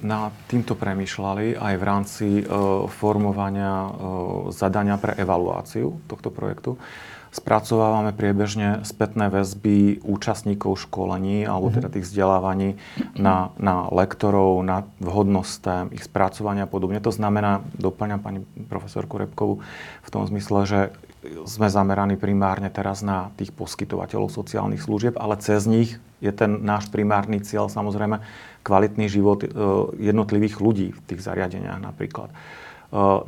na 0.00 0.34
týmto 0.48 0.76
premýšľali 0.76 1.56
aj 1.56 1.74
v 1.76 1.84
rámci 1.84 2.26
e, 2.40 2.44
formovania 2.88 3.86
e, 3.86 3.90
zadania 4.52 4.96
pre 4.96 5.16
evaluáciu 5.16 6.00
tohto 6.08 6.32
projektu. 6.32 6.80
Spracovávame 7.30 8.10
priebežne 8.10 8.82
spätné 8.82 9.30
väzby 9.30 10.02
účastníkov 10.02 10.82
školení 10.90 11.46
alebo 11.46 11.70
mhm. 11.70 11.74
teda 11.78 11.88
tých 11.94 12.06
vzdelávaní 12.10 12.74
na, 13.14 13.54
na 13.54 13.86
lektorov, 13.94 14.58
na 14.66 14.82
vhodnosť 14.98 15.54
tém, 15.62 15.84
ich 15.94 16.02
spracovania 16.02 16.66
a 16.66 16.70
podobne. 16.70 16.98
To 16.98 17.14
znamená, 17.14 17.62
doplňam 17.78 18.18
pani 18.18 18.40
profesorku 18.66 19.14
Repkovú 19.14 19.62
v 20.02 20.08
tom 20.10 20.26
zmysle, 20.26 20.66
že 20.66 20.80
sme 21.44 21.68
zameraní 21.68 22.16
primárne 22.16 22.72
teraz 22.72 23.04
na 23.04 23.28
tých 23.36 23.52
poskytovateľov 23.52 24.32
sociálnych 24.32 24.80
služieb, 24.80 25.20
ale 25.20 25.36
cez 25.36 25.68
nich 25.68 26.00
je 26.24 26.32
ten 26.32 26.64
náš 26.64 26.88
primárny 26.88 27.44
cieľ 27.44 27.68
samozrejme 27.68 28.20
kvalitný 28.62 29.06
život 29.08 29.44
e, 29.44 29.48
jednotlivých 29.98 30.60
ľudí 30.60 30.88
v 30.92 31.00
tých 31.08 31.20
zariadeniach 31.20 31.80
napríklad. 31.80 32.32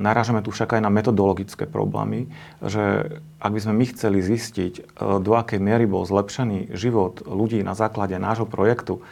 narážame 0.03 0.43
tu 0.43 0.51
však 0.51 0.74
aj 0.74 0.83
na 0.83 0.91
metodologické 0.91 1.70
problémy, 1.70 2.26
že 2.59 3.14
ak 3.39 3.51
by 3.55 3.61
sme 3.62 3.74
my 3.78 3.85
chceli 3.95 4.18
zistiť, 4.18 4.99
do 5.22 5.33
akej 5.39 5.62
miery 5.62 5.87
bol 5.87 6.03
zlepšený 6.03 6.74
život 6.74 7.22
ľudí 7.22 7.62
na 7.62 7.78
základe 7.78 8.18
nášho 8.18 8.43
projektu, 8.43 9.07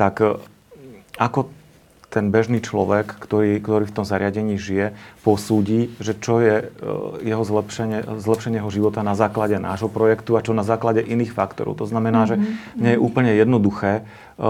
tak 0.00 0.24
ako 1.20 1.52
ten 2.12 2.28
bežný 2.28 2.60
človek, 2.60 3.08
ktorý, 3.08 3.56
ktorý 3.64 3.88
v 3.88 3.96
tom 3.96 4.04
zariadení 4.04 4.60
žije, 4.60 4.92
posúdi, 5.24 5.88
že 5.96 6.12
čo 6.12 6.44
je 6.44 6.56
e, 6.60 6.64
jeho 7.24 7.40
zlepšenie, 7.40 8.20
zlepšenie 8.20 8.60
jeho 8.60 8.68
života 8.68 9.00
na 9.00 9.16
základe 9.16 9.56
nášho 9.56 9.88
projektu 9.88 10.36
a 10.36 10.44
čo 10.44 10.52
na 10.52 10.60
základe 10.60 11.00
iných 11.00 11.32
faktorov. 11.32 11.80
To 11.80 11.88
znamená, 11.88 12.28
mm-hmm. 12.28 12.44
že 12.76 12.76
nie 12.76 12.92
je 12.92 13.00
úplne 13.00 13.32
jednoduché 13.32 14.04
e, 14.36 14.42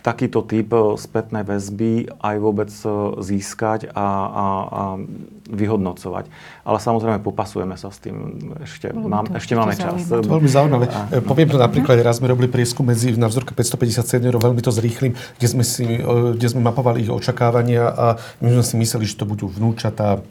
takýto 0.00 0.44
typ 0.44 0.72
e, 0.72 0.96
spätnej 0.96 1.44
väzby 1.44 2.08
aj 2.20 2.36
vôbec 2.40 2.70
získať 3.20 3.92
a, 3.92 4.08
a, 4.26 4.46
a 4.66 4.82
vyhodnocovať. 5.50 6.24
Ale 6.64 6.78
samozrejme 6.78 7.18
popasujeme 7.20 7.74
sa 7.74 7.90
s 7.90 7.98
tým. 7.98 8.38
Ešte, 8.62 8.94
mám, 8.94 9.26
ešte 9.34 9.58
máme 9.58 9.74
čas. 9.74 10.06
To 10.06 10.22
veľmi 10.22 10.48
zaujímavé. 10.50 10.86
A, 10.88 11.18
e, 11.18 11.24
Poviem 11.24 11.50
to 11.50 11.58
napríklad, 11.58 11.98
raz 12.00 12.22
sme 12.22 12.30
robili 12.30 12.46
prieskum 12.46 12.86
medzi 12.86 13.12
na 13.18 13.26
vzorke 13.26 13.52
550 13.52 14.06
seniorov, 14.06 14.40
veľmi 14.40 14.62
to 14.62 14.70
zrýchlim, 14.70 15.12
kde 15.38 15.46
sme, 15.46 15.64
si, 15.66 15.86
kde 16.36 16.46
sme 16.46 16.62
mapovali 16.62 17.04
ich 17.04 17.12
očakávania 17.12 17.90
a 17.90 18.06
my 18.40 18.48
sme 18.60 18.64
si 18.64 18.74
mysleli, 18.78 19.04
že 19.06 19.18
to 19.18 19.26
budú 19.26 19.50
vnúčatá 19.50 20.18
uh, 20.18 20.22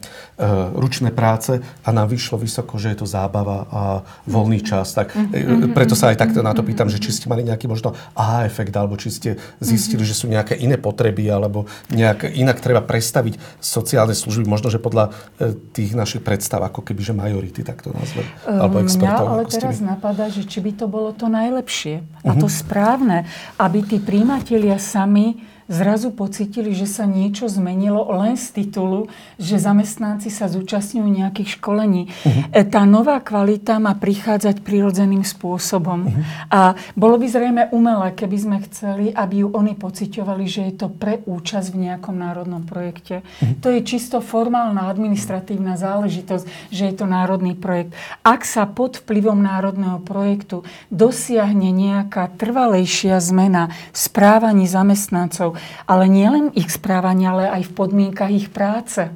ručné 0.74 1.12
práce 1.12 1.60
a 1.60 1.88
nám 1.92 2.08
vyšlo 2.08 2.40
vysoko, 2.40 2.80
že 2.80 2.96
je 2.96 3.04
to 3.04 3.06
zábava 3.06 3.68
a 3.70 3.82
voľný 4.24 4.64
čas. 4.64 4.96
Tak 4.96 5.12
uh, 5.12 5.70
preto 5.76 5.92
sa 5.92 6.10
aj 6.10 6.20
takto 6.20 6.40
na 6.40 6.56
to 6.56 6.64
pýtam, 6.64 6.88
že 6.88 7.02
či 7.02 7.12
ste 7.12 7.26
mali 7.28 7.44
nejaký 7.44 7.68
možno 7.68 7.92
aha 8.16 8.48
efekt, 8.48 8.72
alebo 8.72 8.96
či 8.96 9.12
ste 9.12 9.30
zistili, 9.60 10.02
že 10.02 10.16
sú 10.16 10.26
nejaké 10.30 10.56
iné 10.56 10.80
potreby, 10.80 11.28
alebo 11.28 11.68
nejak 11.92 12.32
inak 12.32 12.62
treba 12.62 12.80
predstaviť 12.80 13.60
sociálne 13.60 14.16
služby, 14.16 14.48
možno, 14.48 14.72
že 14.72 14.80
podľa 14.80 15.09
E, 15.38 15.56
tých 15.74 15.92
našich 15.92 16.22
predstav, 16.24 16.62
ako 16.64 16.82
keby, 16.82 17.00
že 17.02 17.14
majority, 17.14 17.60
tak 17.62 17.82
to 17.82 17.92
nazvem, 17.92 18.26
alebo 18.46 18.80
expertov. 18.82 19.26
Mňa 19.26 19.32
ale 19.34 19.44
teraz 19.46 19.76
napadá, 19.78 20.26
že 20.32 20.46
či 20.46 20.58
by 20.62 20.72
to 20.74 20.86
bolo 20.86 21.10
to 21.12 21.26
najlepšie 21.28 22.02
a 22.24 22.32
to 22.34 22.48
mhm. 22.48 22.54
správne, 22.54 23.18
aby 23.58 23.84
tí 23.84 23.96
príjmatelia 24.00 24.78
sami 24.80 25.42
zrazu 25.70 26.10
pocítili, 26.10 26.74
že 26.74 26.90
sa 26.90 27.06
niečo 27.06 27.46
zmenilo 27.46 28.02
len 28.10 28.34
z 28.34 28.50
titulu, 28.58 29.06
že 29.38 29.62
zamestnanci 29.62 30.26
sa 30.26 30.50
zúčastňujú 30.50 31.06
nejakých 31.06 31.62
školení. 31.62 32.10
Uh-huh. 32.10 32.66
Tá 32.66 32.82
nová 32.82 33.22
kvalita 33.22 33.78
má 33.78 33.94
prichádzať 33.94 34.66
prirodzeným 34.66 35.22
spôsobom. 35.22 36.10
Uh-huh. 36.10 36.22
A 36.50 36.60
bolo 36.98 37.22
by 37.22 37.26
zrejme 37.30 37.62
umelé, 37.70 38.10
keby 38.18 38.36
sme 38.36 38.58
chceli, 38.66 39.14
aby 39.14 39.46
ju 39.46 39.48
oni 39.54 39.78
pociťovali, 39.78 40.44
že 40.50 40.60
je 40.68 40.74
to 40.74 40.88
pre 40.90 41.22
účasť 41.22 41.70
v 41.70 41.78
nejakom 41.86 42.18
národnom 42.18 42.66
projekte. 42.66 43.22
Uh-huh. 43.22 43.54
To 43.62 43.70
je 43.70 43.86
čisto 43.86 44.18
formálna 44.18 44.90
administratívna 44.90 45.78
záležitosť, 45.78 46.74
že 46.74 46.82
je 46.90 46.94
to 46.98 47.06
národný 47.06 47.54
projekt. 47.54 47.94
Ak 48.26 48.42
sa 48.42 48.66
pod 48.66 49.06
vplyvom 49.06 49.38
národného 49.38 50.02
projektu 50.02 50.66
dosiahne 50.90 51.70
nejaká 51.70 52.26
trvalejšia 52.34 53.22
zmena 53.22 53.70
správaní 53.94 54.66
zamestnancov, 54.66 55.59
ale 55.86 56.06
nielen 56.06 56.52
ich 56.54 56.70
správania, 56.70 57.32
ale 57.34 57.44
aj 57.60 57.62
v 57.70 57.74
podmienkach 57.76 58.30
ich 58.30 58.48
práce. 58.48 59.10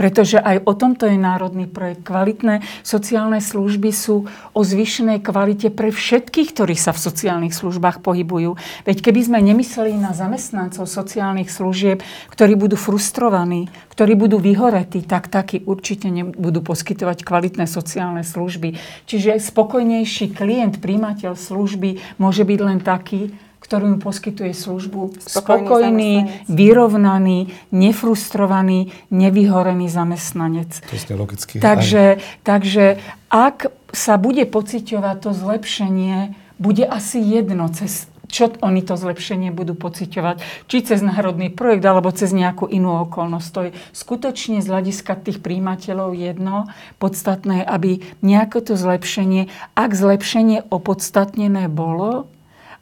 Pretože 0.00 0.40
aj 0.40 0.64
o 0.64 0.72
tomto 0.72 1.04
je 1.04 1.20
národný 1.20 1.68
projekt. 1.68 2.08
Kvalitné 2.08 2.64
sociálne 2.80 3.36
služby 3.36 3.92
sú 3.92 4.24
o 4.56 4.60
zvyšenej 4.64 5.20
kvalite 5.20 5.68
pre 5.68 5.92
všetkých, 5.92 6.56
ktorí 6.56 6.72
sa 6.72 6.96
v 6.96 7.04
sociálnych 7.04 7.52
službách 7.52 8.00
pohybujú. 8.00 8.56
Veď 8.88 8.96
keby 9.04 9.20
sme 9.28 9.44
nemysleli 9.44 9.92
na 10.00 10.16
zamestnancov 10.16 10.88
sociálnych 10.88 11.52
služieb, 11.52 12.00
ktorí 12.32 12.56
budú 12.56 12.80
frustrovaní, 12.80 13.68
ktorí 13.92 14.16
budú 14.16 14.40
vyhoretí, 14.40 15.04
tak 15.04 15.28
takí 15.28 15.68
určite 15.68 16.08
nebudú 16.08 16.64
poskytovať 16.64 17.20
kvalitné 17.20 17.68
sociálne 17.68 18.24
služby. 18.24 18.80
Čiže 19.04 19.36
spokojnejší 19.36 20.32
klient, 20.32 20.80
príjimateľ 20.80 21.36
služby 21.36 22.16
môže 22.16 22.48
byť 22.48 22.60
len 22.64 22.80
taký, 22.80 23.36
ktorý 23.70 23.94
mu 23.94 23.98
poskytuje 24.02 24.50
službu. 24.50 25.22
Spokojný, 25.22 25.30
spokojný 25.30 26.12
vyrovnaný, 26.50 27.54
nefrustrovaný, 27.70 28.90
nevyhorený 29.14 29.86
zamestnanec. 29.86 30.82
To 30.90 30.94
je 30.98 31.14
logicky. 31.14 31.62
Takže, 31.62 32.18
takže 32.42 32.98
ak 33.30 33.70
sa 33.94 34.18
bude 34.18 34.42
pociťovať 34.42 35.16
to 35.22 35.30
zlepšenie, 35.30 36.34
bude 36.58 36.82
asi 36.82 37.22
jedno 37.22 37.70
cez 37.70 38.10
čo 38.30 38.46
oni 38.62 38.86
to 38.86 38.94
zlepšenie 38.94 39.50
budú 39.50 39.74
pociťovať, 39.74 40.66
či 40.70 40.86
cez 40.86 41.02
národný 41.02 41.50
projekt, 41.50 41.82
alebo 41.82 42.14
cez 42.14 42.30
nejakú 42.30 42.70
inú 42.70 43.02
okolnosť. 43.02 43.48
To 43.50 43.60
je 43.66 43.70
skutočne 43.90 44.62
z 44.62 44.70
hľadiska 44.70 45.18
tých 45.18 45.42
príjimateľov 45.42 46.14
jedno 46.14 46.70
podstatné, 47.02 47.66
aby 47.66 48.06
nejaké 48.22 48.62
to 48.62 48.78
zlepšenie, 48.78 49.50
ak 49.74 49.90
zlepšenie 49.90 50.62
opodstatnené 50.70 51.66
bolo, 51.66 52.30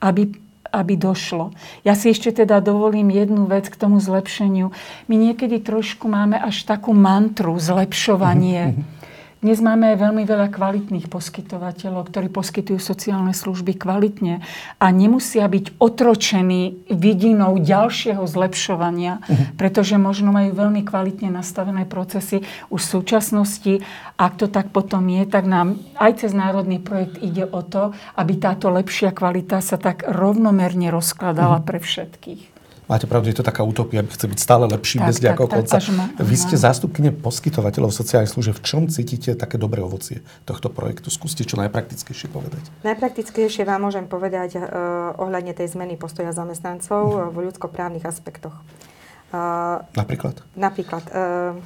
aby 0.04 0.36
aby 0.72 0.94
došlo. 0.96 1.52
Ja 1.82 1.96
si 1.96 2.12
ešte 2.12 2.32
teda 2.44 2.60
dovolím 2.60 3.08
jednu 3.08 3.48
vec 3.48 3.68
k 3.68 3.76
tomu 3.76 3.98
zlepšeniu. 3.98 4.70
My 5.08 5.14
niekedy 5.16 5.60
trošku 5.64 6.06
máme 6.06 6.36
až 6.38 6.68
takú 6.68 6.92
mantru 6.92 7.56
zlepšovanie. 7.56 8.76
Dnes 9.38 9.62
máme 9.62 9.94
veľmi 9.94 10.26
veľa 10.26 10.50
kvalitných 10.50 11.06
poskytovateľov, 11.06 12.10
ktorí 12.10 12.26
poskytujú 12.26 12.82
sociálne 12.82 13.30
služby 13.30 13.78
kvalitne 13.78 14.42
a 14.82 14.86
nemusia 14.90 15.46
byť 15.46 15.78
otročení 15.78 16.82
vidinou 16.90 17.54
ďalšieho 17.62 18.26
zlepšovania, 18.26 19.22
uh-huh. 19.22 19.54
pretože 19.54 19.94
možno 19.94 20.34
majú 20.34 20.58
veľmi 20.58 20.82
kvalitne 20.82 21.30
nastavené 21.30 21.86
procesy 21.86 22.42
už 22.66 22.82
v 22.82 22.92
súčasnosti. 22.98 23.72
Ak 24.18 24.42
to 24.42 24.50
tak 24.50 24.74
potom 24.74 25.06
je, 25.06 25.22
tak 25.22 25.46
nám 25.46 25.78
aj 26.02 26.26
cez 26.26 26.34
národný 26.34 26.82
projekt 26.82 27.22
ide 27.22 27.46
o 27.46 27.62
to, 27.62 27.94
aby 28.18 28.42
táto 28.42 28.74
lepšia 28.74 29.14
kvalita 29.14 29.62
sa 29.62 29.78
tak 29.78 30.02
rovnomerne 30.02 30.90
rozkladala 30.90 31.62
uh-huh. 31.62 31.68
pre 31.70 31.78
všetkých. 31.78 32.57
Máte 32.88 33.04
pravdu, 33.04 33.28
je 33.28 33.36
to 33.36 33.44
taká 33.44 33.60
utopia, 33.68 34.00
aby 34.00 34.08
chce 34.08 34.24
byť 34.24 34.40
stále 34.40 34.64
lepší 34.64 34.96
tak, 34.96 35.06
bez 35.12 35.16
nejakého 35.20 35.44
konca. 35.44 35.76
Ma, 35.92 36.08
Vy 36.16 36.36
ste 36.40 36.56
zástupkyne 36.56 37.12
poskytovateľov 37.12 37.92
sociálnych 37.92 38.32
služieb. 38.32 38.56
V 38.56 38.64
čom 38.64 38.82
cítite 38.88 39.36
také 39.36 39.60
dobré 39.60 39.84
ovocie 39.84 40.24
tohto 40.48 40.72
projektu? 40.72 41.12
Skúste 41.12 41.44
čo 41.44 41.60
najpraktickejšie 41.60 42.32
povedať. 42.32 42.64
Najpraktickejšie 42.88 43.68
vám 43.68 43.84
môžem 43.84 44.08
povedať 44.08 44.56
uh, 44.56 45.12
ohľadne 45.20 45.52
tej 45.52 45.68
zmeny 45.68 46.00
postoja 46.00 46.32
zamestnancov 46.32 47.02
uh, 47.12 47.16
v 47.28 47.52
ľudskoprávnych 47.52 48.08
aspektoch. 48.08 48.56
Uh, 49.36 49.84
napríklad? 49.92 50.40
Napríklad. 50.56 51.04
Uh, 51.12 51.60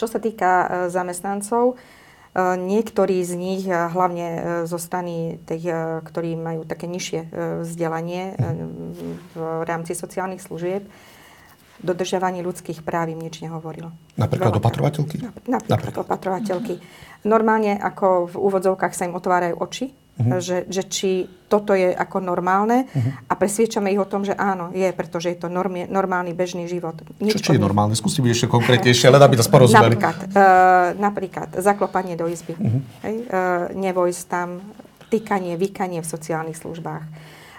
čo 0.00 0.08
sa 0.08 0.16
týka 0.16 0.50
uh, 0.64 0.68
zamestnancov, 0.88 1.76
E, 1.76 1.99
niektorí 2.38 3.26
z 3.26 3.32
nich, 3.34 3.62
e, 3.66 3.74
hlavne 3.74 4.26
e, 4.26 4.40
zo 4.70 4.78
strany 4.78 5.42
tých, 5.50 5.66
ktorí 6.06 6.38
majú 6.38 6.62
také 6.62 6.86
nižšie 6.86 7.20
vzdelanie 7.66 8.38
v 9.34 9.62
rámci 9.66 9.98
sociálnych 9.98 10.42
služieb, 10.42 10.86
dodržiavanie 11.80 12.44
ľudských 12.44 12.84
práv 12.84 13.10
im 13.10 13.20
nič 13.20 13.40
nehovorilo. 13.40 13.90
Napríklad 14.20 14.60
opatrovateľky? 14.60 15.24
Napríklad, 15.24 15.64
napríklad 15.64 15.96
opatrovateľky. 16.04 16.74
Normálne 17.24 17.76
ako 17.80 18.28
v 18.30 18.34
úvodzovkách 18.36 18.92
sa 18.92 19.08
im 19.08 19.16
otvárajú 19.16 19.56
oči 19.60 19.92
uh-huh. 20.20 20.40
že, 20.40 20.58
že 20.68 20.82
či 20.86 21.10
toto 21.50 21.74
je 21.74 21.90
ako 21.90 22.22
normálne 22.22 22.86
uh-huh. 22.86 23.26
a 23.26 23.32
presviečame 23.34 23.90
ich 23.90 23.98
o 23.98 24.06
tom, 24.06 24.22
že 24.22 24.38
áno, 24.38 24.70
je, 24.70 24.86
pretože 24.94 25.34
je 25.34 25.38
to 25.42 25.50
normi, 25.50 25.90
normálny 25.90 26.30
bežný 26.30 26.70
život. 26.70 27.02
Nič 27.18 27.42
Čo 27.42 27.50
či 27.50 27.50
je 27.58 27.60
normálne? 27.60 27.98
Skúste 27.98 28.22
byť 28.22 28.30
ešte 28.30 28.46
konkrétnejšie, 28.46 29.10
len 29.10 29.18
aby 29.18 29.34
to 29.34 29.44
porozumeli. 29.50 29.98
Napríklad, 29.98 30.16
uh, 30.30 30.94
napríklad 30.94 31.48
zaklopanie 31.58 32.14
do 32.14 32.30
izby, 32.30 32.54
uh-huh. 32.54 32.80
hej, 33.02 33.16
uh, 33.26 33.66
nevojsť 33.74 34.22
tam, 34.30 34.62
týkanie, 35.10 35.58
vykanie 35.58 35.98
v 36.00 36.06
sociálnych 36.06 36.54
službách. 36.54 37.04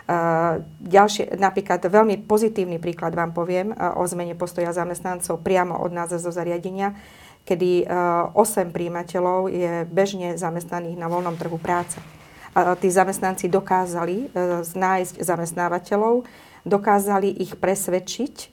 Uh, 0.08 0.64
ďalšie, 0.82 1.36
napríklad 1.36 1.84
veľmi 1.88 2.24
pozitívny 2.26 2.80
príklad 2.80 3.12
vám 3.16 3.36
poviem 3.36 3.76
uh, 3.76 4.00
o 4.00 4.04
zmene 4.08 4.34
postoja 4.40 4.72
zamestnancov 4.72 5.44
priamo 5.44 5.78
od 5.78 5.92
nás 5.92 6.12
zo 6.12 6.32
zariadenia, 6.32 6.96
kedy 7.44 7.86
uh, 7.86 8.32
8 8.34 8.72
príjimateľov 8.72 9.52
je 9.52 9.84
bežne 9.88 10.36
zamestnaných 10.40 10.98
na 11.00 11.08
voľnom 11.12 11.36
trhu 11.36 11.60
práce 11.60 12.00
tí 12.54 12.88
zamestnanci 12.92 13.48
dokázali 13.48 14.28
e, 14.28 14.36
nájsť 14.64 15.24
zamestnávateľov, 15.24 16.28
dokázali 16.68 17.32
ich 17.40 17.56
presvedčiť, 17.56 18.36
e, 18.44 18.46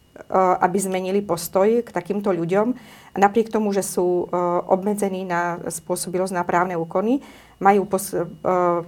aby 0.62 0.78
zmenili 0.78 1.20
postoj 1.20 1.82
k 1.82 1.88
takýmto 1.90 2.30
ľuďom. 2.30 2.78
Napriek 3.18 3.51
tomu, 3.51 3.74
že 3.74 3.82
sú 3.82 4.30
e, 4.30 4.38
obmedzení 4.70 5.26
na 5.26 5.59
spôsobilosť 5.66 6.30
na 6.30 6.46
právne 6.46 6.78
úkony, 6.78 7.18
majú, 7.59 7.90
pos- 7.90 8.14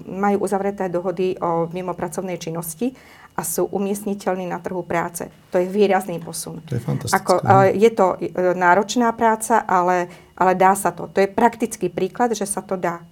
majú 0.07 0.47
uzavreté 0.47 0.87
dohody 0.87 1.35
o 1.43 1.67
mimopracovnej 1.75 2.39
činnosti 2.39 2.95
a 3.35 3.43
sú 3.43 3.67
umiestniteľní 3.67 4.47
na 4.47 4.63
trhu 4.63 4.87
práce. 4.87 5.27
To 5.51 5.59
je 5.59 5.67
výrazný 5.67 6.23
posun. 6.23 6.63
To 6.71 6.79
je 6.79 6.83
fantastické. 6.83 7.19
Ako, 7.19 7.35
je 7.75 7.91
to 7.91 8.15
náročná 8.55 9.11
práca, 9.11 9.59
ale, 9.67 10.07
ale 10.39 10.55
dá 10.55 10.79
sa 10.79 10.95
to. 10.95 11.11
To 11.11 11.19
je 11.19 11.27
praktický 11.27 11.91
príklad, 11.91 12.31
že 12.31 12.47
sa 12.47 12.63
to 12.63 12.79
dá. 12.79 13.03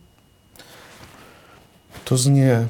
To 2.08 2.16
znie 2.16 2.66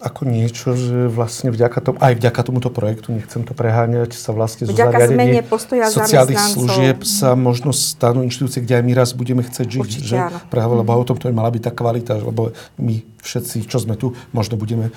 ako 0.00 0.24
niečo, 0.24 0.72
že 0.72 1.12
vlastne 1.12 1.52
vďaka 1.52 1.78
tomu, 1.84 1.96
aj 2.00 2.16
vďaka 2.16 2.40
tomuto 2.40 2.72
projektu, 2.72 3.12
nechcem 3.12 3.44
to 3.44 3.52
preháňať, 3.52 4.16
sa 4.16 4.32
vlastne 4.32 4.64
zo 4.64 4.72
Vďaka 4.72 5.12
zmene 5.12 5.44
postoja 5.44 5.92
sociálnych 5.92 6.40
služieb 6.40 7.04
sa 7.04 7.36
možno 7.36 7.76
stanú 7.76 8.24
inštitúcie, 8.24 8.64
kde 8.64 8.80
aj 8.80 8.84
my 8.88 8.92
raz 8.96 9.12
budeme 9.12 9.44
chcieť 9.44 9.68
žiť. 9.68 9.80
Určite 9.84 10.08
že? 10.08 10.16
áno. 10.16 10.40
Práve, 10.48 10.72
lebo 10.80 10.88
o 10.96 11.04
tom 11.04 11.20
to 11.20 11.28
je 11.28 11.36
mala 11.36 11.52
byť 11.52 11.62
tá 11.68 11.72
kvalita, 11.76 12.16
lebo 12.16 12.56
my 12.80 13.04
všetci, 13.20 13.68
čo 13.68 13.76
sme 13.76 14.00
tu, 14.00 14.16
možno 14.32 14.56
budeme 14.56 14.88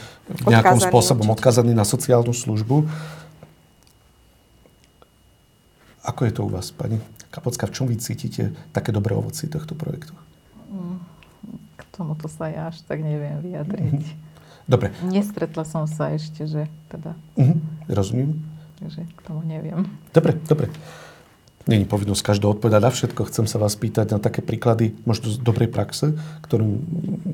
nejakým 0.48 0.80
spôsobom 0.80 1.28
určite. 1.28 1.36
odkazaní 1.36 1.76
na 1.76 1.84
sociálnu 1.84 2.32
službu. 2.32 2.88
Ako 6.08 6.22
je 6.24 6.32
to 6.32 6.48
u 6.48 6.50
vás, 6.52 6.72
pani 6.72 7.04
Kapocka? 7.28 7.68
V 7.68 7.76
čom 7.76 7.86
vy 7.92 8.00
cítite 8.00 8.56
také 8.72 8.96
dobré 8.96 9.20
ovocie 9.20 9.52
tohto 9.52 9.76
projektu? 9.76 10.16
Tomuto 11.94 12.26
sa 12.26 12.50
ja 12.50 12.74
až 12.74 12.82
tak 12.89 13.06
neviem 13.06 13.38
vyjadriť. 13.39 14.02
Dobre, 14.66 14.89
Nestretla 15.06 15.62
som 15.68 15.86
sa 15.86 16.10
ešte, 16.16 16.48
že 16.50 16.66
teda, 16.89 17.14
mhm, 17.38 17.60
rozumiem. 17.91 18.32
že 18.82 19.06
k 19.06 19.20
tomu 19.22 19.46
neviem. 19.46 19.86
Dobre, 20.10 20.39
dobre. 20.48 20.68
Není 21.64 21.88
povinnosť 21.88 22.36
každého 22.36 22.60
odpovedať 22.60 22.82
na 22.84 22.91
všetko. 22.91 23.32
Chcem 23.32 23.48
sa 23.48 23.56
vás 23.56 23.80
pýtať 23.80 24.12
na 24.12 24.20
také 24.20 24.44
príklady 24.44 25.00
možno 25.08 25.32
z 25.32 25.39
dobrej 25.39 25.72
praxe, 25.72 26.12
ktoré, 26.44 26.68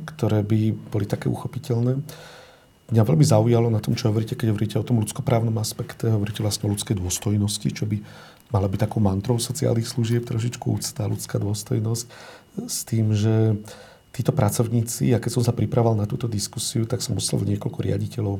ktoré 0.05 0.45
by 0.45 0.60
boli 0.93 1.10
také 1.10 1.34
uchopiteľné. 1.34 1.97
Mňa 2.93 3.03
veľmi 3.05 3.26
zaujalo 3.26 3.74
na 3.74 3.82
tom, 3.82 3.97
čo 3.97 4.10
hovoríte, 4.10 4.38
keď 4.38 4.53
hovoríte 4.53 4.78
o 4.78 4.86
tom 4.86 5.01
ľudskoprávnom 5.01 5.53
aspekte, 5.57 6.10
hovoríte 6.14 6.45
vlastne 6.45 6.70
o 6.70 6.74
ľudskej 6.74 6.97
dôstojnosti, 6.97 7.68
čo 7.74 7.89
by 7.89 8.01
mala 8.53 8.66
byť 8.70 8.89
takou 8.89 9.01
mantrou 9.01 9.38
sociálnych 9.38 9.86
služieb, 9.86 10.26
trošičku 10.26 10.78
úcta, 10.78 11.10
ľudská 11.10 11.38
dôstojnosť, 11.41 12.05
s 12.66 12.80
tým, 12.86 13.14
že 13.14 13.57
títo 14.14 14.34
pracovníci, 14.34 15.14
a 15.14 15.22
keď 15.22 15.32
som 15.39 15.43
sa 15.45 15.53
pripravoval 15.53 15.95
na 15.97 16.10
túto 16.10 16.26
diskusiu, 16.26 16.84
tak 16.89 16.99
som 16.99 17.16
oslovil 17.16 17.55
niekoľko 17.55 17.80
riaditeľov 17.86 18.38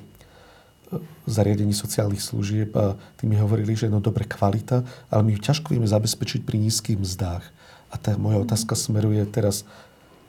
zariadení 1.30 1.74
sociálnych 1.74 2.22
služieb 2.22 2.74
a 2.74 2.98
tí 3.18 3.30
mi 3.30 3.38
hovorili, 3.38 3.78
že 3.78 3.92
no 3.92 4.02
dobre 4.02 4.26
kvalita, 4.26 4.82
ale 5.14 5.22
my 5.22 5.38
ju 5.38 5.40
ťažko 5.46 5.78
vieme 5.78 5.86
zabezpečiť 5.86 6.42
pri 6.42 6.58
nízkych 6.58 6.98
mzdách. 6.98 7.46
A 7.90 7.96
tá 7.98 8.18
moja 8.18 8.42
otázka 8.42 8.74
smeruje 8.74 9.22
teraz 9.30 9.66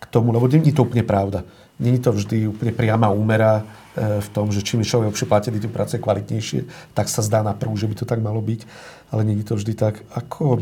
k 0.00 0.04
tomu, 0.08 0.32
lebo 0.32 0.48
nie 0.48 0.60
je 0.64 0.76
to 0.76 0.84
úplne 0.84 1.04
pravda. 1.04 1.44
Je 1.80 1.96
to 1.96 2.12
vždy 2.12 2.44
úplne 2.44 2.76
priama 2.76 3.08
úmera 3.08 3.64
e, 3.96 4.20
v 4.20 4.28
tom, 4.36 4.52
že 4.52 4.60
čím 4.60 4.84
je 4.84 4.92
človek 4.92 5.16
lepšie 5.16 5.28
platený, 5.28 5.64
tým 5.64 5.72
pracuje 5.72 5.96
kvalitnejšie, 5.96 6.92
tak 6.92 7.08
sa 7.08 7.24
zdá 7.24 7.40
na 7.40 7.56
prvú, 7.56 7.72
že 7.72 7.88
by 7.88 7.96
to 7.96 8.04
tak 8.04 8.20
malo 8.20 8.44
byť. 8.44 8.68
Ale 9.16 9.24
je 9.24 9.44
to 9.44 9.56
vždy 9.56 9.72
tak. 9.72 10.04
Ako 10.12 10.60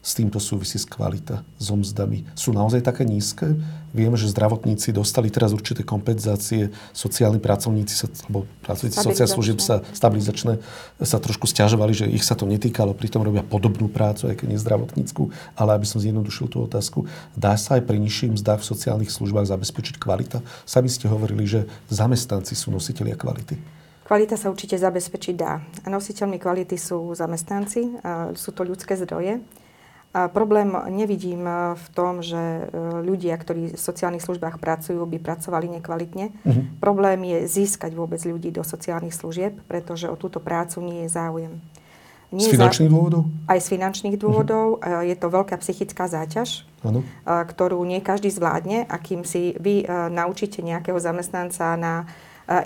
s 0.00 0.16
týmto 0.16 0.40
súvisí 0.40 0.80
s 0.80 0.88
kvalita, 0.88 1.44
so 1.60 1.76
mzdami. 1.76 2.24
Sú 2.32 2.56
naozaj 2.56 2.80
také 2.80 3.04
nízke? 3.04 3.52
Vieme, 3.92 4.16
že 4.16 4.32
zdravotníci 4.32 4.96
dostali 4.96 5.28
teraz 5.28 5.52
určité 5.52 5.84
kompenzácie, 5.84 6.72
sociálni 6.96 7.36
pracovníci, 7.36 7.92
sa, 7.92 8.06
alebo 8.24 8.48
pracovníci 8.64 8.96
sociálnych 8.96 9.36
služieb 9.36 9.58
sa 9.60 9.84
stabilizačné 9.92 10.56
sa 11.04 11.18
trošku 11.20 11.44
stiažovali, 11.44 11.92
že 11.92 12.06
ich 12.08 12.24
sa 12.24 12.32
to 12.32 12.48
netýkalo, 12.48 12.96
pritom 12.96 13.20
robia 13.20 13.44
podobnú 13.44 13.92
prácu, 13.92 14.32
aj 14.32 14.40
keď 14.40 14.46
nie 14.48 14.62
zdravotnícku. 14.62 15.36
Ale 15.52 15.76
aby 15.76 15.84
som 15.84 16.00
zjednodušil 16.00 16.48
tú 16.48 16.64
otázku, 16.64 17.04
dá 17.36 17.52
sa 17.60 17.76
aj 17.76 17.84
pri 17.84 18.00
nižších 18.00 18.40
mzdách 18.40 18.64
v 18.64 18.70
sociálnych 18.72 19.12
službách 19.12 19.52
zabezpečiť 19.52 20.00
kvalita? 20.00 20.40
Sami 20.64 20.88
ste 20.88 21.12
hovorili, 21.12 21.44
že 21.44 21.68
zamestnanci 21.92 22.56
sú 22.56 22.72
nositeľia 22.72 23.20
kvality. 23.20 23.60
Kvalita 24.08 24.34
sa 24.34 24.50
určite 24.50 24.74
zabezpečiť 24.74 25.34
dá. 25.38 25.62
Nositeľmi 25.86 26.40
kvality 26.40 26.74
sú 26.74 27.14
zamestnanci, 27.14 28.00
sú 28.34 28.50
to 28.50 28.66
ľudské 28.66 28.98
zdroje. 28.98 29.38
A 30.10 30.26
problém 30.26 30.74
nevidím 30.90 31.46
e, 31.46 31.78
v 31.78 31.86
tom, 31.94 32.18
že 32.18 32.34
e, 32.34 32.62
ľudia, 33.06 33.38
ktorí 33.38 33.78
v 33.78 33.78
sociálnych 33.78 34.26
službách 34.26 34.58
pracujú, 34.58 35.06
by 35.06 35.22
pracovali 35.22 35.78
nekvalitne. 35.78 36.34
Mhm. 36.42 36.82
Problém 36.82 37.22
je 37.22 37.38
získať 37.46 37.94
vôbec 37.94 38.18
ľudí 38.26 38.50
do 38.50 38.66
sociálnych 38.66 39.14
služieb, 39.14 39.54
pretože 39.70 40.10
o 40.10 40.18
túto 40.18 40.42
prácu 40.42 40.82
nie 40.82 41.06
je 41.06 41.14
záujem. 41.14 41.54
Z 42.30 42.34
Nie 42.34 42.46
je 42.46 42.54
finančných 42.58 42.90
dôvodov? 42.90 43.22
Aj 43.46 43.58
z 43.58 43.66
finančných 43.70 44.16
dôvodov. 44.18 44.82
E, 44.82 45.14
Je 45.14 45.16
to 45.18 45.30
veľká 45.30 45.54
psychická 45.62 46.10
záťaž, 46.10 46.66
Áno. 46.82 47.06
a, 47.22 47.46
ktorú 47.46 47.78
nie 47.86 48.02
každý 48.02 48.34
zvládne. 48.34 48.90
A 48.90 48.98
kým 48.98 49.22
si 49.22 49.54
vy 49.62 49.86
naučíte 50.10 50.58
nejakého 50.58 50.98
zamestnanca 50.98 51.78
na 51.78 52.10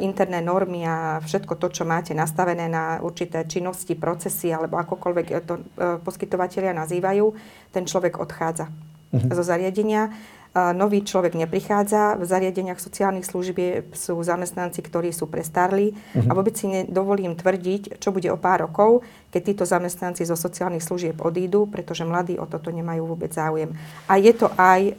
interné 0.00 0.40
normy 0.40 0.88
a 0.88 1.20
všetko 1.20 1.60
to, 1.60 1.68
čo 1.68 1.84
máte 1.84 2.16
nastavené 2.16 2.66
na 2.72 3.04
určité 3.04 3.44
činnosti, 3.44 3.92
procesy 3.92 4.48
alebo 4.48 4.80
akokoľvek 4.80 5.26
to 5.44 5.54
e, 5.60 5.62
poskytovateľia 6.00 6.72
nazývajú, 6.72 7.26
ten 7.68 7.84
človek 7.84 8.16
odchádza 8.16 8.72
Mhm. 9.14 9.30
zo 9.30 9.42
zariadenia. 9.46 10.10
Nový 10.54 11.02
človek 11.02 11.34
neprichádza. 11.34 12.14
V 12.14 12.30
zariadeniach 12.30 12.78
sociálnych 12.78 13.26
služieb 13.26 13.90
sú 13.90 14.14
zamestnanci, 14.22 14.86
ktorí 14.86 15.10
sú 15.10 15.26
prestarli 15.26 15.98
a 16.14 16.30
vôbec 16.30 16.54
si 16.54 16.70
nedovolím 16.70 17.34
tvrdiť, 17.34 17.98
čo 17.98 18.14
bude 18.14 18.30
o 18.30 18.38
pár 18.38 18.70
rokov, 18.70 19.02
keď 19.34 19.42
títo 19.50 19.64
zamestnanci 19.66 20.22
zo 20.22 20.38
sociálnych 20.38 20.86
služieb 20.86 21.18
odídu, 21.18 21.66
pretože 21.66 22.06
mladí 22.06 22.38
o 22.38 22.46
toto 22.46 22.70
nemajú 22.70 23.02
vôbec 23.02 23.34
záujem. 23.34 23.74
A 24.06 24.14
je 24.14 24.30
to 24.30 24.46
aj 24.54 24.80
e, 24.86 24.92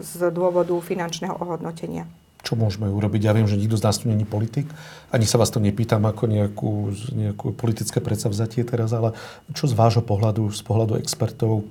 z 0.00 0.32
dôvodu 0.32 0.72
finančného 0.80 1.36
ohodnotenia. 1.36 2.08
Čo 2.44 2.54
môžeme 2.60 2.86
urobiť. 2.92 3.24
Ja 3.24 3.32
viem, 3.32 3.48
že 3.48 3.56
nikto 3.56 3.80
z 3.80 3.84
nás 3.88 3.96
tu 3.96 4.06
není 4.12 4.28
politik, 4.28 4.68
ani 5.08 5.24
sa 5.24 5.40
vás 5.40 5.48
to 5.48 5.58
nepýtam 5.58 6.04
ako 6.04 6.28
nejakú, 6.28 6.72
nejakú 7.16 7.56
politické 7.56 8.04
predsavzatie 8.04 8.62
teraz, 8.68 8.92
ale 8.92 9.16
čo 9.56 9.64
z 9.64 9.72
vášho 9.72 10.04
pohľadu, 10.04 10.52
z 10.52 10.60
pohľadu 10.60 11.00
expertov 11.00 11.64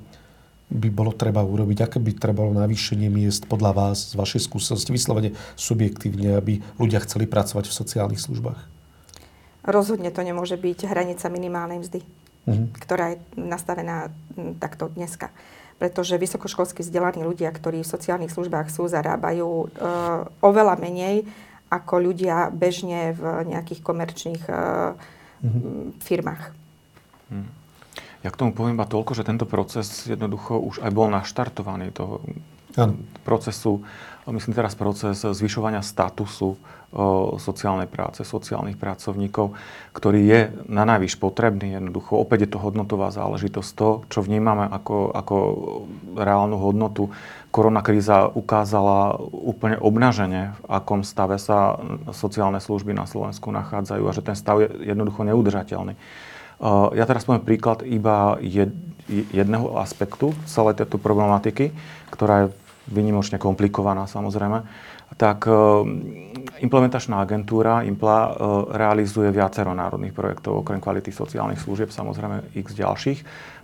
by 0.74 0.90
bolo 0.90 1.14
treba 1.14 1.46
urobiť? 1.46 1.86
Aké 1.86 1.98
by 2.02 2.18
trebalo 2.18 2.50
navýšenie 2.58 3.06
miest 3.08 3.46
podľa 3.46 3.72
vás, 3.78 4.12
z 4.12 4.18
vašej 4.18 4.50
skúsenosti, 4.50 4.90
vyslovene 4.90 5.38
subjektívne, 5.54 6.34
aby 6.34 6.66
ľudia 6.82 6.98
chceli 7.06 7.30
pracovať 7.30 7.70
v 7.70 7.78
sociálnych 7.78 8.22
službách? 8.24 8.60
Rozhodne 9.64 10.12
to 10.12 10.26
nemôže 10.26 10.58
byť 10.58 10.90
hranica 10.90 11.30
minimálnej 11.30 11.80
mzdy, 11.80 12.02
Mhm. 12.44 12.76
ktorá 12.76 13.16
je 13.16 13.18
nastavená 13.40 14.12
takto 14.60 14.92
dneska. 14.92 15.32
Pretože 15.82 16.22
vysokoškolsky 16.22 16.86
vzdelaní 16.86 17.26
ľudia, 17.26 17.50
ktorí 17.50 17.82
v 17.82 17.92
sociálnych 17.92 18.32
službách 18.32 18.72
sú, 18.72 18.88
zarábajú 18.88 19.50
e, 19.50 19.68
oveľa 20.40 20.80
menej 20.80 21.28
ako 21.74 22.14
ľudia 22.14 22.54
bežne 22.54 23.18
v 23.18 23.50
nejakých 23.50 23.82
komerčných 23.82 24.44
e, 24.46 24.54
mm, 25.44 26.02
firmách. 26.02 26.44
Ja 28.24 28.32
k 28.32 28.40
tomu 28.40 28.56
poviem 28.56 28.80
iba 28.80 28.88
toľko, 28.88 29.20
že 29.20 29.28
tento 29.28 29.44
proces 29.44 30.08
jednoducho 30.08 30.56
už 30.56 30.80
aj 30.80 30.92
bol 30.96 31.12
naštartovaný 31.12 31.92
toho 31.92 32.24
Áno. 32.74 32.98
procesu, 33.22 33.86
myslím 34.26 34.58
teraz 34.58 34.74
proces 34.74 35.22
zvyšovania 35.22 35.86
statusu 35.86 36.58
o, 36.58 37.38
sociálnej 37.38 37.86
práce, 37.86 38.26
sociálnych 38.26 38.82
pracovníkov, 38.82 39.54
ktorý 39.94 40.22
je 40.26 40.42
na 40.66 40.84
najvyš 40.84 41.22
potrebný. 41.22 41.78
Jednoducho, 41.78 42.18
opäť 42.18 42.50
je 42.50 42.58
to 42.58 42.64
hodnotová 42.64 43.14
záležitosť. 43.14 43.70
To, 43.78 43.90
čo 44.10 44.20
vnímame 44.26 44.66
ako, 44.66 45.14
ako 45.14 45.36
reálnu 46.18 46.58
hodnotu, 46.58 47.14
koronakríza 47.54 48.34
ukázala 48.34 49.22
úplne 49.22 49.78
obnažene, 49.78 50.58
v 50.58 50.66
akom 50.66 51.06
stave 51.06 51.38
sa 51.38 51.78
sociálne 52.10 52.58
služby 52.58 52.98
na 52.98 53.06
Slovensku 53.06 53.54
nachádzajú 53.54 54.04
a 54.04 54.16
že 54.16 54.26
ten 54.26 54.34
stav 54.34 54.66
je 54.66 54.70
jednoducho 54.90 55.22
neudržateľný. 55.22 55.94
Uh, 55.94 56.34
Ja 56.96 57.04
teraz 57.04 57.28
poviem 57.28 57.44
príklad 57.44 57.84
iba 57.84 58.40
jed, 58.40 58.72
jedného 59.10 59.76
aspektu 59.84 60.32
celej 60.48 60.80
tejto 60.80 60.96
problematiky, 60.96 61.76
ktorá 62.08 62.48
je 62.48 62.48
vynimočne 62.90 63.40
komplikovaná 63.40 64.10
samozrejme. 64.10 64.66
Tak 65.14 65.46
uh, 65.46 65.86
implementačná 66.60 67.22
agentúra 67.22 67.86
IMPLA 67.86 68.20
uh, 68.20 68.32
realizuje 68.74 69.30
viacero 69.30 69.72
národných 69.78 70.16
projektov, 70.16 70.66
okrem 70.66 70.82
kvality 70.82 71.14
sociálnych 71.14 71.62
služieb, 71.62 71.94
samozrejme 71.94 72.56
x 72.58 72.74
ďalších. 72.74 73.20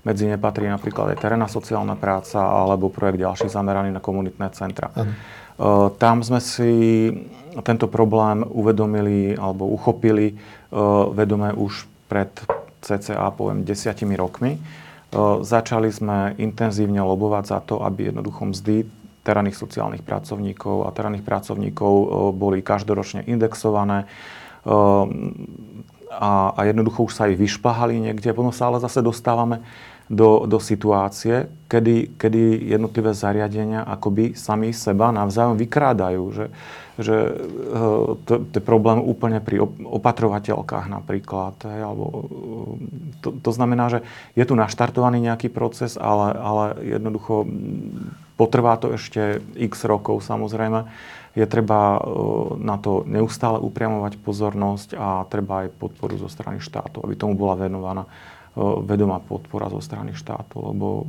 Medzi 0.05 0.29
ne 0.29 0.37
patrí 0.37 0.69
napríklad 0.69 1.17
aj 1.17 1.21
terénna 1.25 1.49
sociálna 1.49 1.97
práca 1.97 2.39
alebo 2.39 2.93
projekt 2.93 3.19
ďalší 3.19 3.47
zameraný 3.49 3.91
na 3.91 3.99
komunitné 3.99 4.53
centra. 4.53 4.93
Uh, 4.93 5.91
Tam 5.97 6.23
sme 6.23 6.39
si 6.39 6.71
tento 7.65 7.89
problém 7.89 8.45
uvedomili 8.45 9.33
alebo 9.33 9.67
uchopili 9.73 10.37
vedome 11.17 11.49
už 11.49 11.89
pred 12.05 12.29
cca 12.81 13.29
poviem 13.35 13.67
desiatimi 13.67 14.15
rokmi. 14.15 14.55
E, 14.55 14.59
Začali 15.43 15.89
sme 15.91 16.33
intenzívne 16.39 17.03
lobovať 17.03 17.43
za 17.45 17.59
to, 17.63 17.83
aby 17.83 18.09
jednoducho 18.09 18.49
mzdy 18.49 18.75
terénnych 19.29 19.53
sociálnych 19.53 20.01
pracovníkov 20.01 20.89
a 20.89 20.89
terénnych 20.89 21.21
pracovníkov 21.21 21.93
e, 21.93 22.05
boli 22.33 22.65
každoročne 22.65 23.29
indexované 23.29 24.09
e, 24.65 24.75
a, 26.09 26.31
a 26.57 26.61
jednoducho 26.65 27.05
už 27.05 27.13
sa 27.13 27.29
ich 27.29 27.37
vyšplhali 27.37 28.01
niekde. 28.01 28.33
Potom 28.33 28.49
sa 28.49 28.73
ale 28.73 28.81
zase 28.81 29.05
dostávame 29.05 29.61
do, 30.09 30.49
do 30.49 30.57
situácie, 30.57 31.45
kedy, 31.69 32.17
kedy 32.17 32.73
jednotlivé 32.73 33.13
zariadenia 33.13 33.85
akoby 33.85 34.33
sami 34.33 34.73
seba 34.73 35.13
navzájom 35.13 35.53
vykrádajú. 35.53 36.23
Že, 36.33 36.45
že 36.97 37.15
eh, 37.29 38.07
to, 38.25 38.33
to 38.41 38.55
je 38.57 38.63
problém 38.65 38.97
úplne 39.05 39.37
pri 39.37 39.61
op- 39.61 39.77
opatrovateľkách 39.77 40.89
napríklad. 40.89 41.61
Hej, 41.61 41.81
alebo, 41.85 42.05
eh, 42.09 42.25
to, 43.21 43.37
to 43.37 43.51
znamená, 43.53 43.93
že 43.93 43.99
je 44.33 44.43
tu 44.49 44.57
naštartovaný 44.57 45.21
nejaký 45.21 45.53
proces, 45.53 45.93
ale, 45.93 46.33
ale 46.33 46.65
jednoducho 46.97 47.45
mm, 47.45 48.33
potrvá 48.33 48.81
to 48.81 48.97
ešte 48.97 49.45
x 49.61 49.85
rokov 49.85 50.25
samozrejme. 50.25 50.89
Je 51.37 51.45
treba 51.45 52.01
na 52.57 52.81
to 52.81 53.05
neustále 53.05 53.61
upriamovať 53.61 54.17
pozornosť 54.17 54.97
a 54.97 55.29
treba 55.29 55.63
aj 55.63 55.77
podporu 55.77 56.17
zo 56.17 56.25
strany 56.25 56.57
štátu, 56.57 57.05
aby 57.05 57.13
tomu 57.13 57.37
bola 57.37 57.69
venovaná 57.69 58.09
vedomá 58.57 59.19
podpora 59.21 59.69
zo 59.69 59.81
strany 59.81 60.15
štátu, 60.15 60.61
lebo 60.73 61.05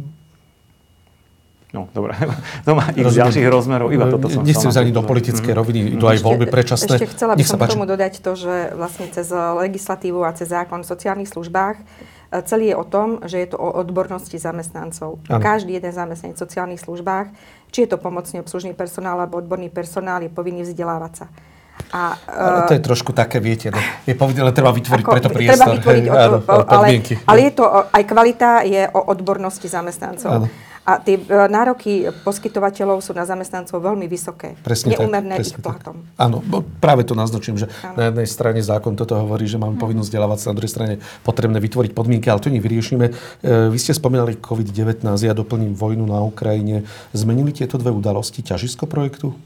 No, 1.70 1.86
dobre. 1.94 2.18
To 2.66 2.74
má 2.74 2.90
ich 2.90 3.06
ďalších 3.06 3.46
rozmerov. 3.46 3.94
Iba 3.94 4.10
toto 4.10 4.26
som 4.26 4.42
Nechcem 4.42 4.70
ani 4.74 4.90
do 4.90 5.06
politickej 5.06 5.54
roviny, 5.54 5.94
idú 5.94 6.06
aj 6.10 6.18
voľby 6.18 6.50
predčasné. 6.50 6.98
Ešte 6.98 7.14
chcela 7.14 7.38
by 7.38 7.44
som 7.46 7.58
k 7.62 7.70
tomu 7.70 7.86
dodať 7.86 8.18
to, 8.18 8.34
že 8.34 8.74
vlastne 8.74 9.06
cez 9.10 9.30
legislatívu 9.30 10.18
a 10.26 10.34
cez 10.34 10.50
zákon 10.50 10.82
v 10.82 10.88
sociálnych 10.90 11.30
službách 11.30 11.76
e, 11.78 11.84
celý 12.42 12.74
je 12.74 12.76
o 12.76 12.84
tom, 12.86 13.22
že 13.22 13.38
je 13.38 13.48
to 13.54 13.58
o 13.58 13.70
odbornosti 13.78 14.34
zamestnancov. 14.34 15.22
Ano. 15.30 15.38
Každý 15.38 15.78
jeden 15.78 15.94
zamestnanec 15.94 16.34
v 16.34 16.42
sociálnych 16.42 16.82
službách, 16.82 17.30
či 17.70 17.86
je 17.86 17.88
to 17.94 18.02
pomocný 18.02 18.42
obslužný 18.42 18.74
personál 18.74 19.22
alebo 19.22 19.38
odborný 19.38 19.70
personál, 19.70 20.26
je 20.26 20.30
povinný 20.30 20.66
vzdelávať 20.66 21.12
sa. 21.22 21.26
A, 21.90 22.14
uh, 22.14 22.70
to 22.70 22.78
je 22.78 22.82
trošku 22.86 23.10
také, 23.10 23.42
viete, 23.42 23.74
no, 23.74 23.80
je 24.06 24.14
povedané, 24.14 24.54
treba 24.54 24.70
vytvoriť 24.70 25.04
ako, 25.04 25.10
preto 25.10 25.28
priestor. 25.34 25.58
Treba 25.58 25.74
vytvoriť 25.74 26.04
hej, 26.06 26.10
o, 26.10 26.14
áno, 26.14 26.38
o, 26.38 26.58
ale, 26.70 26.86
ale 27.02 27.38
je 27.50 27.52
to, 27.58 27.64
aj 27.66 28.02
kvalita 28.06 28.50
je 28.62 28.82
o 28.94 29.00
odbornosti 29.10 29.66
zamestnancov. 29.66 30.30
Áno. 30.30 30.46
A 30.80 30.96
tie 30.96 31.20
e, 31.20 31.24
nároky 31.28 32.08
poskytovateľov 32.24 33.04
sú 33.04 33.12
na 33.12 33.28
zamestnancov 33.28 33.78
veľmi 33.84 34.08
vysoké. 34.08 34.56
Presne 34.64 34.96
Neumerné 34.96 35.36
tak, 35.36 35.44
ich 35.44 35.58
platom. 35.60 36.08
Áno, 36.16 36.40
práve 36.80 37.04
to 37.04 37.12
naznačím, 37.12 37.60
že 37.60 37.68
ano. 37.84 38.00
na 38.00 38.04
jednej 38.08 38.26
strane 38.26 38.60
zákon 38.64 38.96
toto 38.96 39.12
hovorí, 39.14 39.44
že 39.44 39.60
máme 39.60 39.76
povinnosť 39.76 40.08
vzdelávať 40.08 40.38
sa, 40.40 40.50
na 40.50 40.56
druhej 40.56 40.72
strane 40.72 40.94
potrebné 41.20 41.60
vytvoriť 41.60 41.92
podmienky, 41.92 42.32
ale 42.32 42.40
to 42.40 42.48
nevyriešime. 42.48 43.06
E, 43.06 43.12
vy 43.68 43.78
ste 43.78 43.92
spomínali 43.92 44.40
COVID-19, 44.40 45.04
ja 45.20 45.36
doplním 45.36 45.76
vojnu 45.76 46.08
na 46.08 46.24
Ukrajine. 46.24 46.88
Zmenili 47.12 47.52
tieto 47.52 47.76
dve 47.76 47.92
udalosti 47.92 48.40
ťažisko 48.40 48.88
projektu? 48.88 49.36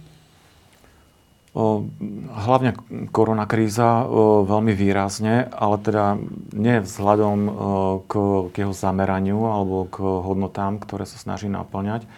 Hlavne 1.55 2.75
koronakríza 3.15 4.11
veľmi 4.43 4.75
výrazne, 4.75 5.47
ale 5.55 5.79
teda 5.79 6.19
nie 6.51 6.83
vzhľadom 6.83 7.39
k, 8.11 8.13
k 8.51 8.55
jeho 8.67 8.75
zameraniu 8.75 9.39
alebo 9.39 9.87
k 9.87 10.03
hodnotám, 10.03 10.83
ktoré 10.83 11.07
sa 11.07 11.15
snaží 11.15 11.47
naplňať, 11.47 12.11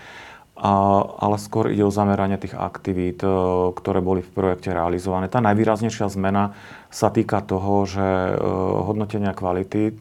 ale 0.57 1.37
skôr 1.37 1.69
ide 1.69 1.85
o 1.85 1.93
zameranie 1.93 2.41
tých 2.41 2.57
aktivít, 2.57 3.21
ktoré 3.77 4.01
boli 4.01 4.25
v 4.25 4.33
projekte 4.33 4.73
realizované. 4.73 5.29
Tá 5.29 5.45
najvýraznejšia 5.45 6.09
zmena 6.09 6.57
sa 6.89 7.13
týka 7.13 7.45
toho, 7.45 7.85
že 7.85 8.41
hodnotenia 8.89 9.37
kvality 9.37 10.01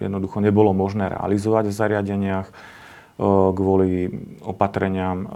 jednoducho 0.00 0.40
nebolo 0.40 0.72
možné 0.72 1.12
realizovať 1.12 1.68
v 1.68 1.76
zariadeniach 1.76 2.48
kvôli 3.20 4.08
opatreniam 4.42 5.28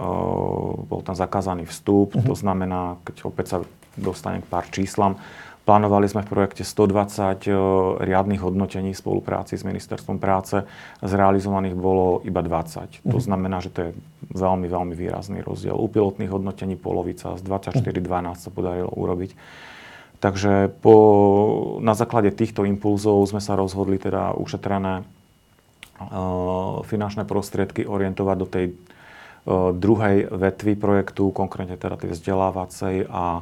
bol 0.87 1.01
tam 1.05 1.13
zakázaný 1.13 1.69
vstup. 1.69 2.17
To 2.25 2.35
znamená, 2.35 2.97
keď 3.05 3.15
opäť 3.29 3.45
sa 3.47 3.57
dostanem 3.97 4.41
k 4.41 4.49
pár 4.49 4.65
číslam, 4.69 5.17
Plánovali 5.67 6.07
sme 6.07 6.23
v 6.23 6.31
projekte 6.31 6.63
120 6.63 7.99
riadnych 7.99 8.39
hodnotení 8.39 8.95
v 8.95 9.01
spolupráci 9.03 9.59
s 9.59 9.67
Ministerstvom 9.67 10.15
práce. 10.15 10.63
Zrealizovaných 11.03 11.75
bolo 11.75 12.23
iba 12.23 12.39
20. 12.39 12.47
Uh-huh. 12.47 13.11
To 13.11 13.19
mhm. 13.19 13.25
znamená, 13.27 13.59
že 13.59 13.75
to 13.75 13.79
je 13.83 13.91
veľmi, 14.31 14.71
veľmi 14.71 14.95
výrazný 14.95 15.43
rozdiel. 15.43 15.75
U 15.75 15.91
pilotných 15.91 16.31
hodnotení 16.31 16.79
polovica, 16.79 17.35
z 17.35 17.43
24-12 17.43 17.99
sa 18.39 18.47
podarilo 18.47 18.95
urobiť. 18.95 19.35
Takže 20.23 20.71
po, 20.79 20.95
na 21.83 21.99
základe 21.99 22.31
týchto 22.31 22.63
impulzov 22.63 23.27
sme 23.27 23.43
sa 23.43 23.59
rozhodli 23.59 23.99
teda 23.99 24.39
ušetrené 24.39 25.03
finančné 26.85 27.25
prostriedky 27.25 27.89
orientovať 27.89 28.37
do 28.37 28.47
tej 28.47 28.65
druhej 29.73 30.27
vetvy 30.27 30.75
projektu, 30.75 31.31
konkrétne 31.31 31.79
teda 31.79 31.95
tej 31.95 32.13
vzdelávacej 32.13 33.07
a 33.07 33.41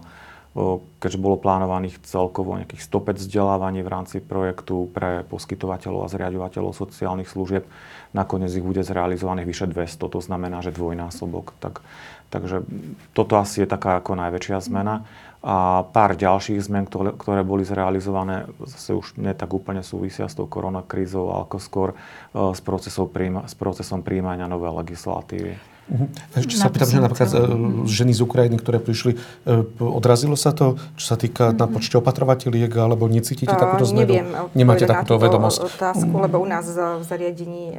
keďže 1.03 1.19
bolo 1.19 1.35
plánovaných 1.35 1.99
celkovo 2.07 2.55
nejakých 2.55 2.87
105 2.87 3.19
vzdelávaní 3.27 3.83
v 3.83 3.91
rámci 3.91 4.17
projektu 4.23 4.87
pre 4.95 5.27
poskytovateľov 5.27 6.07
a 6.07 6.11
zriadovateľov 6.15 6.71
sociálnych 6.71 7.27
služieb, 7.27 7.67
nakoniec 8.15 8.55
ich 8.55 8.63
bude 8.63 8.79
zrealizovaných 8.79 9.47
vyše 9.51 9.67
200, 9.67 9.99
to 9.99 10.19
znamená, 10.23 10.63
že 10.63 10.71
dvojnásobok. 10.71 11.59
Tak, 11.59 11.83
takže 12.31 12.63
toto 13.11 13.35
asi 13.35 13.63
je 13.63 13.67
taká 13.67 13.99
ako 13.99 14.15
najväčšia 14.15 14.63
zmena 14.63 15.03
a 15.45 15.85
pár 15.85 16.17
ďalších 16.17 16.57
zmien, 16.57 16.89
ktoré, 16.89 17.13
ktoré 17.13 17.45
boli 17.45 17.61
zrealizované, 17.61 18.49
zase 18.63 18.97
už 18.97 19.19
nie 19.21 19.29
tak 19.37 19.53
úplne 19.53 19.85
súvisia 19.85 20.25
s 20.25 20.33
tou 20.33 20.49
koronakrízou, 20.49 21.29
ale 21.35 21.45
ako 21.45 21.57
skôr 21.61 21.89
uh, 21.93 22.49
s, 22.49 22.63
procesom 22.65 23.11
príjma, 23.11 23.45
s 23.45 23.53
procesom 23.53 24.01
príjmania 24.01 24.49
novej 24.49 24.73
legislatívy. 24.81 25.74
Uh-huh. 25.85 26.09
Ešte 26.33 26.57
sa 26.57 26.73
pýtam, 26.73 26.89
že 26.89 26.97
napríklad 26.97 27.29
uh, 27.29 27.45
ženy 27.85 28.17
z 28.17 28.25
Ukrajiny, 28.25 28.57
ktoré 28.57 28.81
prišli, 28.81 29.21
uh, 29.45 29.61
odrazilo 29.77 30.33
sa 30.33 30.49
to, 30.49 30.81
čo 30.97 31.13
sa 31.13 31.17
týka 31.17 31.53
uh-huh. 31.53 31.61
na 31.61 31.69
počte 31.69 32.01
opatrovateľiek, 32.01 32.73
alebo 32.73 33.05
necítite 33.05 33.53
uh, 33.53 33.61
takúto 33.61 33.85
zmenu? 33.93 34.09
Neviem, 34.09 34.27
Nemáte 34.57 34.89
takúto 34.89 35.21
vedomosť? 35.21 35.61
otázku, 35.69 36.09
uh-huh. 36.09 36.25
lebo 36.25 36.41
u 36.41 36.47
nás 36.49 36.65
v 36.73 37.03
zariadení 37.05 37.77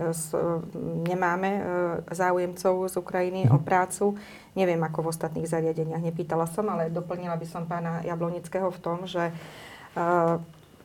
nemáme 1.03 1.51
záujemcov 2.15 2.91
z 2.91 2.95
Ukrajiny 2.95 3.51
uh-huh. 3.51 3.59
o 3.59 3.65
prácu. 3.65 4.05
Neviem, 4.55 4.79
ako 4.87 4.99
v 5.03 5.07
ostatných 5.11 5.51
zariadeniach, 5.51 6.01
nepýtala 6.01 6.47
som, 6.47 6.71
ale 6.71 6.95
doplnila 6.95 7.35
by 7.35 7.47
som 7.51 7.67
pána 7.67 8.07
Jablonického 8.07 8.71
v 8.71 8.79
tom, 8.79 9.05
že 9.05 9.35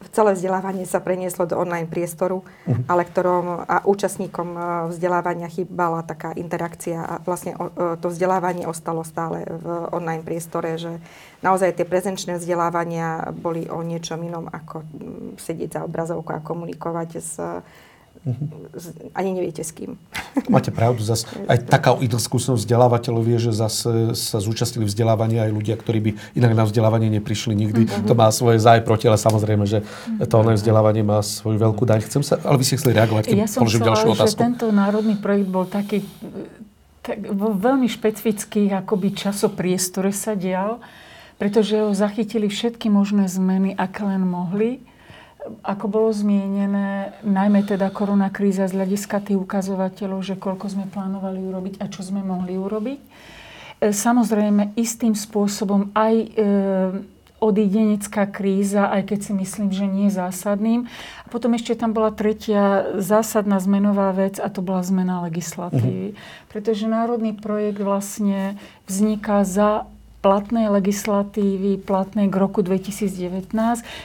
celé 0.10 0.34
vzdelávanie 0.34 0.90
sa 0.90 0.98
prenieslo 0.98 1.46
do 1.46 1.62
online 1.62 1.86
priestoru, 1.86 2.42
uh-huh. 2.42 2.90
ale 2.90 3.06
ktorom 3.06 3.70
a 3.70 3.86
účastníkom 3.86 4.50
e, 4.54 4.60
vzdelávania 4.90 5.46
chýbala 5.46 6.02
taká 6.02 6.34
interakcia 6.34 7.06
a 7.06 7.14
vlastne 7.22 7.54
to 8.02 8.08
vzdelávanie 8.10 8.66
ostalo 8.66 9.06
stále 9.06 9.46
v 9.46 9.66
online 9.94 10.26
priestore, 10.26 10.82
že 10.82 10.98
naozaj 11.46 11.78
tie 11.78 11.86
prezenčné 11.86 12.42
vzdelávania 12.42 13.30
boli 13.36 13.70
o 13.70 13.86
niečom 13.86 14.18
inom 14.26 14.50
ako 14.50 14.82
sedieť 15.38 15.78
za 15.78 15.82
obrazovkou 15.86 16.34
a 16.34 16.42
komunikovať 16.42 17.10
s 17.22 17.38
Uh-huh. 18.22 19.18
Ani 19.18 19.34
neviete 19.34 19.66
s 19.66 19.74
kým. 19.74 19.98
Máte 20.54 20.70
pravdu. 20.70 21.02
Zas, 21.02 21.26
aj 21.50 21.66
taká 21.66 21.98
skúsenosť 21.98 22.62
vzdelávateľov 22.62 23.24
vie, 23.26 23.42
že 23.42 23.50
zase 23.50 24.14
sa 24.14 24.38
zúčastnili 24.38 24.86
vzdelávania 24.86 25.50
aj 25.50 25.52
ľudia, 25.58 25.74
ktorí 25.74 26.00
by 26.06 26.12
inak 26.38 26.54
na 26.54 26.64
vzdelávanie 26.70 27.10
neprišli 27.18 27.58
nikdy. 27.58 27.90
Uh-huh. 27.90 28.06
To 28.06 28.14
má 28.14 28.30
svoje 28.30 28.62
záj 28.62 28.86
proti, 28.86 29.10
ale 29.10 29.18
samozrejme, 29.18 29.66
že 29.66 29.82
to 30.22 30.34
online 30.38 30.62
vzdelávanie 30.62 31.02
má 31.02 31.26
svoju 31.26 31.58
veľkú 31.58 31.84
daň. 31.90 32.06
Chcem 32.06 32.22
sa, 32.22 32.38
ale 32.46 32.62
vy 32.62 32.66
ste 32.70 32.78
chceli 32.78 32.94
reagovať, 32.94 33.24
keď 33.26 33.38
ja 33.42 33.48
položím 33.50 33.82
ďalšiu 33.90 34.08
otázku. 34.14 34.38
že 34.38 34.46
tento 34.46 34.68
národný 34.70 35.18
projekt 35.18 35.50
bol 35.50 35.66
taký 35.66 36.06
tak 37.02 37.26
vo 37.34 37.58
veľmi 37.58 37.90
špecifických 37.90 38.86
akoby 38.86 39.18
časopriestore 39.18 40.14
sa 40.14 40.38
dial, 40.38 40.78
pretože 41.42 41.82
ho 41.82 41.90
zachytili 41.98 42.46
všetky 42.46 42.94
možné 42.94 43.26
zmeny, 43.26 43.74
aké 43.74 44.06
len 44.06 44.22
mohli 44.22 44.86
ako 45.66 45.86
bolo 45.90 46.10
zmienené, 46.14 47.18
najmä 47.26 47.66
teda 47.66 47.90
koronakríza 47.90 48.70
z 48.70 48.78
hľadiska 48.78 49.26
tých 49.26 49.42
ukazovateľov, 49.42 50.22
že 50.22 50.38
koľko 50.38 50.70
sme 50.70 50.86
plánovali 50.86 51.42
urobiť 51.42 51.82
a 51.82 51.90
čo 51.90 52.06
sme 52.06 52.22
mohli 52.22 52.58
urobiť. 52.62 53.00
E, 53.02 53.06
samozrejme, 53.90 54.78
istým 54.78 55.18
spôsobom 55.18 55.90
aj 55.98 56.14
e, 56.14 56.28
odídenecká 57.42 58.30
kríza, 58.30 58.94
aj 58.94 59.10
keď 59.10 59.20
si 59.26 59.32
myslím, 59.34 59.70
že 59.74 59.90
nie 59.90 60.14
zásadným. 60.14 60.86
A 61.26 61.28
potom 61.34 61.58
ešte 61.58 61.74
tam 61.74 61.90
bola 61.90 62.14
tretia 62.14 62.94
zásadná 63.02 63.58
zmenová 63.58 64.14
vec 64.14 64.38
a 64.38 64.46
to 64.54 64.62
bola 64.62 64.86
zmena 64.86 65.26
legislatívy. 65.26 66.14
Uh-huh. 66.14 66.22
Pretože 66.54 66.86
národný 66.86 67.34
projekt 67.34 67.82
vlastne 67.82 68.62
vzniká 68.86 69.42
za 69.42 69.90
platnej 70.22 70.70
legislatívy, 70.70 71.82
platnej 71.82 72.30
k 72.30 72.36
roku 72.38 72.62
2019, 72.62 73.52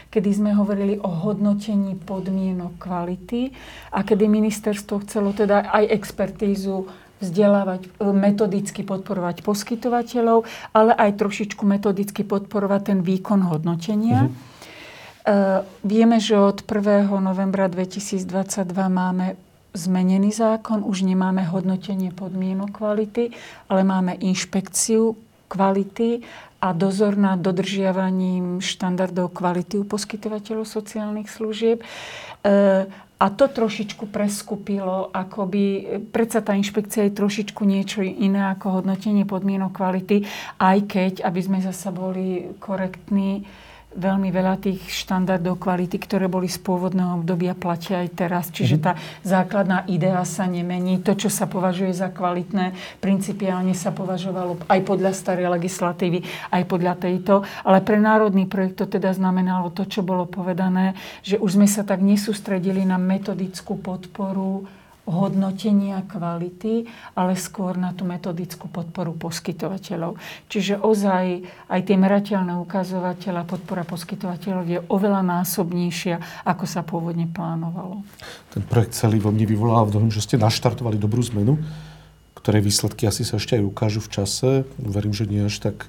kedy 0.08 0.30
sme 0.32 0.56
hovorili 0.56 0.96
o 0.96 1.08
hodnotení 1.12 1.94
podmienok 2.00 2.80
kvality 2.80 3.52
a 3.92 4.00
kedy 4.00 4.24
ministerstvo 4.24 5.04
chcelo 5.04 5.36
teda 5.36 5.68
aj 5.68 5.84
expertízu 5.92 6.88
vzdelávať, 7.20 7.80
e, 7.84 8.12
metodicky 8.12 8.84
podporovať 8.84 9.44
poskytovateľov, 9.44 10.44
ale 10.72 10.92
aj 10.96 11.20
trošičku 11.20 11.64
metodicky 11.64 12.24
podporovať 12.24 12.80
ten 12.92 12.98
výkon 13.04 13.40
hodnotenia. 13.46 14.28
Mm-hmm. 14.28 14.54
Uh, 15.26 15.66
vieme, 15.82 16.22
že 16.22 16.38
od 16.38 16.62
1. 16.62 17.10
novembra 17.18 17.66
2022 17.66 18.62
máme 18.86 19.34
zmenený 19.74 20.30
zákon, 20.30 20.86
už 20.86 21.02
nemáme 21.02 21.42
hodnotenie 21.50 22.14
podmienok 22.14 22.70
kvality, 22.70 23.34
ale 23.66 23.82
máme 23.82 24.14
inšpekciu 24.22 25.25
kvality 25.46 26.22
a 26.60 26.72
dozor 26.72 27.14
nad 27.14 27.38
dodržiavaním 27.38 28.58
štandardov 28.64 29.30
kvality 29.32 29.78
u 29.80 29.84
poskytovateľov 29.84 30.66
sociálnych 30.66 31.28
služieb. 31.30 31.82
E, 31.82 31.86
a 33.16 33.26
to 33.32 33.48
trošičku 33.48 34.12
preskupilo, 34.12 35.08
akoby, 35.08 35.88
predsa 36.12 36.44
tá 36.44 36.52
inšpekcia 36.52 37.08
je 37.08 37.16
trošičku 37.16 37.64
niečo 37.64 38.04
iné 38.04 38.52
ako 38.52 38.80
hodnotenie 38.80 39.24
podmienok 39.24 39.72
kvality, 39.72 40.28
aj 40.60 40.78
keď, 40.84 41.12
aby 41.24 41.40
sme 41.40 41.58
zase 41.64 41.88
boli 41.96 42.52
korektní, 42.60 43.48
veľmi 43.96 44.28
veľa 44.28 44.60
tých 44.60 44.80
štandardov 44.92 45.56
kvality, 45.56 45.96
ktoré 45.96 46.28
boli 46.28 46.46
z 46.46 46.60
pôvodného 46.60 47.24
obdobia, 47.24 47.56
platia 47.56 48.04
aj 48.04 48.08
teraz. 48.12 48.44
Čiže 48.52 48.76
tá 48.78 48.92
základná 49.24 49.88
idea 49.88 50.20
sa 50.28 50.44
nemení. 50.44 51.00
To, 51.02 51.16
čo 51.16 51.32
sa 51.32 51.48
považuje 51.48 51.90
za 51.96 52.12
kvalitné, 52.12 52.76
principiálne 53.00 53.72
sa 53.72 53.90
považovalo 53.90 54.60
aj 54.68 54.80
podľa 54.84 55.16
starej 55.16 55.48
legislatívy, 55.56 56.22
aj 56.52 56.62
podľa 56.68 56.94
tejto. 57.00 57.42
Ale 57.64 57.80
pre 57.80 57.96
národný 57.96 58.44
projekt 58.44 58.84
to 58.84 58.86
teda 58.86 59.16
znamenalo 59.16 59.72
to, 59.72 59.88
čo 59.88 60.04
bolo 60.04 60.28
povedané, 60.28 60.94
že 61.24 61.40
už 61.40 61.56
sme 61.56 61.66
sa 61.66 61.82
tak 61.82 62.04
nesústredili 62.04 62.84
na 62.84 63.00
metodickú 63.00 63.80
podporu 63.80 64.68
hodnotenia 65.06 66.02
kvality, 66.02 66.90
ale 67.14 67.38
skôr 67.38 67.78
na 67.78 67.94
tú 67.94 68.02
metodickú 68.02 68.66
podporu 68.66 69.14
poskytovateľov. 69.14 70.18
Čiže 70.50 70.82
ozaj 70.82 71.46
aj 71.70 71.80
tie 71.86 71.96
merateľné 71.96 72.58
ukazovateľa, 72.58 73.46
podpora 73.46 73.86
poskytovateľov 73.86 74.64
je 74.66 74.78
oveľa 74.90 75.22
násobnejšia, 75.22 76.42
ako 76.42 76.64
sa 76.66 76.82
pôvodne 76.82 77.30
plánovalo. 77.30 78.02
Ten 78.50 78.66
projekt 78.66 78.98
celý 78.98 79.22
vo 79.22 79.30
mne 79.30 79.46
vyvolal 79.46 79.86
v 79.86 79.94
tom, 79.94 80.04
že 80.10 80.26
ste 80.26 80.42
naštartovali 80.42 80.98
dobrú 80.98 81.22
zmenu, 81.22 81.54
ktoré 82.42 82.58
výsledky 82.58 83.06
asi 83.06 83.22
sa 83.22 83.38
ešte 83.38 83.58
aj 83.58 83.66
ukážu 83.66 84.02
v 84.02 84.10
čase. 84.10 84.50
Verím, 84.78 85.14
že 85.14 85.26
nie 85.26 85.46
až 85.46 85.58
tak 85.62 85.86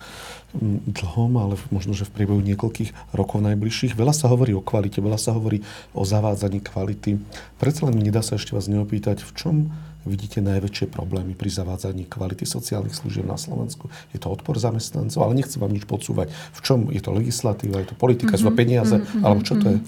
dlhom, 0.87 1.37
ale 1.37 1.59
možno, 1.69 1.91
že 1.91 2.07
v 2.07 2.13
priebehu 2.15 2.39
niekoľkých 2.39 3.11
rokov 3.11 3.43
najbližších. 3.43 3.99
Veľa 3.99 4.15
sa 4.15 4.31
hovorí 4.31 4.55
o 4.55 4.63
kvalite, 4.63 5.03
veľa 5.03 5.19
sa 5.19 5.35
hovorí 5.35 5.61
o 5.91 6.07
zavádzaní 6.07 6.63
kvality. 6.63 7.19
Predsa 7.59 7.91
len 7.91 7.99
nedá 7.99 8.23
sa 8.23 8.39
ešte 8.39 8.55
vás 8.55 8.71
neopýtať, 8.71 9.21
v 9.21 9.31
čom 9.35 9.55
vidíte 10.07 10.39
najväčšie 10.39 10.87
problémy 10.87 11.35
pri 11.35 11.51
zavádzaní 11.51 12.07
kvality 12.07 12.47
sociálnych 12.47 12.95
služieb 12.95 13.27
na 13.27 13.35
Slovensku? 13.35 13.91
Je 14.15 14.19
to 14.23 14.31
odpor 14.31 14.55
zamestnancov, 14.55 15.19
ale 15.19 15.35
nechcem 15.35 15.59
vám 15.59 15.75
nič 15.75 15.83
podsúvať. 15.83 16.31
V 16.55 16.59
čom 16.63 16.79
je 16.95 17.03
to 17.03 17.11
legislatíva, 17.11 17.83
je 17.83 17.91
to 17.91 17.99
politika, 17.99 18.39
mm-hmm, 18.39 18.47
sú 18.47 18.55
to 18.55 18.55
peniaze, 18.55 18.95
mm-hmm, 18.95 19.23
alebo 19.27 19.41
čo 19.43 19.59
to 19.59 19.67
je? 19.67 19.79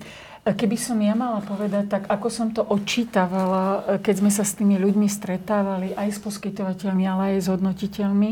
Keby 0.50 0.78
som 0.80 0.98
ja 1.04 1.14
mala 1.14 1.44
povedať, 1.46 1.92
tak 1.92 2.04
ako 2.10 2.28
som 2.32 2.50
to 2.50 2.64
odčítavala, 2.64 4.00
keď 4.02 4.16
sme 4.24 4.32
sa 4.34 4.48
s 4.48 4.58
tými 4.58 4.82
ľuďmi 4.82 5.06
stretávali, 5.06 5.94
aj 5.94 6.16
s 6.16 6.20
poskytovateľmi, 6.24 7.04
ale 7.06 7.22
aj 7.36 7.44
s 7.44 7.48
hodnotiteľmi, 7.52 8.30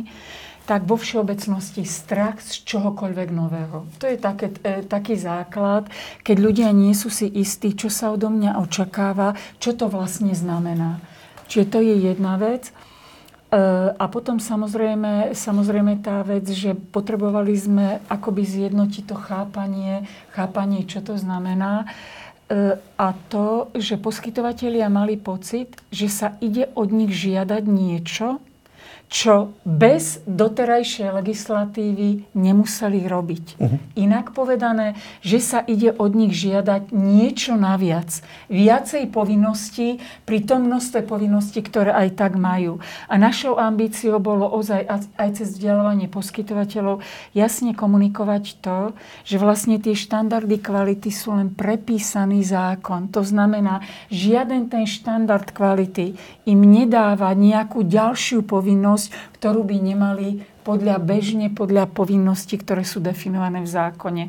tak 0.68 0.84
vo 0.84 1.00
všeobecnosti 1.00 1.88
strach 1.88 2.44
z 2.44 2.68
čohokoľvek 2.68 3.30
nového. 3.32 3.88
To 4.04 4.06
je 4.06 4.20
také, 4.20 4.52
e, 4.68 4.84
taký 4.84 5.16
základ, 5.16 5.88
keď 6.28 6.38
ľudia 6.44 6.70
nie 6.76 6.92
sú 6.92 7.08
si 7.08 7.32
istí, 7.32 7.72
čo 7.72 7.88
sa 7.88 8.12
odo 8.12 8.28
mňa 8.28 8.60
očakáva, 8.60 9.40
čo 9.64 9.72
to 9.72 9.88
vlastne 9.88 10.36
znamená. 10.36 11.00
Čiže 11.48 11.66
to 11.72 11.80
je 11.80 11.96
jedna 12.12 12.36
vec. 12.36 12.68
E, 12.68 12.72
a 13.96 14.06
potom 14.12 14.44
samozrejme, 14.44 15.32
samozrejme 15.32 16.04
tá 16.04 16.20
vec, 16.28 16.44
že 16.52 16.76
potrebovali 16.76 17.56
sme 17.56 18.04
akoby 18.12 18.44
zjednotiť 18.44 19.04
to 19.08 19.16
chápanie, 19.16 20.04
chápanie, 20.36 20.84
čo 20.84 21.00
to 21.00 21.16
znamená. 21.16 21.88
E, 22.52 22.76
a 22.76 23.08
to, 23.32 23.72
že 23.72 23.96
poskytovateľia 23.96 24.92
mali 24.92 25.16
pocit, 25.16 25.80
že 25.96 26.12
sa 26.12 26.36
ide 26.44 26.68
od 26.76 26.92
nich 26.92 27.16
žiadať 27.16 27.64
niečo, 27.64 28.44
čo 29.08 29.56
bez 29.64 30.20
doterajšej 30.28 31.16
legislatívy 31.16 32.28
nemuseli 32.36 33.08
robiť. 33.08 33.46
Uh-huh. 33.56 33.80
Inak 33.96 34.36
povedané, 34.36 35.00
že 35.24 35.40
sa 35.40 35.64
ide 35.64 35.96
od 35.96 36.12
nich 36.12 36.36
žiadať 36.36 36.92
niečo 36.92 37.56
naviac. 37.56 38.20
Viacej 38.52 39.08
povinností 39.08 40.04
pri 40.28 40.44
tom 40.44 40.68
množstve 40.68 41.08
povinností, 41.08 41.64
ktoré 41.64 41.96
aj 41.96 42.20
tak 42.20 42.36
majú. 42.36 42.84
A 43.08 43.16
našou 43.16 43.56
ambíciou 43.56 44.20
bolo 44.20 44.44
ozaj 44.52 44.84
aj 45.16 45.30
cez 45.40 45.56
vzdelávanie 45.56 46.12
poskytovateľov 46.12 47.00
jasne 47.32 47.72
komunikovať 47.72 48.60
to, 48.60 48.92
že 49.24 49.40
vlastne 49.40 49.80
tie 49.80 49.96
štandardy 49.96 50.60
kvality 50.60 51.08
sú 51.16 51.32
len 51.32 51.56
prepísaný 51.56 52.44
zákon. 52.44 53.08
To 53.16 53.24
znamená, 53.24 53.80
žiaden 54.12 54.68
ten 54.68 54.84
štandard 54.84 55.48
kvality 55.56 56.20
im 56.44 56.60
nedáva 56.60 57.32
nejakú 57.32 57.88
ďalšiu 57.88 58.44
povinnosť, 58.44 58.97
povinnosť, 58.98 59.38
ktorú 59.38 59.62
by 59.62 59.78
nemali 59.78 60.28
podľa 60.66 60.98
bežne, 61.00 61.54
podľa 61.54 61.88
povinností, 61.88 62.58
ktoré 62.60 62.82
sú 62.84 63.00
definované 63.00 63.62
v 63.64 63.70
zákone. 63.70 64.24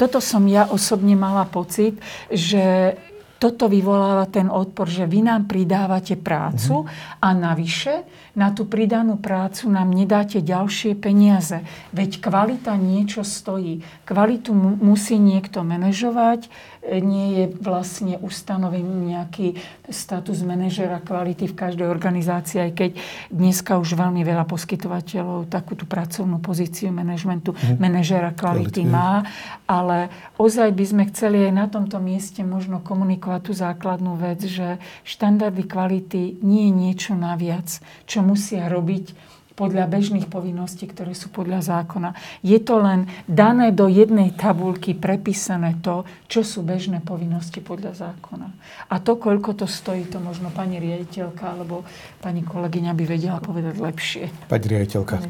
Toto 0.00 0.18
som 0.18 0.42
ja 0.48 0.66
osobne 0.72 1.14
mala 1.14 1.44
pocit, 1.46 2.00
že 2.32 2.96
toto 3.38 3.68
vyvoláva 3.68 4.24
ten 4.24 4.48
odpor, 4.48 4.88
že 4.88 5.04
vy 5.04 5.20
nám 5.20 5.44
pridávate 5.44 6.16
prácu 6.16 6.88
a 7.20 7.28
navyše 7.36 8.08
na 8.32 8.56
tú 8.56 8.64
pridanú 8.64 9.20
prácu 9.20 9.68
nám 9.68 9.92
nedáte 9.92 10.40
ďalšie 10.40 10.96
peniaze. 10.96 11.60
Veď 11.92 12.24
kvalita 12.24 12.72
niečo 12.80 13.20
stojí. 13.20 13.84
Kvalitu 14.08 14.56
mu, 14.56 14.80
musí 14.80 15.20
niekto 15.20 15.60
manažovať, 15.60 16.48
nie 16.84 17.40
je 17.40 17.44
vlastne 17.64 18.20
ustanovený 18.20 19.16
nejaký 19.16 19.56
status 19.88 20.44
manažera 20.44 21.00
kvality 21.00 21.48
v 21.48 21.56
každej 21.56 21.88
organizácii, 21.88 22.60
aj 22.60 22.72
keď 22.76 22.90
dneska 23.32 23.80
už 23.80 23.96
veľmi 23.96 24.20
veľa 24.20 24.44
poskytovateľov 24.44 25.48
takú 25.48 25.74
tú 25.80 25.88
pracovnú 25.88 26.44
pozíciu 26.44 26.92
manažmentu 26.92 27.56
mm. 27.56 27.80
manažera 27.80 28.36
kvality 28.36 28.84
má, 28.84 29.24
ale 29.64 30.12
ozaj 30.36 30.76
by 30.76 30.84
sme 30.84 31.02
chceli 31.08 31.48
aj 31.48 31.52
na 31.56 31.66
tomto 31.72 31.96
mieste 31.96 32.44
možno 32.44 32.84
komunikovať 32.84 33.40
tú 33.40 33.52
základnú 33.56 34.20
vec, 34.20 34.44
že 34.44 34.76
štandardy 35.08 35.64
kvality 35.64 36.44
nie 36.44 36.68
je 36.68 36.72
niečo 36.72 37.12
naviac, 37.16 37.80
čo 38.04 38.20
musia 38.20 38.68
robiť 38.68 39.33
podľa 39.54 39.86
bežných 39.86 40.26
povinností, 40.26 40.90
ktoré 40.90 41.14
sú 41.14 41.30
podľa 41.30 41.62
zákona. 41.62 42.14
Je 42.42 42.58
to 42.58 42.82
len 42.82 43.06
dané 43.30 43.70
do 43.70 43.86
jednej 43.86 44.34
tabulky 44.34 44.98
prepísané 44.98 45.78
to, 45.78 46.02
čo 46.26 46.42
sú 46.42 46.66
bežné 46.66 46.98
povinnosti 46.98 47.62
podľa 47.62 47.94
zákona. 47.94 48.50
A 48.90 48.98
to, 48.98 49.14
koľko 49.14 49.54
to 49.54 49.66
stojí, 49.70 50.10
to 50.10 50.18
možno 50.18 50.50
pani 50.50 50.82
riaditeľka 50.82 51.54
alebo 51.54 51.86
pani 52.18 52.42
kolegyňa 52.42 52.92
by 52.98 53.04
vedela 53.06 53.38
povedať 53.38 53.78
lepšie. 53.78 54.24
Pani 54.50 54.66
riaditeľka. 54.66 55.22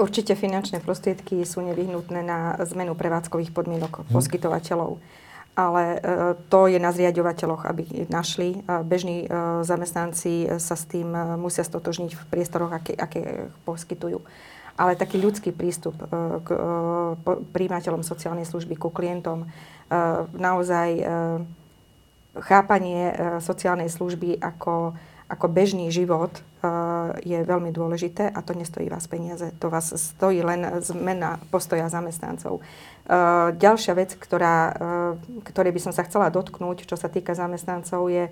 Určite 0.00 0.32
finančné 0.32 0.80
prostriedky 0.80 1.44
sú 1.44 1.60
nevyhnutné 1.60 2.20
na 2.24 2.56
zmenu 2.64 2.96
prevádzkových 2.96 3.52
podmienok 3.52 4.08
hm. 4.08 4.16
Ale 5.60 5.82
e, 5.84 5.98
to 6.48 6.72
je 6.72 6.80
na 6.80 6.88
zriadovateľoch, 6.88 7.68
aby 7.68 8.08
našli. 8.08 8.64
Bežní 8.64 9.28
e, 9.28 9.28
zamestnanci 9.60 10.56
sa 10.56 10.72
s 10.72 10.88
tým 10.88 11.12
e, 11.12 11.36
musia 11.36 11.60
stotožniť 11.60 12.16
v 12.16 12.22
priestoroch, 12.32 12.72
aké, 12.72 12.96
aké 12.96 13.52
poskytujú. 13.68 14.24
Ale 14.80 14.96
taký 14.96 15.20
ľudský 15.20 15.52
prístup 15.52 15.92
k 16.40 16.48
príjimateľom 17.52 18.00
sociálnej 18.00 18.48
služby, 18.48 18.80
ku 18.80 18.88
klientom, 18.88 19.44
naozaj 20.32 21.04
chápanie 22.32 23.12
sociálnej 23.44 23.92
služby 23.92 24.40
ako, 24.40 24.96
ako 25.30 25.46
bežný 25.46 25.94
život 25.94 26.42
je 27.22 27.38
veľmi 27.40 27.70
dôležité 27.70 28.28
a 28.28 28.42
to 28.42 28.52
nestojí 28.52 28.90
vás 28.90 29.06
peniaze. 29.06 29.54
To 29.62 29.70
vás 29.70 29.94
stojí 29.94 30.42
len 30.42 30.82
zmena 30.82 31.38
postoja 31.48 31.88
zamestnancov. 31.88 32.60
Uh, 32.60 33.50
ďalšia 33.56 33.96
vec, 33.96 34.14
ktorá, 34.14 34.56
uh, 34.70 34.74
ktorej 35.46 35.72
by 35.72 35.80
som 35.80 35.92
sa 35.94 36.04
chcela 36.04 36.28
dotknúť, 36.28 36.84
čo 36.84 37.00
sa 37.00 37.08
týka 37.08 37.32
zamestnancov, 37.32 38.12
je 38.12 38.28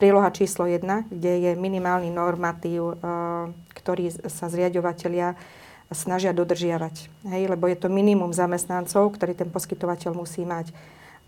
príloha 0.00 0.32
číslo 0.32 0.68
1, 0.68 0.82
kde 1.12 1.32
je 1.44 1.52
minimálny 1.60 2.08
normatív, 2.08 2.96
ktorý 3.76 4.08
sa 4.32 4.48
zriadovateľia 4.48 5.36
snažia 5.92 6.32
dodržiavať. 6.32 7.12
Hej, 7.28 7.52
lebo 7.52 7.68
je 7.68 7.76
to 7.76 7.92
minimum 7.92 8.32
zamestnancov, 8.32 9.12
ktorý 9.20 9.36
ten 9.36 9.52
poskytovateľ 9.52 10.16
musí 10.16 10.48
mať. 10.48 10.72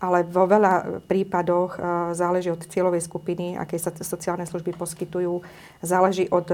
Ale 0.03 0.27
vo 0.27 0.43
veľa 0.43 0.99
prípadoch 1.07 1.79
záleží 2.11 2.51
od 2.51 2.59
cieľovej 2.59 3.07
skupiny, 3.07 3.55
aké 3.55 3.79
sa 3.79 3.87
sociálne 3.95 4.43
služby 4.43 4.75
poskytujú, 4.75 5.39
záleží 5.79 6.27
od 6.27 6.51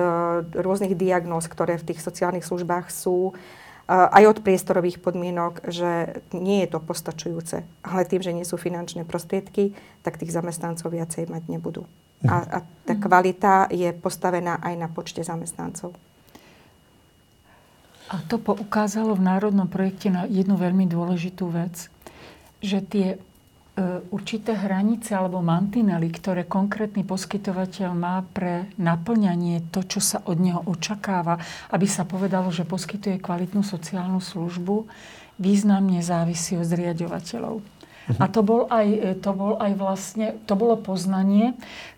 rôznych 0.54 0.94
diagnóz, 0.94 1.50
ktoré 1.50 1.82
v 1.82 1.90
tých 1.90 2.06
sociálnych 2.06 2.46
službách 2.46 2.94
sú 2.94 3.34
aj 3.90 4.24
od 4.30 4.38
priestorových 4.46 5.02
podmienok, 5.02 5.66
že 5.66 6.22
nie 6.30 6.62
je 6.62 6.78
to 6.78 6.78
postačujúce. 6.78 7.66
Ale 7.82 8.06
tým, 8.06 8.22
že 8.22 8.36
nie 8.38 8.46
sú 8.46 8.54
finančné 8.62 9.02
prostriedky, 9.02 9.74
tak 10.06 10.22
tých 10.22 10.30
zamestnancov 10.30 10.94
viacej 10.94 11.26
mať 11.26 11.50
nebudú. 11.50 11.90
A, 12.30 12.46
a 12.46 12.58
tá 12.86 12.94
mhm. 12.94 13.02
kvalita 13.02 13.66
je 13.74 13.90
postavená 13.98 14.62
aj 14.62 14.74
na 14.78 14.88
počte 14.94 15.26
zamestnancov. 15.26 15.98
A 18.10 18.22
to 18.30 18.38
poukázalo 18.42 19.18
v 19.18 19.26
národnom 19.26 19.70
projekte 19.70 20.10
na 20.14 20.26
jednu 20.30 20.58
veľmi 20.58 20.86
dôležitú 20.90 21.50
vec, 21.50 21.90
že 22.62 22.82
tie 22.86 23.18
E, 23.18 23.29
určité 24.12 24.56
hranice 24.56 25.16
alebo 25.16 25.40
mantinely, 25.40 26.12
ktoré 26.12 26.44
konkrétny 26.44 27.08
poskytovateľ 27.08 27.90
má 27.96 28.22
pre 28.36 28.70
naplňanie 28.76 29.72
to, 29.72 29.88
čo 29.88 30.00
sa 30.04 30.20
od 30.28 30.38
neho 30.40 30.62
očakáva, 30.68 31.40
aby 31.72 31.88
sa 31.88 32.04
povedalo, 32.04 32.52
že 32.52 32.68
poskytuje 32.68 33.24
kvalitnú 33.24 33.64
sociálnu 33.64 34.20
službu, 34.20 34.88
významne 35.40 36.04
závisí 36.04 36.60
od 36.60 36.68
zriadovateľov. 36.68 37.64
A 38.18 38.26
to 38.26 38.42
bol, 38.42 38.66
aj, 38.74 38.88
e, 38.90 39.10
to 39.22 39.32
bol 39.38 39.54
aj 39.62 39.72
vlastne, 39.78 40.34
to 40.50 40.58
bolo 40.58 40.82
poznanie, 40.82 41.54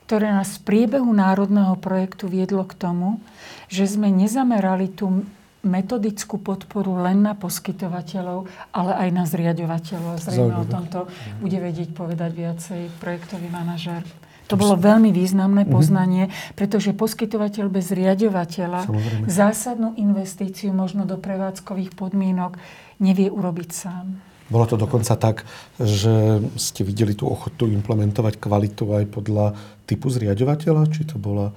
ktoré 0.05 0.27
nás 0.27 0.59
v 0.59 0.67
priebehu 0.67 1.07
národného 1.07 1.79
projektu 1.79 2.27
viedlo 2.27 2.67
k 2.67 2.75
tomu, 2.75 3.23
že 3.71 3.87
sme 3.87 4.11
nezamerali 4.11 4.91
tú 4.91 5.23
metodickú 5.61 6.41
podporu 6.41 6.97
len 7.05 7.21
na 7.21 7.37
poskytovateľov, 7.37 8.49
ale 8.73 8.91
aj 8.97 9.09
na 9.13 9.23
zriadovateľov. 9.29 10.17
Zrejme 10.17 10.55
o 10.57 10.65
tomto 10.65 11.05
bude 11.37 11.57
vedieť 11.61 11.93
povedať 11.93 12.31
viacej 12.33 12.81
projektový 12.97 13.47
manažer. 13.53 14.01
To 14.49 14.59
bolo 14.59 14.75
veľmi 14.75 15.15
významné 15.15 15.63
mhm. 15.63 15.71
poznanie, 15.71 16.23
pretože 16.59 16.91
poskytovateľ 16.91 17.71
bez 17.71 17.87
riadovateľa 17.95 18.83
Samozrejme. 18.83 19.25
zásadnú 19.31 19.95
investíciu 19.95 20.75
možno 20.75 21.07
do 21.07 21.15
prevádzkových 21.15 21.95
podmienok 21.95 22.59
nevie 22.99 23.31
urobiť 23.31 23.69
sám. 23.71 24.19
Bolo 24.51 24.67
to 24.67 24.75
dokonca 24.75 25.15
tak, 25.15 25.47
že 25.79 26.43
ste 26.59 26.83
videli 26.83 27.15
tú 27.15 27.23
ochotu 27.31 27.71
implementovať 27.71 28.35
kvalitu 28.35 28.83
aj 28.99 29.07
podľa 29.07 29.55
typu 29.91 30.07
zriadovateľa? 30.07 30.87
Či 30.87 31.11
to 31.11 31.19
bola 31.19 31.51
e, 31.51 31.53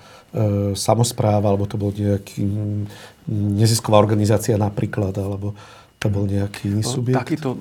samozpráva, 0.74 1.54
alebo 1.54 1.70
to 1.70 1.78
bol 1.78 1.94
nejaký 1.94 2.42
nezisková 3.30 4.02
organizácia 4.02 4.58
napríklad, 4.58 5.14
alebo 5.14 5.54
to 6.02 6.10
bol 6.10 6.26
nejaký 6.26 6.74
iný 6.74 6.82
no, 6.82 6.90
subjekt? 6.90 7.16
Takýto, 7.22 7.56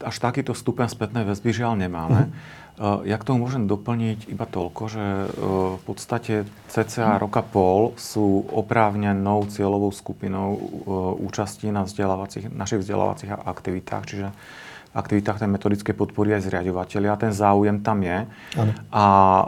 až 0.00 0.16
takýto 0.18 0.56
stupeň 0.56 0.88
spätnej 0.88 1.28
väzby 1.28 1.52
žiaľ 1.52 1.76
nemáme. 1.76 2.26
Uh-huh. 2.26 3.06
Ja 3.06 3.22
k 3.22 3.26
tomu 3.30 3.46
môžem 3.46 3.70
doplniť 3.70 4.26
iba 4.34 4.50
toľko, 4.50 4.82
že 4.90 4.98
e, 4.98 5.26
v 5.78 5.82
podstate 5.86 6.42
cca 6.66 7.22
roka 7.22 7.46
pol 7.46 7.94
sú 7.94 8.50
oprávnenou 8.50 9.46
cieľovou 9.46 9.94
skupinou 9.94 10.58
e, 10.58 10.60
účasti 11.22 11.70
na 11.70 11.86
vzdelávacích, 11.86 12.50
našich 12.50 12.82
vzdelávacích 12.82 13.30
aktivitách, 13.30 14.04
čiže 14.10 14.28
aktivitách 14.94 15.42
tej 15.42 15.50
metodickej 15.50 15.94
podpory 15.98 16.38
aj 16.38 16.46
zriadovateľia. 16.46 17.18
Ten 17.18 17.34
záujem 17.34 17.82
tam 17.82 18.00
je. 18.00 18.30
Ano. 18.54 18.72
A 18.94 19.04
e, 19.04 19.44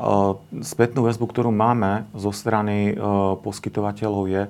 spätnú 0.66 1.06
väzbu, 1.06 1.24
ktorú 1.30 1.54
máme 1.54 2.10
zo 2.12 2.34
strany 2.34 2.98
poskytovateľov 3.46 4.24
je, 4.26 4.42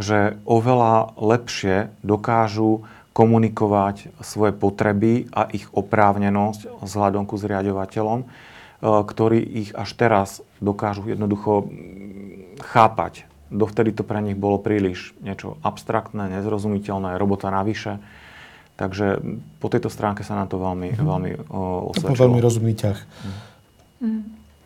že 0.00 0.18
oveľa 0.44 1.14
lepšie 1.18 1.94
dokážu 2.02 2.82
komunikovať 3.10 4.14
svoje 4.22 4.54
potreby 4.54 5.26
a 5.34 5.50
ich 5.50 5.66
oprávnenosť 5.74 6.80
vzhľadom 6.80 7.26
ku 7.26 7.34
zriadovateľom, 7.36 8.20
e, 8.22 8.26
ktorí 8.80 9.38
ich 9.42 9.70
až 9.74 9.90
teraz 9.98 10.28
dokážu 10.62 11.10
jednoducho 11.10 11.68
chápať. 12.70 13.26
Dovtedy 13.50 13.90
to 13.90 14.06
pre 14.06 14.22
nich 14.22 14.38
bolo 14.38 14.62
príliš 14.62 15.10
niečo 15.18 15.58
abstraktné, 15.66 16.30
nezrozumiteľné, 16.38 17.18
robota 17.18 17.50
navyše. 17.50 17.98
Takže 18.80 19.20
po 19.60 19.68
tejto 19.68 19.92
stránke 19.92 20.24
sa 20.24 20.40
nám 20.40 20.48
to 20.48 20.56
veľmi, 20.56 20.96
mm. 20.96 21.04
veľmi 21.04 21.30
osvedčilo. 21.92 22.16
To 22.16 22.22
veľmi 22.24 22.40
rozumný 22.40 22.72
ťah. 22.72 22.98
Mm. 24.00 24.20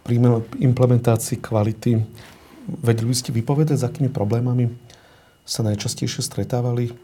Pri 0.06 0.14
implementácii 0.62 1.42
kvality 1.42 1.98
vedeli 2.78 3.10
by 3.10 3.16
ste 3.18 3.34
vypovedať, 3.34 3.82
s 3.82 3.84
akými 3.90 4.14
problémami 4.14 4.70
sa 5.42 5.66
najčastejšie 5.66 6.22
stretávali 6.22 6.94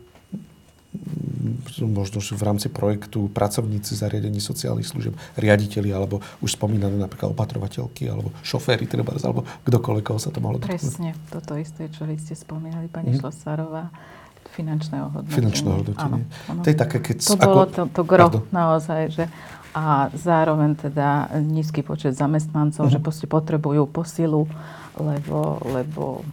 možno 1.86 2.18
v 2.18 2.42
rámci 2.42 2.66
projektu 2.66 3.30
pracovníci 3.30 3.94
zariadení 3.94 4.42
sociálnych 4.42 4.90
služieb, 4.90 5.14
riaditeľi 5.38 5.90
alebo 5.94 6.18
už 6.42 6.58
spomínané 6.58 6.98
napríklad 6.98 7.30
opatrovateľky 7.30 8.10
alebo 8.10 8.34
šoféry 8.42 8.90
treba, 8.90 9.14
alebo 9.22 9.46
kdokoľvek, 9.66 10.04
koho 10.06 10.18
sa 10.18 10.34
to 10.34 10.42
mohlo 10.42 10.58
dotknúť. 10.58 10.82
Presne, 10.82 11.14
toto 11.30 11.54
isté, 11.54 11.86
čo 11.94 12.06
vy 12.06 12.18
ste 12.18 12.34
spomínali, 12.34 12.90
pani 12.90 13.14
mm. 13.14 13.22
Šlasárová 13.22 13.90
finančného 14.50 15.06
hodnotenia. 15.12 15.38
Finančného 15.38 15.74
hodnotenia. 15.84 16.24
Áno, 16.24 16.50
áno. 16.50 16.60
To 16.64 16.68
je 16.68 16.76
také, 16.76 16.98
keď... 17.00 17.16
To 17.22 17.36
ako... 17.36 17.46
bolo 17.46 17.64
to, 17.68 17.82
to 17.92 18.02
gro 18.02 18.26
Pardon. 18.26 18.44
naozaj, 18.50 19.00
že 19.12 19.24
a 19.70 20.10
zároveň 20.10 20.74
teda 20.74 21.30
nízky 21.46 21.86
počet 21.86 22.18
zamestnancov, 22.18 22.90
uh-huh. 22.90 22.98
že 22.98 22.98
proste 22.98 23.30
potrebujú 23.30 23.86
posilu, 23.86 24.50
lebo, 24.98 25.62
lebo 25.62 26.26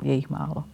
je 0.00 0.16
ich 0.16 0.32
málo 0.32 0.64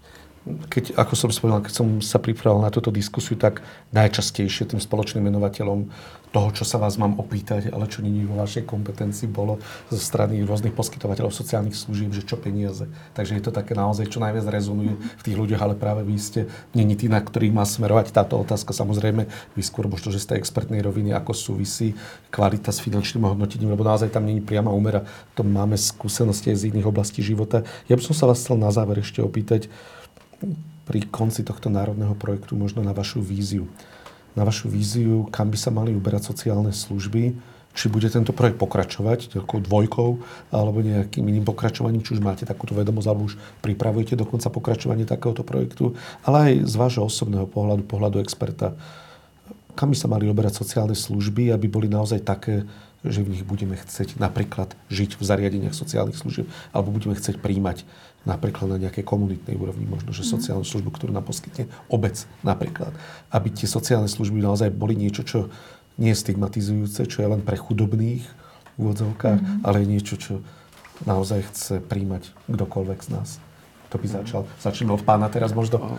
keď, 0.47 0.95
ako 0.95 1.15
som 1.19 1.31
spomínal, 1.35 1.63
keď 1.63 1.75
som 1.75 1.89
sa 1.99 2.23
pripravil 2.23 2.63
na 2.63 2.71
túto 2.71 2.95
diskusiu, 2.95 3.35
tak 3.35 3.67
najčastejšie 3.91 4.71
tým 4.71 4.79
spoločným 4.79 5.27
menovateľom 5.27 5.91
toho, 6.37 6.53
čo 6.53 6.69
sa 6.69 6.77
vás 6.77 7.01
mám 7.01 7.17
opýtať, 7.17 7.73
ale 7.73 7.89
čo 7.89 8.05
není 8.05 8.29
vo 8.29 8.37
vašej 8.37 8.69
kompetencii, 8.69 9.25
bolo 9.25 9.57
zo 9.89 9.97
strany 9.97 10.45
rôznych 10.45 10.77
poskytovateľov 10.77 11.33
sociálnych 11.33 11.73
služieb, 11.73 12.13
že 12.13 12.29
čo 12.29 12.37
peniaze. 12.37 12.93
Takže 13.17 13.41
je 13.41 13.43
to 13.49 13.57
také 13.57 13.73
naozaj, 13.73 14.13
čo 14.13 14.21
najviac 14.21 14.45
rezonuje 14.45 15.01
v 15.01 15.23
tých 15.25 15.33
ľuďoch, 15.33 15.65
ale 15.65 15.73
práve 15.81 16.05
vy 16.05 16.21
ste, 16.21 16.45
není 16.77 16.93
tí, 16.93 17.09
na 17.09 17.25
ktorých 17.25 17.57
má 17.57 17.65
smerovať 17.65 18.13
táto 18.13 18.37
otázka. 18.37 18.77
Samozrejme, 18.77 19.25
vy 19.57 19.63
skôr 19.65 19.89
možno, 19.89 20.13
že 20.13 20.21
ste 20.21 20.37
expertnej 20.37 20.85
roviny, 20.85 21.17
ako 21.17 21.33
súvisí 21.33 21.97
kvalita 22.29 22.69
s 22.69 22.85
finančným 22.85 23.25
hodnotením, 23.25 23.73
lebo 23.73 23.89
naozaj 23.89 24.13
tam 24.13 24.29
není 24.29 24.45
priama 24.45 24.69
úmera. 24.69 25.09
To 25.33 25.41
máme 25.41 25.81
skúsenosti 25.81 26.53
aj 26.53 26.61
z 26.61 26.65
iných 26.69 26.85
oblastí 26.85 27.25
života. 27.25 27.65
Ja 27.89 27.97
by 27.97 28.05
som 28.05 28.13
sa 28.13 28.29
vás 28.29 28.45
chcel 28.45 28.61
na 28.61 28.69
záver 28.69 29.01
ešte 29.01 29.25
opýtať, 29.25 29.73
pri 30.87 31.01
konci 31.09 31.43
tohto 31.43 31.73
národného 31.73 32.13
projektu 32.15 32.55
možno 32.55 32.85
na 32.85 32.93
vašu 32.93 33.25
víziu. 33.25 33.67
Na 34.37 34.45
vašu 34.45 34.69
víziu, 34.69 35.25
kam 35.33 35.49
by 35.49 35.57
sa 35.57 35.73
mali 35.73 35.97
uberať 35.97 36.29
sociálne 36.29 36.69
služby, 36.69 37.33
či 37.77 37.93
bude 37.93 38.09
tento 38.09 38.33
projekt 38.33 38.57
pokračovať 38.57 39.37
nejakou 39.37 39.61
dvojkou 39.61 40.11
alebo 40.49 40.81
nejakým 40.81 41.25
iným 41.29 41.45
pokračovaním, 41.45 42.01
či 42.01 42.17
už 42.17 42.25
máte 42.25 42.49
takúto 42.49 42.73
vedomosť, 42.73 43.07
alebo 43.09 43.29
už 43.29 43.37
pripravujete 43.61 44.17
dokonca 44.17 44.49
pokračovanie 44.49 45.05
takéhoto 45.05 45.45
projektu, 45.45 45.93
ale 46.25 46.37
aj 46.37 46.53
z 46.69 46.75
vášho 46.81 47.05
osobného 47.05 47.45
pohľadu, 47.45 47.85
pohľadu 47.85 48.21
experta, 48.25 48.73
kam 49.77 49.93
by 49.93 49.97
sa 49.97 50.09
mali 50.09 50.25
oberať 50.25 50.57
sociálne 50.57 50.97
služby, 50.97 51.53
aby 51.53 51.69
boli 51.69 51.89
naozaj 51.93 52.25
také, 52.25 52.65
že 53.05 53.21
v 53.21 53.37
nich 53.37 53.45
budeme 53.45 53.77
chcieť 53.77 54.17
napríklad 54.17 54.73
žiť 54.89 55.21
v 55.21 55.23
zariadeniach 55.23 55.77
sociálnych 55.77 56.17
služieb, 56.17 56.49
alebo 56.73 56.97
budeme 56.97 57.13
chcieť 57.13 57.45
príjmať 57.45 57.85
napríklad 58.27 58.75
na 58.75 58.79
nejakej 58.83 59.07
komunitnej 59.07 59.55
úrovni, 59.55 59.87
možno, 59.87 60.11
že 60.11 60.27
mhm. 60.27 60.31
sociálnu 60.37 60.67
službu, 60.67 60.91
ktorú 60.93 61.15
nám 61.15 61.25
poskytne 61.25 61.71
obec 61.87 62.27
napríklad. 62.43 62.93
Aby 63.31 63.55
tie 63.55 63.71
sociálne 63.71 64.11
služby 64.11 64.43
naozaj 64.43 64.75
boli 64.75 64.99
niečo, 64.99 65.23
čo 65.23 65.49
nie 65.97 66.13
je 66.13 66.21
stigmatizujúce, 66.21 67.09
čo 67.09 67.25
je 67.25 67.29
len 67.31 67.41
pre 67.41 67.57
chudobných 67.57 68.27
v 68.77 68.77
úvodzovkách, 68.77 69.41
mm-hmm. 69.41 69.65
ale 69.65 69.77
je 69.81 69.87
niečo, 69.89 70.15
čo 70.21 70.45
naozaj 71.09 71.49
chce 71.49 71.75
príjmať 71.81 72.29
kdokoľvek 72.53 72.99
z 73.01 73.09
nás. 73.17 73.41
To 73.89 73.97
by 73.97 74.07
začal. 74.11 74.45
Začneme 74.61 74.93
od 74.93 75.07
pána 75.07 75.33
teraz 75.33 75.57
možno. 75.57 75.97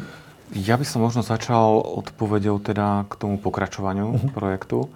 Ja 0.54 0.78
by 0.78 0.86
som 0.86 1.02
možno 1.02 1.26
začal 1.26 1.82
odpovedou 1.82 2.62
teda 2.62 3.10
k 3.10 3.14
tomu 3.20 3.42
pokračovaniu 3.42 4.16
uh-huh. 4.16 4.32
projektu 4.32 4.88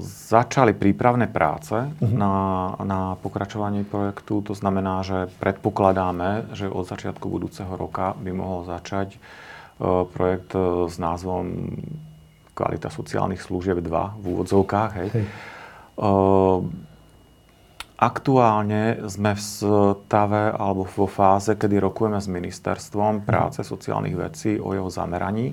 začali 0.00 0.72
prípravné 0.72 1.28
práce 1.28 1.76
uh-huh. 1.76 2.08
na, 2.08 2.34
na 2.80 3.00
pokračovanie 3.20 3.84
projektu. 3.84 4.40
To 4.48 4.56
znamená, 4.56 5.04
že 5.04 5.28
predpokladáme, 5.36 6.56
že 6.56 6.72
od 6.72 6.88
začiatku 6.88 7.28
budúceho 7.28 7.76
roka 7.76 8.16
by 8.16 8.32
mohol 8.32 8.64
začať 8.64 9.20
projekt 10.12 10.52
e, 10.52 10.88
s 10.88 10.96
názvom 11.00 11.72
Kvalita 12.52 12.92
sociálnych 12.92 13.40
služieb 13.40 13.80
2 13.80 14.20
v 14.20 14.24
úvodzovkách. 14.36 14.90
Hej. 15.00 15.08
Hej. 15.16 15.26
Aktuálne 18.00 19.04
sme 19.12 19.36
v 19.36 19.40
stave 19.40 20.42
alebo 20.56 20.88
vo 20.88 21.04
fáze, 21.04 21.52
kedy 21.52 21.76
rokujeme 21.80 22.16
s 22.16 22.32
ministerstvom 22.32 23.28
práce 23.28 23.60
sociálnych 23.60 24.16
vecí 24.16 24.56
o 24.56 24.72
jeho 24.72 24.88
zameraní 24.88 25.52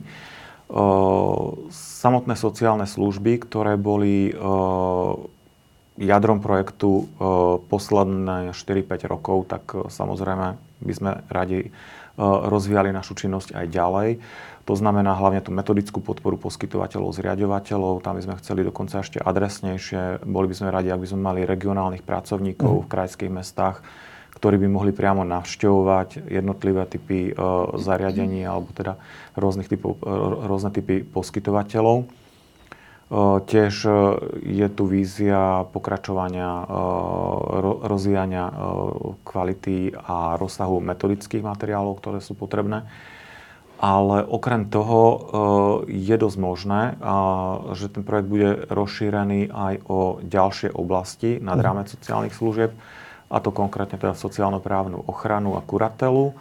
samotné 1.71 2.35
sociálne 2.35 2.83
služby, 2.83 3.39
ktoré 3.47 3.79
boli 3.79 4.35
jadrom 5.97 6.43
projektu 6.43 7.07
posledné 7.71 8.51
4-5 8.53 9.07
rokov, 9.07 9.47
tak 9.47 9.63
samozrejme 9.87 10.59
by 10.83 10.93
sme 10.93 11.11
radi 11.31 11.71
rozvíjali 12.19 12.89
našu 12.91 13.13
činnosť 13.15 13.53
aj 13.53 13.65
ďalej. 13.69 14.09
To 14.67 14.75
znamená 14.75 15.15
hlavne 15.15 15.39
tú 15.39 15.55
metodickú 15.55 16.03
podporu 16.03 16.35
poskytovateľov, 16.35 17.15
zriadovateľov. 17.15 18.03
Tam 18.03 18.19
by 18.19 18.25
sme 18.27 18.35
chceli 18.43 18.67
dokonca 18.67 18.99
ešte 18.99 19.23
adresnejšie. 19.23 20.27
Boli 20.27 20.51
by 20.51 20.55
sme 20.59 20.75
radi, 20.75 20.91
ak 20.91 20.99
by 20.99 21.07
sme 21.07 21.21
mali 21.23 21.47
regionálnych 21.47 22.03
pracovníkov 22.03 22.73
mm. 22.75 22.83
v 22.83 22.91
krajských 22.91 23.31
mestách, 23.31 23.79
ktorí 24.37 24.61
by 24.61 24.67
mohli 24.69 24.93
priamo 24.93 25.25
navštevovať 25.25 26.29
jednotlivé 26.29 26.85
typy 26.85 27.19
e, 27.27 27.41
zariadení 27.81 28.45
alebo 28.45 28.69
teda 28.69 29.01
rôznych 29.33 29.65
typov, 29.65 29.97
e, 29.97 30.13
rôzne 30.45 30.69
typy 30.69 31.01
poskytovateľov. 31.01 32.05
E, 32.05 32.07
tiež 33.49 33.73
je 34.45 34.67
tu 34.69 34.83
vízia 34.85 35.65
pokračovania 35.73 36.69
rozvíjania 37.81 38.45
kvality 39.25 39.97
a 39.97 40.37
rozsahu 40.37 40.85
metodických 40.85 41.41
materiálov, 41.41 41.97
ktoré 41.97 42.21
sú 42.21 42.37
potrebné. 42.37 42.85
Ale 43.77 44.25
okrem 44.25 44.73
toho 44.73 45.01
je 45.85 46.15
dosť 46.17 46.37
možné, 46.41 46.97
že 47.77 47.93
ten 47.93 48.01
projekt 48.01 48.25
bude 48.25 48.65
rozšírený 48.73 49.53
aj 49.53 49.75
o 49.85 50.17
ďalšie 50.25 50.73
oblasti 50.73 51.37
nad 51.37 51.61
mhm. 51.61 51.65
rámec 51.65 51.87
sociálnych 51.93 52.33
služieb 52.33 52.73
a 53.27 53.37
to 53.43 53.51
konkrétne 53.51 53.99
teda 53.99 54.15
sociálno-právnu 54.15 55.03
ochranu 55.07 55.59
a 55.59 55.61
kuratelu 55.61 56.31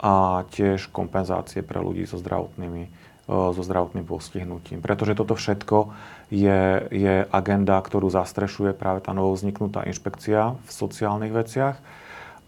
a 0.00 0.44
tiež 0.52 0.92
kompenzácie 0.92 1.64
pre 1.64 1.80
ľudí 1.80 2.04
so 2.04 2.20
zdravotnými 2.20 2.82
e, 2.84 2.90
so 3.28 3.62
zdravotným 3.64 4.04
postihnutím. 4.04 4.84
Pretože 4.84 5.16
toto 5.16 5.32
všetko 5.32 5.92
je, 6.28 6.84
je 6.92 7.14
agenda, 7.32 7.80
ktorú 7.80 8.12
zastrešuje 8.12 8.76
práve 8.76 9.00
tá 9.00 9.16
novovzniknutá 9.16 9.88
inšpekcia 9.88 10.52
v 10.60 10.70
sociálnych 10.70 11.32
veciach. 11.32 11.76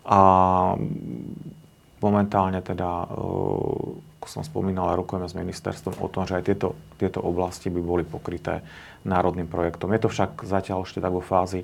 A 0.07 0.20
momentálne 2.05 2.61
teda 2.61 3.09
e, 3.09 4.16
ako 4.26 4.42
som 4.42 4.42
spomínal, 4.42 4.99
rokujeme 4.99 5.30
s 5.30 5.38
ministerstvom 5.38 6.03
o 6.03 6.11
tom, 6.11 6.26
že 6.26 6.34
aj 6.34 6.44
tieto, 6.51 6.74
tieto 6.99 7.22
oblasti 7.22 7.70
by 7.70 7.78
boli 7.78 8.03
pokryté 8.03 8.59
národným 9.07 9.47
projektom. 9.47 9.94
Je 9.94 10.03
to 10.03 10.11
však 10.11 10.42
zatiaľ 10.42 10.82
ešte 10.82 10.99
tak 10.99 11.14
vo 11.14 11.22
fázi 11.22 11.62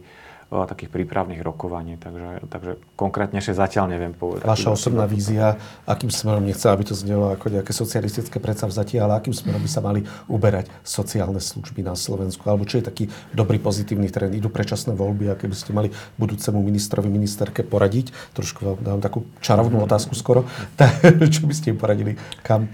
takých 0.68 0.92
prípravných 0.92 1.40
rokovaní, 1.40 1.96
takže, 1.96 2.44
takže 2.52 2.72
konkrétnejšie 3.00 3.56
zatiaľ 3.56 3.96
neviem 3.96 4.12
povedať. 4.12 4.44
Vaša 4.44 4.76
osobná 4.76 5.08
vízia, 5.08 5.56
akým 5.88 6.12
smerom, 6.12 6.44
nechce, 6.44 6.68
aby 6.68 6.84
to 6.84 6.92
znelo 6.92 7.32
ako 7.32 7.48
nejaké 7.48 7.72
socialistické 7.72 8.36
predsavzatie, 8.36 9.00
ale 9.00 9.16
akým 9.16 9.32
smerom 9.32 9.64
by 9.64 9.70
sa 9.72 9.80
mali 9.80 10.04
uberať 10.28 10.68
sociálne 10.84 11.40
služby 11.40 11.80
na 11.80 11.96
Slovensku, 11.96 12.44
alebo 12.44 12.68
čo 12.68 12.78
je 12.78 12.84
taký 12.84 13.04
dobrý 13.32 13.56
pozitívny 13.56 14.12
trend. 14.12 14.36
Idú 14.36 14.52
predčasné 14.52 14.92
voľby, 14.92 15.32
aké 15.32 15.48
by 15.48 15.56
ste 15.56 15.72
mali 15.72 15.88
budúcemu 16.20 16.60
ministrovi, 16.60 17.08
ministerke 17.08 17.64
poradiť. 17.64 18.12
Trošku 18.36 18.60
vám 18.60 18.78
dám 18.84 19.00
takú 19.00 19.24
čarovnú 19.40 19.80
otázku 19.80 20.12
skoro. 20.12 20.44
čo 21.34 21.48
by 21.48 21.54
ste 21.56 21.72
im 21.72 21.80
poradili? 21.80 22.12
Kam 22.44 22.68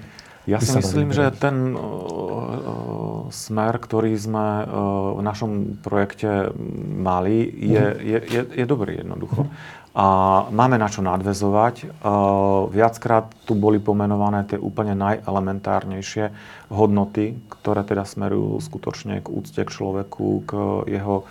ja 0.49 0.59
si 0.65 0.73
myslím, 0.81 1.13
že 1.13 1.29
ten 1.37 1.77
uh, 1.77 3.29
smer, 3.29 3.77
ktorý 3.77 4.17
sme 4.17 4.65
uh, 4.65 4.67
v 5.15 5.23
našom 5.23 5.77
projekte 5.85 6.49
mali, 6.97 7.45
je, 7.45 7.85
uh-huh. 7.85 8.01
je, 8.01 8.19
je, 8.25 8.41
je 8.57 8.65
dobrý 8.65 9.05
jednoducho. 9.05 9.45
Uh-huh. 9.45 9.77
A 9.99 10.07
máme 10.49 10.81
na 10.81 10.89
čo 10.89 11.05
nadvezovať. 11.05 11.85
Uh, 11.85 12.73
viackrát 12.73 13.29
tu 13.45 13.53
boli 13.53 13.77
pomenované 13.77 14.49
tie 14.49 14.57
úplne 14.57 14.97
najelementárnejšie 14.97 16.33
hodnoty, 16.73 17.37
ktoré 17.53 17.85
teda 17.85 18.09
smerujú 18.09 18.65
skutočne 18.65 19.21
k 19.21 19.29
úcte 19.29 19.61
k 19.61 19.69
človeku, 19.69 20.49
k 20.49 20.53
jeho 20.89 21.29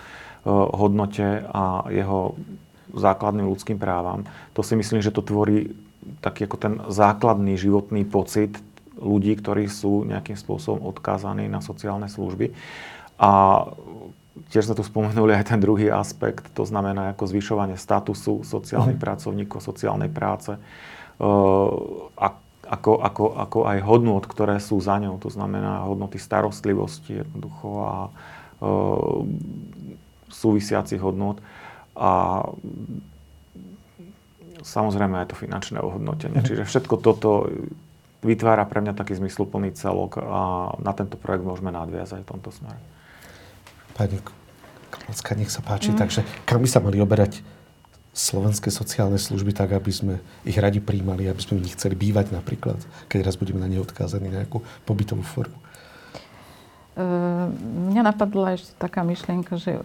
hodnote 0.47 1.43
a 1.43 1.83
jeho 1.91 2.39
základným 2.95 3.51
ľudským 3.51 3.75
právam. 3.75 4.23
To 4.55 4.63
si 4.63 4.79
myslím, 4.79 5.03
že 5.03 5.11
to 5.11 5.19
tvorí 5.19 5.75
taký 6.23 6.47
ako 6.47 6.57
ten 6.57 6.73
základný 6.87 7.59
životný 7.59 8.07
pocit 8.07 8.55
ľudí, 8.97 9.33
ktorí 9.37 9.69
sú 9.69 10.03
nejakým 10.05 10.35
spôsobom 10.35 10.85
odkázaní 10.89 11.47
na 11.47 11.61
sociálne 11.61 12.09
služby. 12.09 12.53
A 13.17 13.63
tiež 14.53 14.69
sme 14.69 14.77
tu 14.77 14.85
spomenuli 14.85 15.33
aj 15.33 15.53
ten 15.53 15.59
druhý 15.61 15.89
aspekt, 15.89 16.53
to 16.53 16.61
znamená 16.61 17.17
ako 17.17 17.25
zvyšovanie 17.25 17.77
statusu 17.77 18.45
sociálnych 18.45 19.01
mm. 19.01 19.05
pracovníkov, 19.05 19.65
sociálnej 19.65 20.09
práce, 20.13 20.53
a 21.17 22.27
ako, 22.67 22.99
ako, 22.99 23.25
ako 23.33 23.59
aj 23.63 23.77
hodnot, 23.81 24.27
ktoré 24.27 24.59
sú 24.59 24.77
za 24.83 24.99
ňou, 24.99 25.17
to 25.23 25.31
znamená 25.31 25.87
hodnoty 25.87 26.19
starostlivosti 26.19 27.23
jednoducho 27.23 27.69
a 27.79 27.95
e, 28.03 28.11
súvisiacich 30.27 30.99
hodnot. 30.99 31.39
A 31.95 32.43
samozrejme 34.61 35.15
aj 35.23 35.31
to 35.31 35.39
finančné 35.39 35.79
ohodnotenie. 35.79 36.43
Mm. 36.43 36.45
Čiže 36.45 36.63
všetko 36.67 36.95
toto 36.99 37.47
vytvára 38.25 38.65
pre 38.65 38.81
mňa 38.81 38.97
taký 38.97 39.13
zmysluplný 39.17 39.77
celok 39.77 40.17
a 40.17 40.73
na 40.81 40.93
tento 40.93 41.19
projekt 41.19 41.45
môžeme 41.45 41.69
nadviazať 41.69 42.25
v 42.25 42.29
tomto 42.29 42.49
smere. 42.49 42.79
Pani 43.93 44.17
Klacka, 44.87 45.35
nech 45.35 45.51
sa 45.51 45.61
páči. 45.61 45.93
Mm. 45.93 45.99
Takže 45.99 46.19
kam 46.47 46.63
by 46.63 46.69
sa 46.69 46.79
mali 46.81 46.97
oberať 46.97 47.43
slovenské 48.17 48.73
sociálne 48.73 49.21
služby 49.21 49.53
tak, 49.53 49.77
aby 49.77 49.91
sme 49.93 50.13
ich 50.41 50.57
radi 50.57 50.81
príjmali, 50.81 51.29
aby 51.29 51.37
sme 51.37 51.61
v 51.61 51.69
nich 51.69 51.77
chceli 51.77 51.93
bývať 51.93 52.33
napríklad, 52.33 52.81
keď 53.05 53.29
raz 53.29 53.37
budeme 53.37 53.61
na 53.61 53.69
ne 53.69 53.77
odkázaní 53.77 54.33
na 54.33 54.41
nejakú 54.41 54.65
pobytovú 54.89 55.21
formu? 55.21 55.53
Uh, 56.97 57.53
mňa 57.93 58.01
napadla 58.01 58.57
ešte 58.57 58.73
taká 58.81 59.05
myšlienka, 59.05 59.61
že 59.61 59.77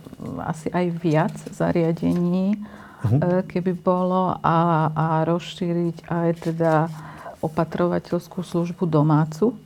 asi 0.49 0.73
aj 0.73 0.87
viac 0.97 1.37
zariadení, 1.53 2.57
uh-huh. 3.05 3.45
keby 3.45 3.77
bolo 3.77 4.33
a, 4.41 4.89
a 4.97 5.07
rozšíriť 5.29 6.09
aj 6.09 6.29
teda 6.41 6.89
opatrovateľskú 7.43 8.41
službu 8.47 8.87
domácu. 8.87 9.59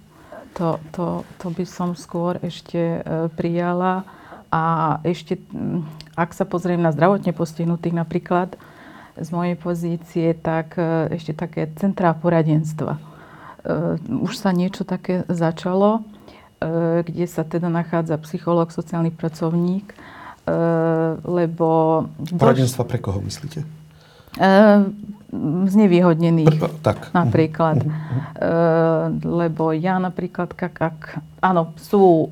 To, 0.57 0.81
to, 0.97 1.23
to 1.37 1.47
by 1.53 1.65
som 1.69 1.93
skôr 1.93 2.41
ešte 2.41 2.81
e, 2.81 3.01
prijala. 3.37 4.09
A 4.49 4.97
ešte, 5.05 5.37
ak 6.17 6.33
sa 6.33 6.49
pozriem 6.49 6.81
na 6.81 6.97
zdravotne 6.97 7.37
postihnutých 7.37 7.93
napríklad, 7.93 8.57
z 9.17 9.29
mojej 9.33 9.57
pozície, 9.57 10.33
tak 10.33 10.81
e, 10.81 11.13
ešte 11.13 11.37
také 11.37 11.69
centrá 11.77 12.17
poradenstva. 12.17 12.97
E, 12.97 13.01
už 14.01 14.33
sa 14.41 14.57
niečo 14.57 14.89
také 14.89 15.29
začalo, 15.29 16.03
kde 17.05 17.29
sa 17.29 17.45
teda 17.45 17.69
nachádza 17.69 18.17
psychológ, 18.25 18.73
sociálny 18.73 19.13
pracovník, 19.13 19.93
lebo... 21.21 21.69
Poradenstva 22.17 22.89
pre 22.89 22.97
koho 22.97 23.21
myslíte? 23.21 23.76
Znevýhodnených. 25.67 26.49
Prv, 26.49 26.63
tak. 26.81 27.11
Napríklad. 27.11 27.83
Uh, 27.83 29.11
lebo 29.25 29.75
ja 29.75 29.99
napríklad, 29.99 30.55
ak, 30.55 30.77
ak, 30.77 30.99
áno, 31.43 31.75
sú, 31.81 32.31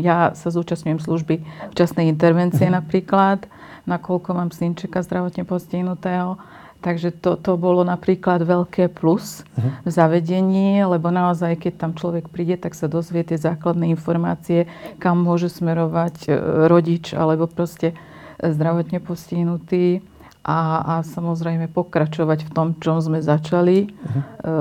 ja 0.00 0.32
sa 0.32 0.48
zúčastňujem 0.48 1.00
služby 1.02 1.34
včasnej 1.76 2.08
intervencie 2.08 2.66
uh-huh. 2.66 2.80
napríklad, 2.80 3.44
nakoľko 3.84 4.30
mám 4.34 4.50
synčeka 4.50 5.04
zdravotne 5.04 5.44
postihnutého. 5.44 6.40
Takže 6.80 7.12
to, 7.20 7.36
to 7.36 7.60
bolo 7.60 7.84
napríklad 7.84 8.40
veľké 8.40 8.88
plus 8.88 9.44
uh-huh. 9.44 9.84
v 9.84 9.90
zavedení, 9.92 10.80
lebo 10.80 11.12
naozaj, 11.12 11.60
keď 11.60 11.72
tam 11.76 11.92
človek 11.92 12.32
príde, 12.32 12.56
tak 12.56 12.72
sa 12.72 12.88
dozvie 12.88 13.20
tie 13.20 13.36
základné 13.36 13.92
informácie, 13.92 14.64
kam 14.96 15.20
môže 15.20 15.52
smerovať 15.52 16.16
e, 16.24 16.28
rodič 16.72 17.12
alebo 17.12 17.44
proste 17.44 17.92
zdravotne 18.40 18.96
postihnutý 19.04 20.00
a, 20.40 20.58
a 20.80 20.94
samozrejme 21.04 21.68
pokračovať 21.68 22.48
v 22.48 22.50
tom, 22.50 22.68
čom 22.80 22.96
sme 22.96 23.20
začali, 23.20 23.92
uh-huh. 23.92 24.22
e, 24.40 24.52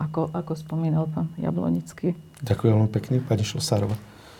ako, 0.00 0.32
ako 0.32 0.52
spomínal 0.56 1.04
pán 1.12 1.28
Jablonický. 1.36 2.16
Ďakujem 2.40 2.72
veľmi 2.72 2.92
pekne, 2.92 3.20
pani 3.20 3.44
Šlosárova. 3.44 3.96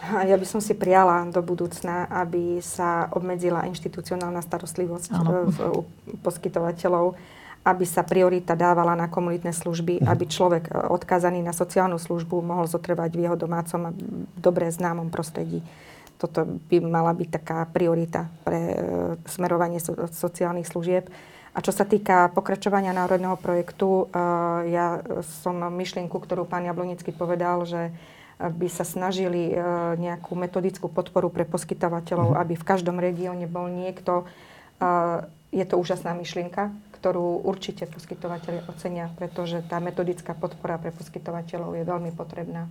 Ja 0.09 0.41
by 0.41 0.47
som 0.49 0.65
si 0.65 0.73
prijala 0.73 1.29
do 1.29 1.45
budúcna, 1.45 2.09
aby 2.09 2.65
sa 2.65 3.13
obmedzila 3.13 3.69
inštitucionálna 3.69 4.41
starostlivosť 4.41 5.11
ano. 5.13 5.53
v, 5.53 5.59
u 5.69 5.81
poskytovateľov, 6.25 7.13
aby 7.69 7.85
sa 7.85 8.01
priorita 8.01 8.57
dávala 8.57 8.97
na 8.97 9.13
komunitné 9.13 9.53
služby, 9.53 10.01
uh-huh. 10.01 10.09
aby 10.09 10.25
človek 10.25 10.73
e, 10.73 10.73
odkázaný 10.89 11.45
na 11.45 11.53
sociálnu 11.53 12.01
službu 12.01 12.41
mohol 12.41 12.65
zotrvať 12.65 13.11
v 13.13 13.23
jeho 13.29 13.37
domácom 13.37 13.81
a 13.85 13.91
dobre 14.41 14.73
známom 14.73 15.13
prostredí 15.13 15.61
toto 16.19 16.59
by 16.67 16.83
mala 16.83 17.15
byť 17.15 17.29
taká 17.31 17.59
priorita 17.71 18.27
pre 18.43 18.59
e, 18.59 18.77
smerovanie 19.31 19.79
so, 19.79 19.95
sociálnych 20.11 20.67
služieb. 20.67 21.07
A 21.55 21.59
čo 21.63 21.71
sa 21.71 21.87
týka 21.87 22.35
pokračovania 22.35 22.91
národného 22.91 23.39
projektu, 23.39 24.11
e, 24.11 24.19
ja 24.75 25.01
som 25.43 25.63
myšlienku, 25.63 26.19
ktorú 26.19 26.45
pán 26.45 26.67
Jablonický 26.67 27.15
povedal, 27.15 27.63
že 27.65 27.95
by 28.39 28.69
sa 28.71 28.83
snažili 28.83 29.51
e, 29.51 29.55
nejakú 29.99 30.35
metodickú 30.35 30.91
podporu 30.91 31.31
pre 31.31 31.47
poskytovateľov, 31.47 32.35
mm. 32.35 32.39
aby 32.43 32.55
v 32.59 32.67
každom 32.67 32.99
regióne 32.99 33.47
bol 33.47 33.71
niekto. 33.71 34.27
Je 35.51 35.67
to 35.67 35.75
úžasná 35.75 36.15
myšlienka, 36.15 36.71
ktorú 37.03 37.43
určite 37.43 37.91
poskytovateľe 37.91 38.71
ocenia, 38.71 39.11
pretože 39.19 39.59
tá 39.67 39.83
metodická 39.83 40.39
podpora 40.39 40.79
pre 40.79 40.95
poskytovateľov 40.95 41.75
je 41.75 41.83
veľmi 41.83 42.15
potrebná 42.15 42.71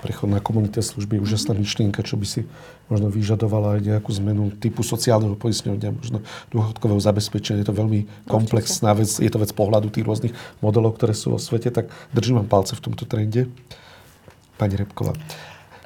prechod 0.00 0.32
na 0.32 0.40
komunitné 0.40 0.80
služby 0.80 1.20
je 1.20 1.24
úžasná 1.24 1.52
myšlienka, 1.52 2.00
čo 2.00 2.16
by 2.16 2.26
si 2.26 2.40
možno 2.88 3.12
vyžadovala 3.12 3.78
aj 3.78 3.80
nejakú 3.86 4.10
zmenu 4.18 4.50
typu 4.56 4.80
sociálneho 4.80 5.36
poistňovania, 5.36 5.94
možno 5.94 6.24
dôchodkového 6.50 6.98
zabezpečenia. 6.98 7.62
Je 7.62 7.68
to 7.68 7.76
veľmi 7.76 8.08
komplexná 8.26 8.96
vec, 8.96 9.12
je 9.20 9.30
to 9.30 9.38
vec 9.38 9.52
pohľadu 9.52 9.92
tých 9.92 10.08
rôznych 10.08 10.34
modelov, 10.64 10.96
ktoré 10.96 11.12
sú 11.12 11.36
vo 11.36 11.40
svete, 11.40 11.70
tak 11.70 11.92
držím 12.16 12.42
vám 12.42 12.48
palce 12.48 12.74
v 12.74 12.82
tomto 12.82 13.04
trende. 13.04 13.46
Pani 14.56 14.74
Repková. 14.74 15.14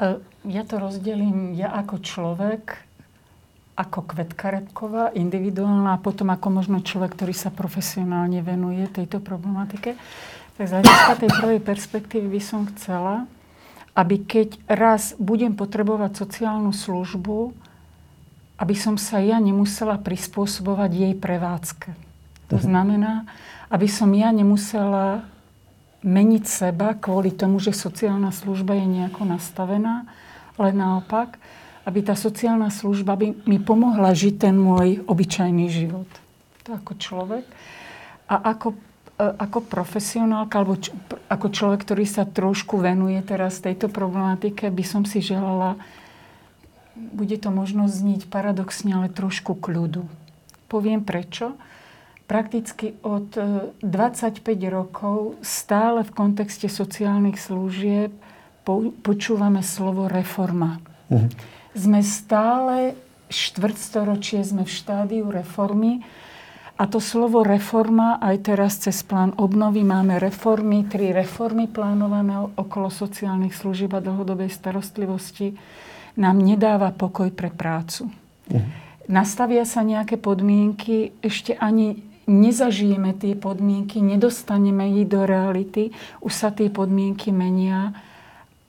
E, 0.00 0.18
ja 0.48 0.62
to 0.64 0.78
rozdelím, 0.78 1.52
ja 1.54 1.74
ako 1.74 2.00
človek, 2.00 2.80
ako 3.74 4.06
Kvetka 4.06 4.54
Repková, 4.54 5.10
individuálna 5.14 5.98
a 5.98 6.02
potom 6.02 6.30
ako 6.30 6.62
možno 6.62 6.78
človek, 6.78 7.18
ktorý 7.18 7.34
sa 7.34 7.50
profesionálne 7.50 8.38
venuje 8.40 8.86
tejto 8.86 9.18
problematike. 9.18 9.98
Tak 10.54 10.64
z 10.70 10.72
hľadiska 10.78 11.12
tej 11.18 11.30
prvej 11.34 11.60
perspektívy 11.66 12.26
by 12.38 12.42
som 12.42 12.70
chcela, 12.70 13.26
aby 13.94 14.26
keď 14.26 14.58
raz 14.66 15.14
budem 15.22 15.54
potrebovať 15.54 16.18
sociálnu 16.18 16.74
službu, 16.74 17.54
aby 18.58 18.74
som 18.74 18.98
sa 18.98 19.22
ja 19.22 19.38
nemusela 19.38 19.98
prispôsobovať 19.98 20.90
jej 20.90 21.14
prevádzke. 21.14 21.90
To 22.50 22.56
uh-huh. 22.58 22.66
znamená, 22.66 23.26
aby 23.70 23.86
som 23.90 24.10
ja 24.14 24.30
nemusela 24.34 25.26
meniť 26.04 26.44
seba 26.44 26.92
kvôli 26.94 27.32
tomu, 27.32 27.56
že 27.58 27.72
sociálna 27.72 28.28
služba 28.30 28.76
je 28.76 28.86
nejako 28.86 29.24
nastavená, 29.24 30.04
ale 30.60 30.70
naopak, 30.76 31.40
aby 31.88 32.04
tá 32.04 32.12
sociálna 32.12 32.68
služba 32.68 33.16
by 33.16 33.48
mi 33.48 33.58
pomohla 33.58 34.12
žiť 34.12 34.34
ten 34.36 34.54
môj 34.56 35.00
obyčajný 35.08 35.66
život. 35.72 36.08
To 36.68 36.76
ako 36.76 36.92
človek. 36.96 37.44
A 38.28 38.40
ako 38.52 38.76
ako 39.14 39.62
profesionálka 39.62 40.58
alebo 40.58 40.74
č- 40.74 40.90
ako 41.30 41.46
človek, 41.54 41.86
ktorý 41.86 42.04
sa 42.06 42.26
trošku 42.26 42.82
venuje 42.82 43.18
teraz 43.22 43.62
tejto 43.62 43.86
problematike, 43.86 44.66
by 44.66 44.84
som 44.84 45.06
si 45.06 45.22
želala, 45.22 45.78
bude 46.94 47.38
to 47.38 47.54
možno 47.54 47.86
zniť 47.86 48.26
paradoxne, 48.26 48.94
ale 48.94 49.10
trošku 49.10 49.54
kľudu. 49.58 50.06
Poviem 50.66 51.02
prečo. 51.06 51.54
prakticky 52.24 52.96
od 53.04 53.36
e, 53.36 53.68
25 53.84 54.40
rokov 54.72 55.36
stále 55.44 56.02
v 56.02 56.10
kontexte 56.16 56.72
sociálnych 56.72 57.36
služieb 57.36 58.16
po- 58.64 58.96
počúvame 59.04 59.60
slovo 59.60 60.08
reforma. 60.08 60.80
Sme 61.76 62.00
stále 62.00 62.96
štvrtstoročie 63.28 64.40
sme 64.40 64.64
v 64.64 64.72
štádiu 64.72 65.28
reformy 65.28 66.00
a 66.84 66.90
to 66.92 67.00
slovo 67.00 67.40
reforma 67.40 68.20
aj 68.20 68.52
teraz 68.52 68.76
cez 68.76 69.00
plán 69.00 69.32
obnovy 69.40 69.80
máme 69.80 70.20
reformy, 70.20 70.84
tri 70.84 71.16
reformy 71.16 71.64
plánované 71.64 72.36
okolo 72.60 72.92
sociálnych 72.92 73.56
služieb 73.56 73.96
a 73.96 74.04
dlhodobej 74.04 74.52
starostlivosti 74.52 75.56
nám 76.20 76.44
nedáva 76.44 76.92
pokoj 76.92 77.32
pre 77.32 77.48
prácu. 77.48 78.12
Nastavia 79.08 79.64
sa 79.64 79.80
nejaké 79.80 80.20
podmienky, 80.20 81.16
ešte 81.24 81.56
ani 81.56 82.04
nezažijeme 82.28 83.16
tie 83.16 83.32
podmienky, 83.32 84.04
nedostaneme 84.04 85.00
ich 85.00 85.08
do 85.08 85.24
reality, 85.24 85.88
už 86.20 86.36
sa 86.36 86.52
tie 86.52 86.68
podmienky 86.68 87.32
menia 87.32 87.96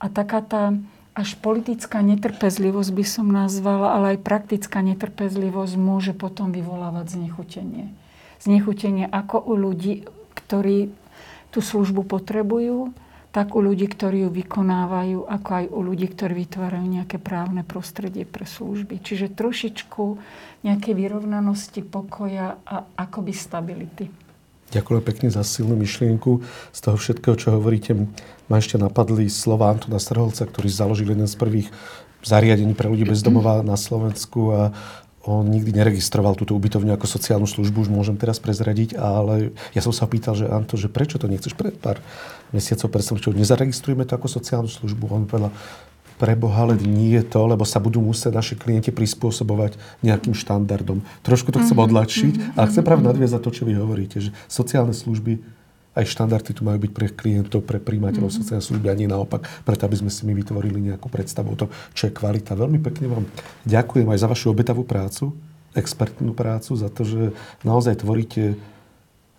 a 0.00 0.08
taká 0.08 0.40
tá 0.40 0.72
až 1.12 1.36
politická 1.36 2.00
netrpezlivosť 2.00 2.90
by 2.96 3.04
som 3.04 3.28
nazvala, 3.28 3.92
ale 3.92 4.16
aj 4.16 4.24
praktická 4.24 4.80
netrpezlivosť 4.80 5.76
môže 5.76 6.16
potom 6.16 6.48
vyvolávať 6.48 7.20
znechutenie. 7.20 7.92
Znechutenie 8.40 9.08
ako 9.08 9.40
u 9.42 9.54
ľudí, 9.56 10.06
ktorí 10.36 10.92
tú 11.50 11.64
službu 11.64 12.04
potrebujú, 12.04 12.92
tak 13.36 13.52
u 13.52 13.60
ľudí, 13.60 13.84
ktorí 13.84 14.24
ju 14.24 14.30
vykonávajú, 14.32 15.28
ako 15.28 15.50
aj 15.52 15.64
u 15.68 15.80
ľudí, 15.84 16.08
ktorí 16.08 16.48
vytvárajú 16.48 16.88
nejaké 16.88 17.20
právne 17.20 17.60
prostredie 17.68 18.24
pre 18.24 18.48
služby. 18.48 18.96
Čiže 18.96 19.36
trošičku 19.36 20.04
nejaké 20.64 20.96
vyrovnanosti, 20.96 21.84
pokoja 21.84 22.56
a 22.64 22.88
akoby 22.96 23.32
stability. 23.36 24.08
Ďakujem 24.72 25.02
pekne 25.04 25.28
za 25.28 25.44
silnú 25.44 25.76
myšlienku. 25.76 26.42
Z 26.72 26.78
toho 26.80 26.96
všetkého, 26.96 27.36
čo 27.36 27.54
hovoríte, 27.54 28.08
ma 28.48 28.56
ešte 28.56 28.80
napadli 28.80 29.28
slova 29.28 29.68
Antona 29.68 30.00
Strholca, 30.00 30.48
ktorý 30.48 30.72
založil 30.72 31.12
jeden 31.12 31.28
z 31.28 31.36
prvých 31.36 31.68
zariadení 32.26 32.74
pre 32.74 32.90
ľudí 32.90 33.06
bez 33.06 33.22
domova 33.22 33.62
na 33.62 33.78
Slovensku 33.78 34.40
a 34.50 34.60
on 35.26 35.50
nikdy 35.50 35.74
neregistroval 35.74 36.38
túto 36.38 36.54
ubytovňu 36.54 36.94
ako 36.94 37.10
sociálnu 37.10 37.50
službu, 37.50 37.84
už 37.84 37.90
môžem 37.90 38.14
teraz 38.14 38.38
prezradiť, 38.38 38.94
ale 38.94 39.50
ja 39.74 39.82
som 39.82 39.90
sa 39.90 40.06
pýtal, 40.06 40.38
že 40.38 40.46
Anto, 40.46 40.78
že 40.78 40.86
prečo 40.86 41.18
to 41.18 41.26
nechceš 41.26 41.58
pred 41.58 41.74
pár 41.74 41.98
mesiacov, 42.54 42.94
pred 42.94 43.02
čo 43.02 43.34
nezaregistrujeme 43.34 44.06
to 44.06 44.14
ako 44.14 44.30
sociálnu 44.30 44.70
službu? 44.70 45.10
On 45.10 45.26
povedal, 45.26 45.50
pre 46.16 46.32
Boha, 46.32 46.64
ale 46.64 46.80
nie 46.80 47.12
je 47.20 47.24
to, 47.28 47.44
lebo 47.44 47.68
sa 47.68 47.76
budú 47.76 48.00
musieť 48.00 48.32
naši 48.32 48.54
klienti 48.56 48.88
prispôsobovať 48.88 49.76
nejakým 50.00 50.32
štandardom. 50.32 51.04
Trošku 51.20 51.52
to 51.52 51.60
chcem 51.60 51.76
odľahčiť, 51.76 52.56
ale 52.56 52.68
chcem 52.72 52.84
práve 52.84 53.04
nadviazať 53.04 53.40
to, 53.44 53.50
čo 53.52 53.62
vy 53.68 53.76
hovoríte, 53.76 54.24
že 54.24 54.30
sociálne 54.48 54.96
služby 54.96 55.44
aj 55.96 56.04
štandardy 56.04 56.52
tu 56.52 56.62
majú 56.62 56.78
byť 56.84 56.92
pre 56.92 57.08
klientov, 57.08 57.64
pre 57.64 57.80
príjmateľov 57.80 58.28
mm-hmm. 58.28 58.44
sociálnej 58.44 58.66
služby 58.68 58.86
a 58.92 58.98
nie 59.00 59.08
naopak, 59.08 59.48
preto 59.64 59.88
aby 59.88 59.96
sme 59.96 60.12
si 60.12 60.28
my 60.28 60.36
vytvorili 60.36 60.92
nejakú 60.92 61.08
predstavu 61.08 61.56
o 61.56 61.58
tom, 61.58 61.68
čo 61.96 62.06
je 62.06 62.12
kvalita. 62.12 62.52
Veľmi 62.52 62.78
pekne 62.84 63.08
vám 63.08 63.24
ďakujem 63.64 64.06
aj 64.12 64.20
za 64.20 64.28
vašu 64.28 64.52
obetavú 64.52 64.84
prácu, 64.84 65.32
expertnú 65.72 66.36
prácu, 66.36 66.76
za 66.76 66.92
to, 66.92 67.02
že 67.08 67.22
naozaj 67.64 68.04
tvoríte 68.04 68.60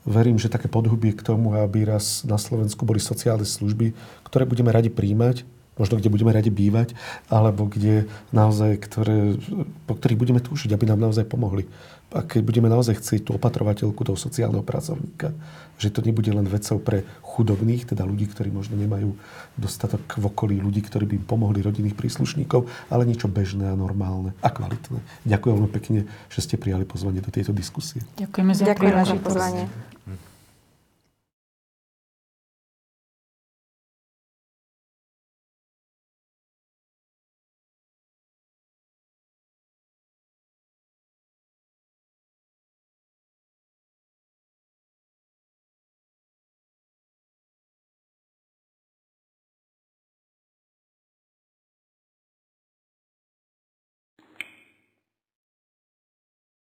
verím, 0.07 0.39
že 0.39 0.49
také 0.49 0.71
podhubie 0.71 1.11
k 1.13 1.21
tomu, 1.21 1.53
aby 1.53 1.83
raz 1.83 2.23
na 2.23 2.39
Slovensku 2.41 2.87
boli 2.87 2.97
sociálne 2.97 3.43
služby, 3.45 3.91
ktoré 4.25 4.47
budeme 4.47 4.71
radi 4.71 4.87
príjmať, 4.87 5.43
možno 5.77 5.99
kde 6.01 6.09
budeme 6.09 6.33
radi 6.33 6.49
bývať, 6.49 6.97
alebo 7.29 7.69
kde 7.69 8.09
naozaj, 8.33 8.81
ktoré, 8.81 9.37
po 9.85 9.93
ktorých 9.93 10.17
budeme 10.17 10.41
túžiť, 10.41 10.73
aby 10.73 10.89
nám 10.89 11.03
naozaj 11.03 11.27
pomohli. 11.29 11.69
A 12.15 12.23
keď 12.23 12.39
budeme 12.39 12.71
naozaj 12.71 13.03
chcieť 13.03 13.27
tú 13.27 13.31
opatrovateľku 13.35 13.99
toho 13.99 14.15
sociálneho 14.15 14.63
pracovníka, 14.63 15.35
že 15.75 15.91
to 15.91 15.99
nebude 15.99 16.31
len 16.31 16.47
vecou 16.47 16.79
pre 16.79 17.03
chudobných, 17.19 17.83
teda 17.83 18.07
ľudí, 18.07 18.31
ktorí 18.31 18.47
možno 18.47 18.79
nemajú 18.79 19.11
dostatok 19.59 20.15
v 20.15 20.25
okolí 20.25 20.55
ľudí, 20.57 20.81
ktorí 20.87 21.03
by 21.03 21.15
im 21.19 21.25
pomohli 21.27 21.59
rodinných 21.59 21.99
príslušníkov, 21.99 22.65
ale 22.87 23.03
niečo 23.03 23.27
bežné 23.27 23.67
a 23.67 23.75
normálne 23.75 24.31
a 24.39 24.49
kvalitné. 24.49 25.03
Ďakujem 25.27 25.53
veľmi 25.59 25.71
pekne, 25.75 25.99
že 26.31 26.39
ste 26.39 26.55
prijali 26.55 26.87
pozvanie 26.87 27.19
do 27.19 27.29
tejto 27.29 27.51
diskusie. 27.51 27.99
Ďakujeme 28.15 28.51
za 28.55 28.63
Ďakujeme 28.71 29.03
za 29.03 29.17
pozvanie. 29.19 29.65